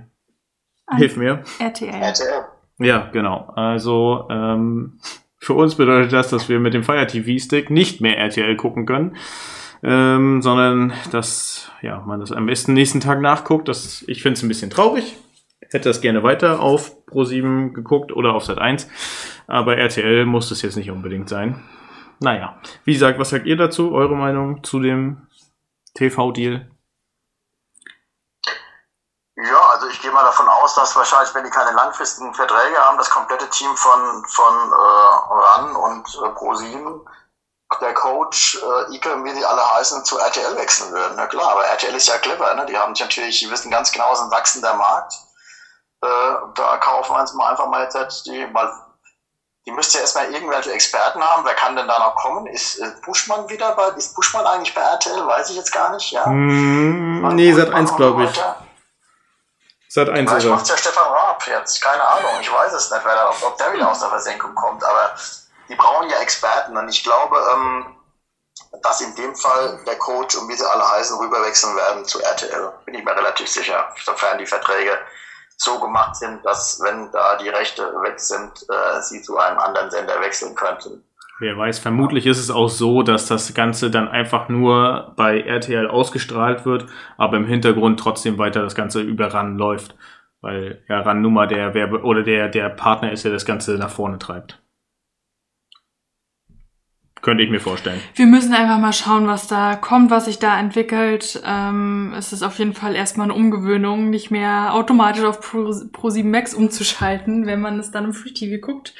[0.85, 1.89] An- hilf mir, RTL.
[1.89, 2.45] RTL.
[2.79, 3.51] Ja, genau.
[3.55, 4.99] Also ähm,
[5.37, 8.85] für uns bedeutet das, dass wir mit dem Fire TV Stick nicht mehr RTL gucken
[8.85, 9.15] können,
[9.83, 13.67] ähm, sondern dass ja man das am besten nächsten Tag nachguckt.
[13.67, 15.17] Das, ich finde es ein bisschen traurig.
[15.69, 18.89] Hätte das gerne weiter auf Pro7 geguckt oder auf Sat 1,
[19.47, 21.61] aber RTL muss das jetzt nicht unbedingt sein.
[22.19, 23.91] Naja, wie gesagt, was sagt ihr dazu?
[23.91, 25.27] Eure Meinung zu dem
[25.93, 26.67] TV-Deal?
[29.39, 32.97] Ja, also ich gehe mal davon aus, dass wahrscheinlich, wenn die keine langfristigen Verträge haben,
[32.97, 37.01] das komplette Team von, von äh, RAN und äh, Pro7
[37.81, 41.13] der Coach, äh, Ike, wie die alle heißen, zu RTL wechseln würden.
[41.17, 42.65] Na klar, aber RTL ist ja clever, ne?
[42.65, 45.13] Die haben natürlich, die wissen ganz genau, es ist ein wachsender Markt.
[46.01, 46.07] Äh,
[46.55, 48.71] da kaufen wir uns mal einfach mal jetzt die, weil
[49.67, 51.45] die müsste ja erstmal irgendwelche Experten haben.
[51.45, 52.47] Wer kann denn da noch kommen?
[52.47, 55.27] Ist äh, Buschmann wieder bei, ist Buschmann eigentlich bei RTL?
[55.27, 56.25] Weiß ich jetzt gar nicht, ja.
[56.25, 58.41] Mm, nee, seit eins, glaube ich.
[59.97, 62.33] Seit eins Vielleicht macht ja Stefan Raab jetzt, keine Ahnung.
[62.39, 65.15] Ich weiß es nicht, wer da, ob der wieder aus der Versenkung kommt, aber
[65.67, 67.97] die brauchen ja Experten und ich glaube, ähm,
[68.83, 72.73] dass in dem Fall der Coach und wie sie alle heißen, rüberwechseln werden zu RTL.
[72.85, 74.99] Bin ich mir relativ sicher, sofern die Verträge
[75.57, 79.89] so gemacht sind, dass wenn da die Rechte weg sind, äh, sie zu einem anderen
[79.89, 81.06] Sender wechseln könnten.
[81.39, 85.87] Wer weiß, vermutlich ist es auch so, dass das Ganze dann einfach nur bei RTL
[85.87, 89.95] ausgestrahlt wird, aber im Hintergrund trotzdem weiter das Ganze über RAN läuft.
[90.41, 93.89] Weil ja RAN Nummer der Werbe oder der, der Partner ist, der das Ganze nach
[93.91, 94.61] vorne treibt.
[97.21, 97.99] Könnte ich mir vorstellen.
[98.15, 101.41] Wir müssen einfach mal schauen, was da kommt, was sich da entwickelt.
[101.45, 106.09] Ähm, es ist auf jeden Fall erstmal eine Umgewöhnung, nicht mehr automatisch auf Pro, Pro
[106.09, 108.93] 7 Max umzuschalten, wenn man es dann im Free TV guckt.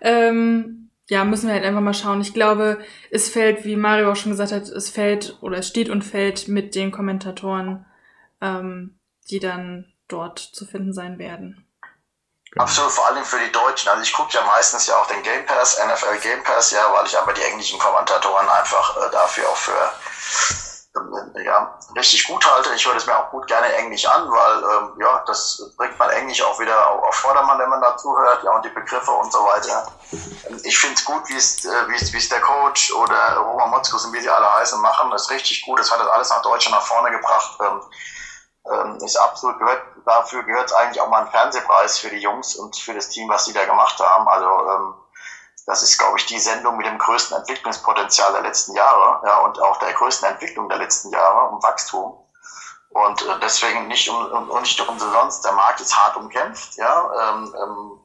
[0.00, 2.20] Ähm, ja, müssen wir halt einfach mal schauen.
[2.20, 2.78] Ich glaube,
[3.10, 6.48] es fällt, wie Mario auch schon gesagt hat, es fällt oder es steht und fällt
[6.48, 7.86] mit den Kommentatoren,
[8.40, 8.98] ähm,
[9.30, 11.66] die dann dort zu finden sein werden.
[12.50, 12.64] Genau.
[12.64, 13.88] Absolut, vor allem für die Deutschen.
[13.90, 17.06] Also ich gucke ja meistens ja auch den Game Pass, NFL Game Pass, ja, weil
[17.06, 19.92] ich aber die englischen Kommentatoren einfach äh, dafür auch für
[21.42, 22.74] ja, richtig gut halte.
[22.74, 26.10] Ich höre es mir auch gut gerne Englisch an, weil ähm, ja, das bringt man
[26.10, 29.38] Englisch auch wieder auf Vordermann, wenn man dazu hört, ja, und die Begriffe und so
[29.38, 29.92] weiter.
[30.64, 34.20] Ich finde es gut, wie es wie es der Coach oder Roman Motzkus und wie
[34.20, 35.10] sie alle heißen machen.
[35.10, 35.78] Das ist richtig gut.
[35.78, 37.58] Das hat das alles nach Deutschland nach vorne gebracht.
[37.60, 37.80] Ähm,
[38.72, 42.56] ähm, ist absolut gehört, dafür gehört es eigentlich auch mal ein Fernsehpreis für die Jungs
[42.56, 44.28] und für das Team, was sie da gemacht haben.
[44.28, 44.94] Also ähm,
[45.66, 49.60] das ist, glaube ich, die Sendung mit dem größten Entwicklungspotenzial der letzten Jahre ja, und
[49.60, 52.16] auch der größten Entwicklung der letzten Jahre und Wachstum.
[52.90, 56.76] Und äh, deswegen nicht, um, um, nicht umsonst, der Markt ist hart umkämpft.
[56.76, 58.00] Ja, ähm, ähm,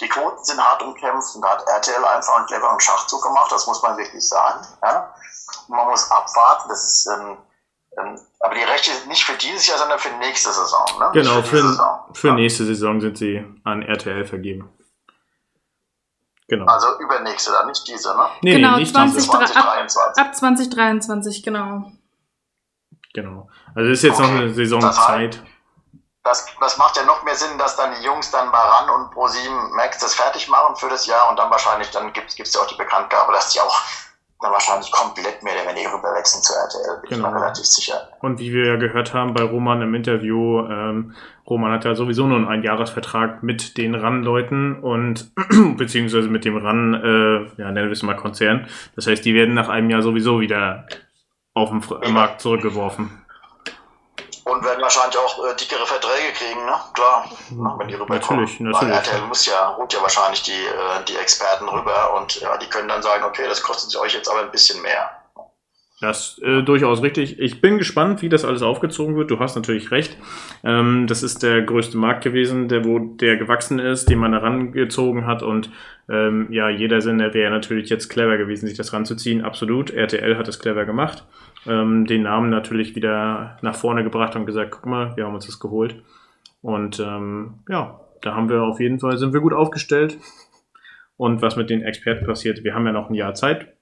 [0.00, 3.66] die Quoten sind hart umkämpft und da hat RTL einfach einen cleveren Schachzug gemacht, das
[3.66, 4.64] muss man wirklich sagen.
[4.82, 5.12] Ja.
[5.66, 7.06] Und man muss abwarten, das ist...
[7.06, 7.38] Ähm,
[7.98, 10.84] ähm, aber die Rechte sind nicht für dieses Jahr, sondern für nächste Saison.
[11.00, 11.10] Ne?
[11.14, 12.00] Genau, für, für, Saison.
[12.12, 14.70] für nächste Saison sind sie an RTL vergeben.
[16.48, 16.64] Genau.
[16.66, 18.26] Also übernächste, dann nicht diese, ne?
[18.40, 19.30] Nee, genau, nee, nicht 20, diese.
[19.30, 20.22] 2023.
[20.22, 21.92] Ab, ab 2023, genau.
[23.12, 23.48] Genau.
[23.74, 24.30] Also es ist jetzt okay.
[24.30, 25.42] noch eine Saisonzeit.
[26.24, 29.14] Das, das macht ja noch mehr Sinn, dass dann die Jungs dann bei RAN und
[29.14, 32.60] Pro7 Max das fertig machen für das Jahr und dann wahrscheinlich, dann gibt es ja
[32.60, 33.82] auch die Bekanntgabe, dass die auch
[34.40, 37.28] dann wahrscheinlich komplett mehr oder weniger rüberwechseln zu RTL, bin genau.
[37.28, 38.08] ich mir relativ sicher.
[38.20, 41.14] Und wie wir ja gehört haben bei Roman im Interview, ähm,
[41.48, 45.30] Roman hat ja sowieso nur einen Jahresvertrag mit den RAN-Leuten und
[45.76, 48.68] beziehungsweise mit dem RAN, äh, ja, nennen wir es mal Konzern.
[48.96, 50.86] Das heißt, die werden nach einem Jahr sowieso wieder
[51.54, 52.10] auf den ja.
[52.10, 53.24] Markt zurückgeworfen.
[54.44, 56.72] Und werden wahrscheinlich auch äh, dickere Verträge kriegen, ne?
[56.94, 57.78] Klar, mhm.
[57.78, 58.44] wenn die rüberkommen.
[58.44, 58.94] Natürlich, natürlich.
[58.94, 62.66] Weil RTL muss ja, holt ja wahrscheinlich die, äh, die Experten rüber und ja, die
[62.66, 65.17] können dann sagen, okay, das kostet euch jetzt aber ein bisschen mehr.
[66.00, 67.40] Das äh, durchaus richtig.
[67.40, 69.32] Ich bin gespannt, wie das alles aufgezogen wird.
[69.32, 70.16] Du hast natürlich recht.
[70.62, 75.26] Ähm, das ist der größte Markt gewesen, der wo der gewachsen ist, den man herangezogen
[75.26, 75.42] hat.
[75.42, 75.70] Und
[76.08, 79.42] ähm, ja, jeder Sender wäre natürlich jetzt clever gewesen, sich das ranzuziehen.
[79.42, 79.90] Absolut.
[79.90, 81.24] RTL hat es clever gemacht
[81.66, 85.46] ähm, den Namen natürlich wieder nach vorne gebracht und gesagt, guck mal, wir haben uns
[85.46, 86.02] das geholt.
[86.62, 90.18] Und ähm, ja, da haben wir auf jeden Fall, sind wir gut aufgestellt.
[91.16, 93.74] Und was mit den Experten passiert, wir haben ja noch ein Jahr Zeit.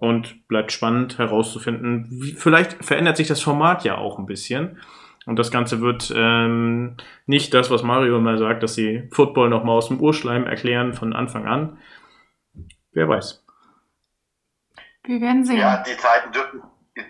[0.00, 4.78] Und bleibt spannend herauszufinden, wie, vielleicht verändert sich das Format ja auch ein bisschen.
[5.26, 6.96] Und das Ganze wird ähm,
[7.26, 11.12] nicht das, was Mario immer sagt, dass sie Football nochmal aus dem Urschleim erklären von
[11.12, 11.78] Anfang an.
[12.92, 13.44] Wer weiß.
[15.04, 15.58] Wir werden sehen.
[15.58, 16.62] Ja, die Zeiten dürften,
[16.96, 17.04] die,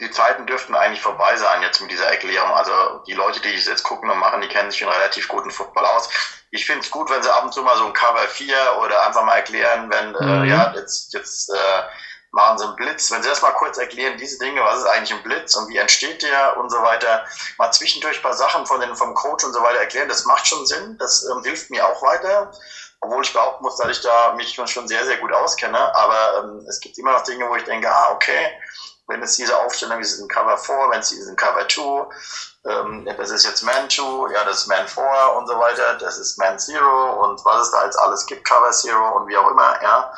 [0.00, 2.50] die Zeiten dürften eigentlich vorbei sein jetzt mit dieser Erklärung.
[2.50, 2.72] Also
[3.06, 5.84] die Leute, die es jetzt gucken und machen, die kennen sich in relativ guten Football
[5.84, 6.10] aus.
[6.50, 8.54] Ich finde es gut, wenn sie ab und zu mal so ein Cover 4
[8.84, 10.44] oder einfach mal erklären, wenn, äh, mhm.
[10.44, 11.82] äh, ja, jetzt, jetzt äh,
[12.30, 13.10] machen sie einen Blitz.
[13.10, 15.76] Wenn sie das mal kurz erklären, diese Dinge, was ist eigentlich ein Blitz und wie
[15.76, 17.24] entsteht der und so weiter,
[17.56, 20.46] mal zwischendurch ein paar Sachen von den, vom Coach und so weiter erklären, das macht
[20.46, 22.52] schon Sinn, das ähm, hilft mir auch weiter
[23.00, 25.94] obwohl ich behaupten muss, dass ich da mich schon sehr, sehr gut auskenne.
[25.94, 28.50] Aber ähm, es gibt immer noch Dinge, wo ich denke, ah, okay,
[29.06, 32.08] wenn es diese Aufstellung ist, ein Cover 4, wenn es ist ein Cover 2,
[32.66, 36.18] ähm, das ist jetzt Man 2, ja, das ist Man 4 und so weiter, das
[36.18, 39.50] ist Man Zero und was es da jetzt alles gibt, Cover Zero und wie auch
[39.50, 40.12] immer, ja.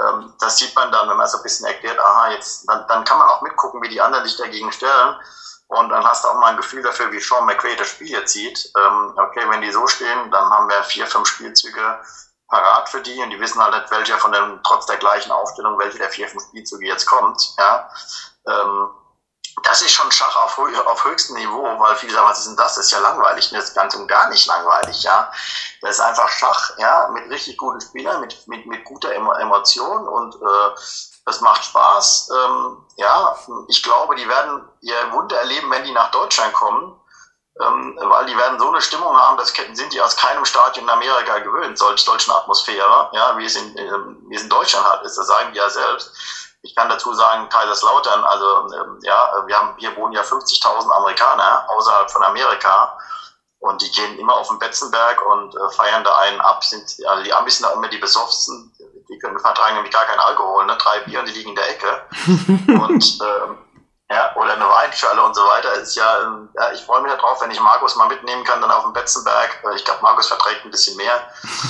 [0.00, 3.04] Ähm, das sieht man dann, wenn man so ein bisschen erklärt, aha, jetzt, dann, dann
[3.04, 5.16] kann man auch mitgucken, wie die anderen sich dagegen stellen.
[5.68, 8.32] Und dann hast du auch mal ein Gefühl dafür, wie Sean McVay das Spiel jetzt
[8.32, 8.72] sieht.
[8.76, 12.00] Ähm, okay, wenn die so stehen, dann haben wir vier, fünf Spielzüge,
[12.48, 15.78] parat für die und die wissen halt nicht, welcher von den, trotz der gleichen Aufstellung,
[15.78, 17.54] welche der vier, fünf Spielzüge jetzt kommt.
[17.58, 17.90] Ja.
[18.46, 18.90] Ähm,
[19.62, 22.74] das ist schon Schach auf, auf höchstem Niveau, weil viele sagen, was ist denn das?
[22.74, 23.50] Das ist ja langweilig.
[23.50, 25.30] Das ist ganz und gar nicht langweilig, ja.
[25.80, 30.34] Das ist einfach Schach, ja, mit richtig guten Spielern, mit, mit, mit guter Emotion und
[30.34, 32.30] äh, macht Spaß.
[32.30, 33.36] Ähm, ja,
[33.68, 36.98] ich glaube, die werden ihr Wunder erleben, wenn die nach Deutschland kommen,
[37.60, 40.90] ähm, weil die werden so eine Stimmung haben, das sind die aus keinem Stadion in
[40.90, 43.74] Amerika gewöhnt, solch, eine Atmosphäre, ja, wie es in,
[44.28, 46.12] wie es in Deutschland hat, ist, das sagen die ja selbst.
[46.62, 51.64] Ich kann dazu sagen, Kaiserslautern, also ähm, ja, wir haben hier wohnen ja 50.000 Amerikaner
[51.68, 52.98] außerhalb von Amerika
[53.60, 56.64] und die gehen immer auf den Betzenberg und äh, feiern da einen ab.
[56.64, 58.72] Sind also die Amis sind da immer die besoffensten,
[59.08, 60.76] die können vertragen nämlich gar keinen Alkohol, ne?
[60.76, 62.02] Drei Bier und die liegen in der Ecke.
[62.82, 63.58] und ähm,
[64.10, 65.74] ja, oder eine Weinschale und so weiter.
[65.74, 68.70] Ist ja, ähm, ja ich freue mich darauf, wenn ich Markus mal mitnehmen kann, dann
[68.70, 69.62] auf dem Betzenberg.
[69.76, 71.28] Ich glaube, Markus verträgt ein bisschen mehr.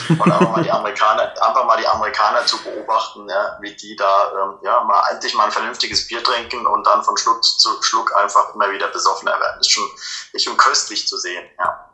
[0.09, 4.32] Und einfach mal die Amerikaner, einfach mal die Amerikaner zu beobachten, ja, wie die da
[4.40, 8.15] ähm, ja mal endlich mal ein vernünftiges Bier trinken und dann von Schluck zu Schluck
[8.16, 9.60] einfach immer wieder besoffener werden.
[9.60, 9.89] Ist schon,
[10.32, 11.85] ist schon köstlich zu sehen, ja.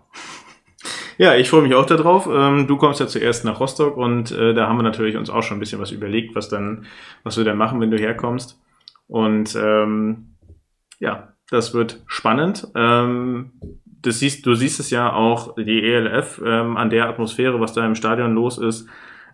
[1.16, 2.26] Ja, ich freue mich auch darauf.
[2.26, 5.42] Ähm, du kommst ja zuerst nach Rostock und äh, da haben wir natürlich uns auch
[5.42, 6.86] schon ein bisschen was überlegt, was dann,
[7.22, 8.58] was wir dann machen, wenn du herkommst.
[9.08, 10.33] Und ähm,
[11.00, 12.68] ja, das wird spannend.
[12.74, 13.52] Ähm,
[14.02, 17.84] das siehst, du siehst es ja auch, die ELF, ähm, an der Atmosphäre, was da
[17.86, 18.88] im Stadion los ist.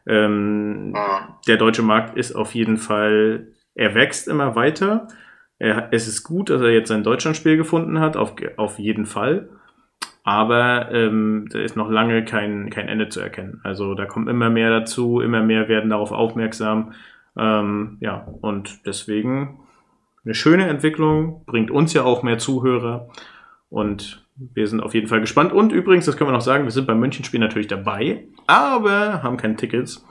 [0.06, 0.94] Ähm,
[1.46, 5.08] der deutsche Markt ist auf jeden Fall, er wächst immer weiter.
[5.58, 9.48] Er, es ist gut, dass er jetzt sein Deutschlandspiel gefunden hat, auf, auf jeden Fall.
[10.22, 13.60] Aber ähm, da ist noch lange kein, kein Ende zu erkennen.
[13.64, 16.92] Also da kommt immer mehr dazu, immer mehr werden darauf aufmerksam.
[17.36, 19.60] Ähm, ja, und deswegen
[20.24, 23.08] eine schöne Entwicklung, bringt uns ja auch mehr Zuhörer
[23.68, 25.52] und wir sind auf jeden Fall gespannt.
[25.52, 29.36] Und übrigens, das können wir noch sagen, wir sind beim Münchenspiel natürlich dabei, aber haben
[29.36, 30.04] keine Tickets.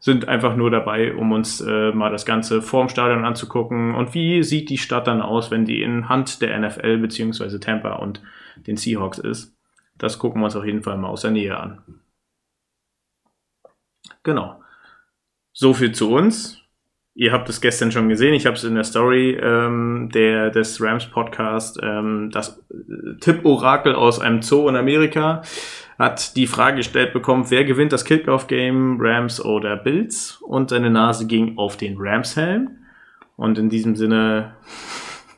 [0.00, 3.94] Sind einfach nur dabei, um uns äh, mal das Ganze vorm Stadion anzugucken.
[3.94, 7.58] Und wie sieht die Stadt dann aus, wenn die in Hand der NFL bzw.
[7.58, 8.22] Tampa und
[8.66, 9.56] den Seahawks ist?
[9.96, 11.82] Das gucken wir uns auf jeden Fall mal aus der Nähe an.
[14.24, 14.60] Genau.
[15.52, 16.63] So viel zu uns.
[17.16, 20.80] Ihr habt es gestern schon gesehen, ich habe es in der Story ähm, der, des
[20.80, 25.42] Rams Podcast, ähm, das äh, Tipp-Orakel aus einem Zoo in Amerika
[25.96, 30.40] hat die Frage gestellt bekommen, wer gewinnt das Kickoff-Game, Rams oder Bills?
[30.42, 32.70] Und seine Nase ging auf den Rams-Helm.
[33.36, 34.56] Und in diesem Sinne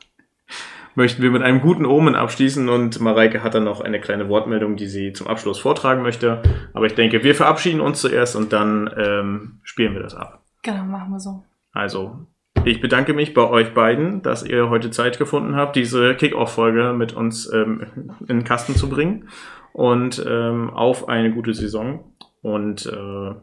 [0.94, 4.76] möchten wir mit einem guten Omen abschließen und Mareike hat dann noch eine kleine Wortmeldung,
[4.76, 6.42] die sie zum Abschluss vortragen möchte.
[6.72, 10.42] Aber ich denke, wir verabschieden uns zuerst und dann ähm, spielen wir das ab.
[10.62, 11.44] Genau, machen wir so.
[11.76, 12.26] Also,
[12.64, 17.12] ich bedanke mich bei euch beiden, dass ihr heute Zeit gefunden habt, diese Kick-Off-Folge mit
[17.12, 17.86] uns ähm,
[18.20, 19.28] in den Kasten zu bringen
[19.72, 22.12] und ähm, auf eine gute Saison
[22.42, 23.34] und äh,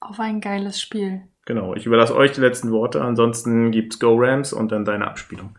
[0.00, 1.22] auf ein geiles Spiel.
[1.44, 3.02] Genau, ich überlasse euch die letzten Worte.
[3.02, 5.58] Ansonsten gibt's Go Rams und dann deine Abspielung.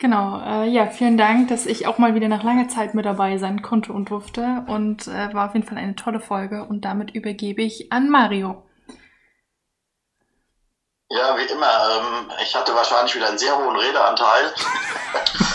[0.00, 3.38] Genau, äh, ja, vielen Dank, dass ich auch mal wieder nach langer Zeit mit dabei
[3.38, 4.64] sein konnte und durfte.
[4.66, 6.64] Und äh, war auf jeden Fall eine tolle Folge.
[6.64, 8.62] Und damit übergebe ich an Mario.
[11.12, 11.66] Ja, wie immer.
[11.66, 14.54] Ähm, ich hatte wahrscheinlich wieder einen sehr hohen Redeanteil.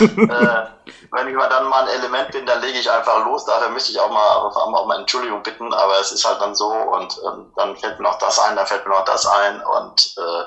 [0.00, 0.66] äh,
[1.12, 3.46] wenn ich mal dann mal ein Element bin, dann lege ich einfach los.
[3.46, 6.68] Dafür müsste ich auch mal, auch mal Entschuldigung bitten, aber es ist halt dann so
[6.68, 10.14] und ähm, dann fällt mir noch das ein, dann fällt mir noch das ein und
[10.18, 10.44] äh,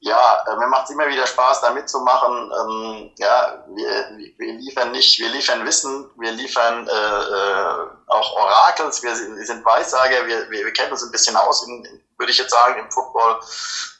[0.00, 2.52] ja, äh, mir macht es immer wieder Spaß, da mitzumachen.
[2.60, 9.02] Ähm, ja, wir, wir liefern nicht, wir liefern Wissen, wir liefern äh, äh, auch Orakels,
[9.02, 12.38] wir, wir sind Weissager, wir, wir, wir kennen uns ein bisschen aus, in, würde ich
[12.38, 13.40] jetzt sagen, im Football.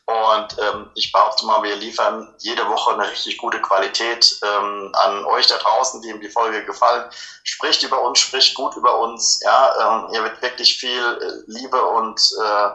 [0.07, 5.25] Und ähm, ich behaupte mal, wir liefern jede Woche eine richtig gute Qualität ähm, an
[5.25, 7.09] euch da draußen, die ihm die Folge gefallen.
[7.43, 9.41] Spricht über uns, spricht gut über uns.
[9.43, 12.69] Ja, ähm, hier wird wirklich viel äh, Liebe und äh,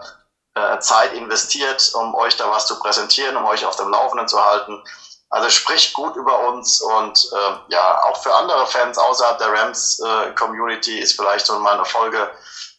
[0.59, 4.43] äh, Zeit investiert, um euch da was zu präsentieren, um euch auf dem Laufenden zu
[4.43, 4.83] halten.
[5.29, 9.99] Also spricht gut über uns und äh, ja, auch für andere Fans außerhalb der Rams
[9.99, 12.31] äh, Community ist vielleicht so mal eine Folge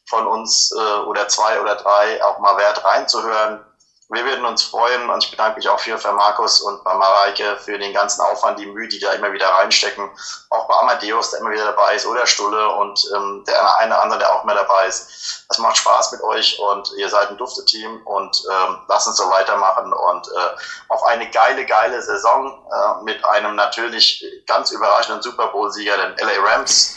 [0.06, 3.64] von uns äh, oder zwei oder drei auch mal wert reinzuhören
[4.12, 7.57] wir würden uns freuen und ich bedanke mich auch viel für Markus und bei Mareike
[7.59, 10.11] für den ganzen Aufwand, die Mühe, die da immer wieder reinstecken.
[10.51, 14.03] Auch bei Amadeus, der immer wieder dabei ist, oder Stulle und ähm, der eine oder
[14.03, 15.47] andere, der auch mehr dabei ist.
[15.49, 19.31] Es macht Spaß mit euch und ihr seid ein Dufte-Team und ähm, lasst uns so
[19.31, 20.57] weitermachen und äh,
[20.89, 26.43] auf eine geile, geile Saison äh, mit einem natürlich ganz überraschenden Super Bowl-Sieger, den LA
[26.43, 26.97] Rams.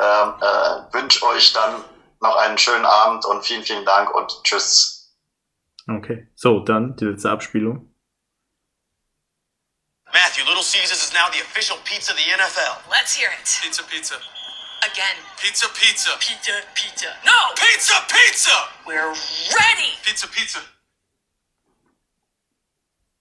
[0.00, 1.84] Ähm, äh, wünsche euch dann
[2.20, 4.93] noch einen schönen Abend und vielen, vielen Dank und tschüss.
[5.88, 7.90] Okay, so, dann die letzte Abspielung.
[10.12, 12.88] Matthew, Little Caesars is now the official pizza of the NFL.
[12.90, 13.44] Let's hear it.
[13.62, 14.14] Pizza, pizza.
[14.90, 15.16] again.
[15.40, 16.10] Pizza, pizza.
[16.20, 17.10] Pizza, pizza.
[17.24, 17.38] No!
[17.56, 18.56] Pizza, pizza!
[18.86, 19.96] We're ready!
[20.04, 20.60] Pizza, pizza.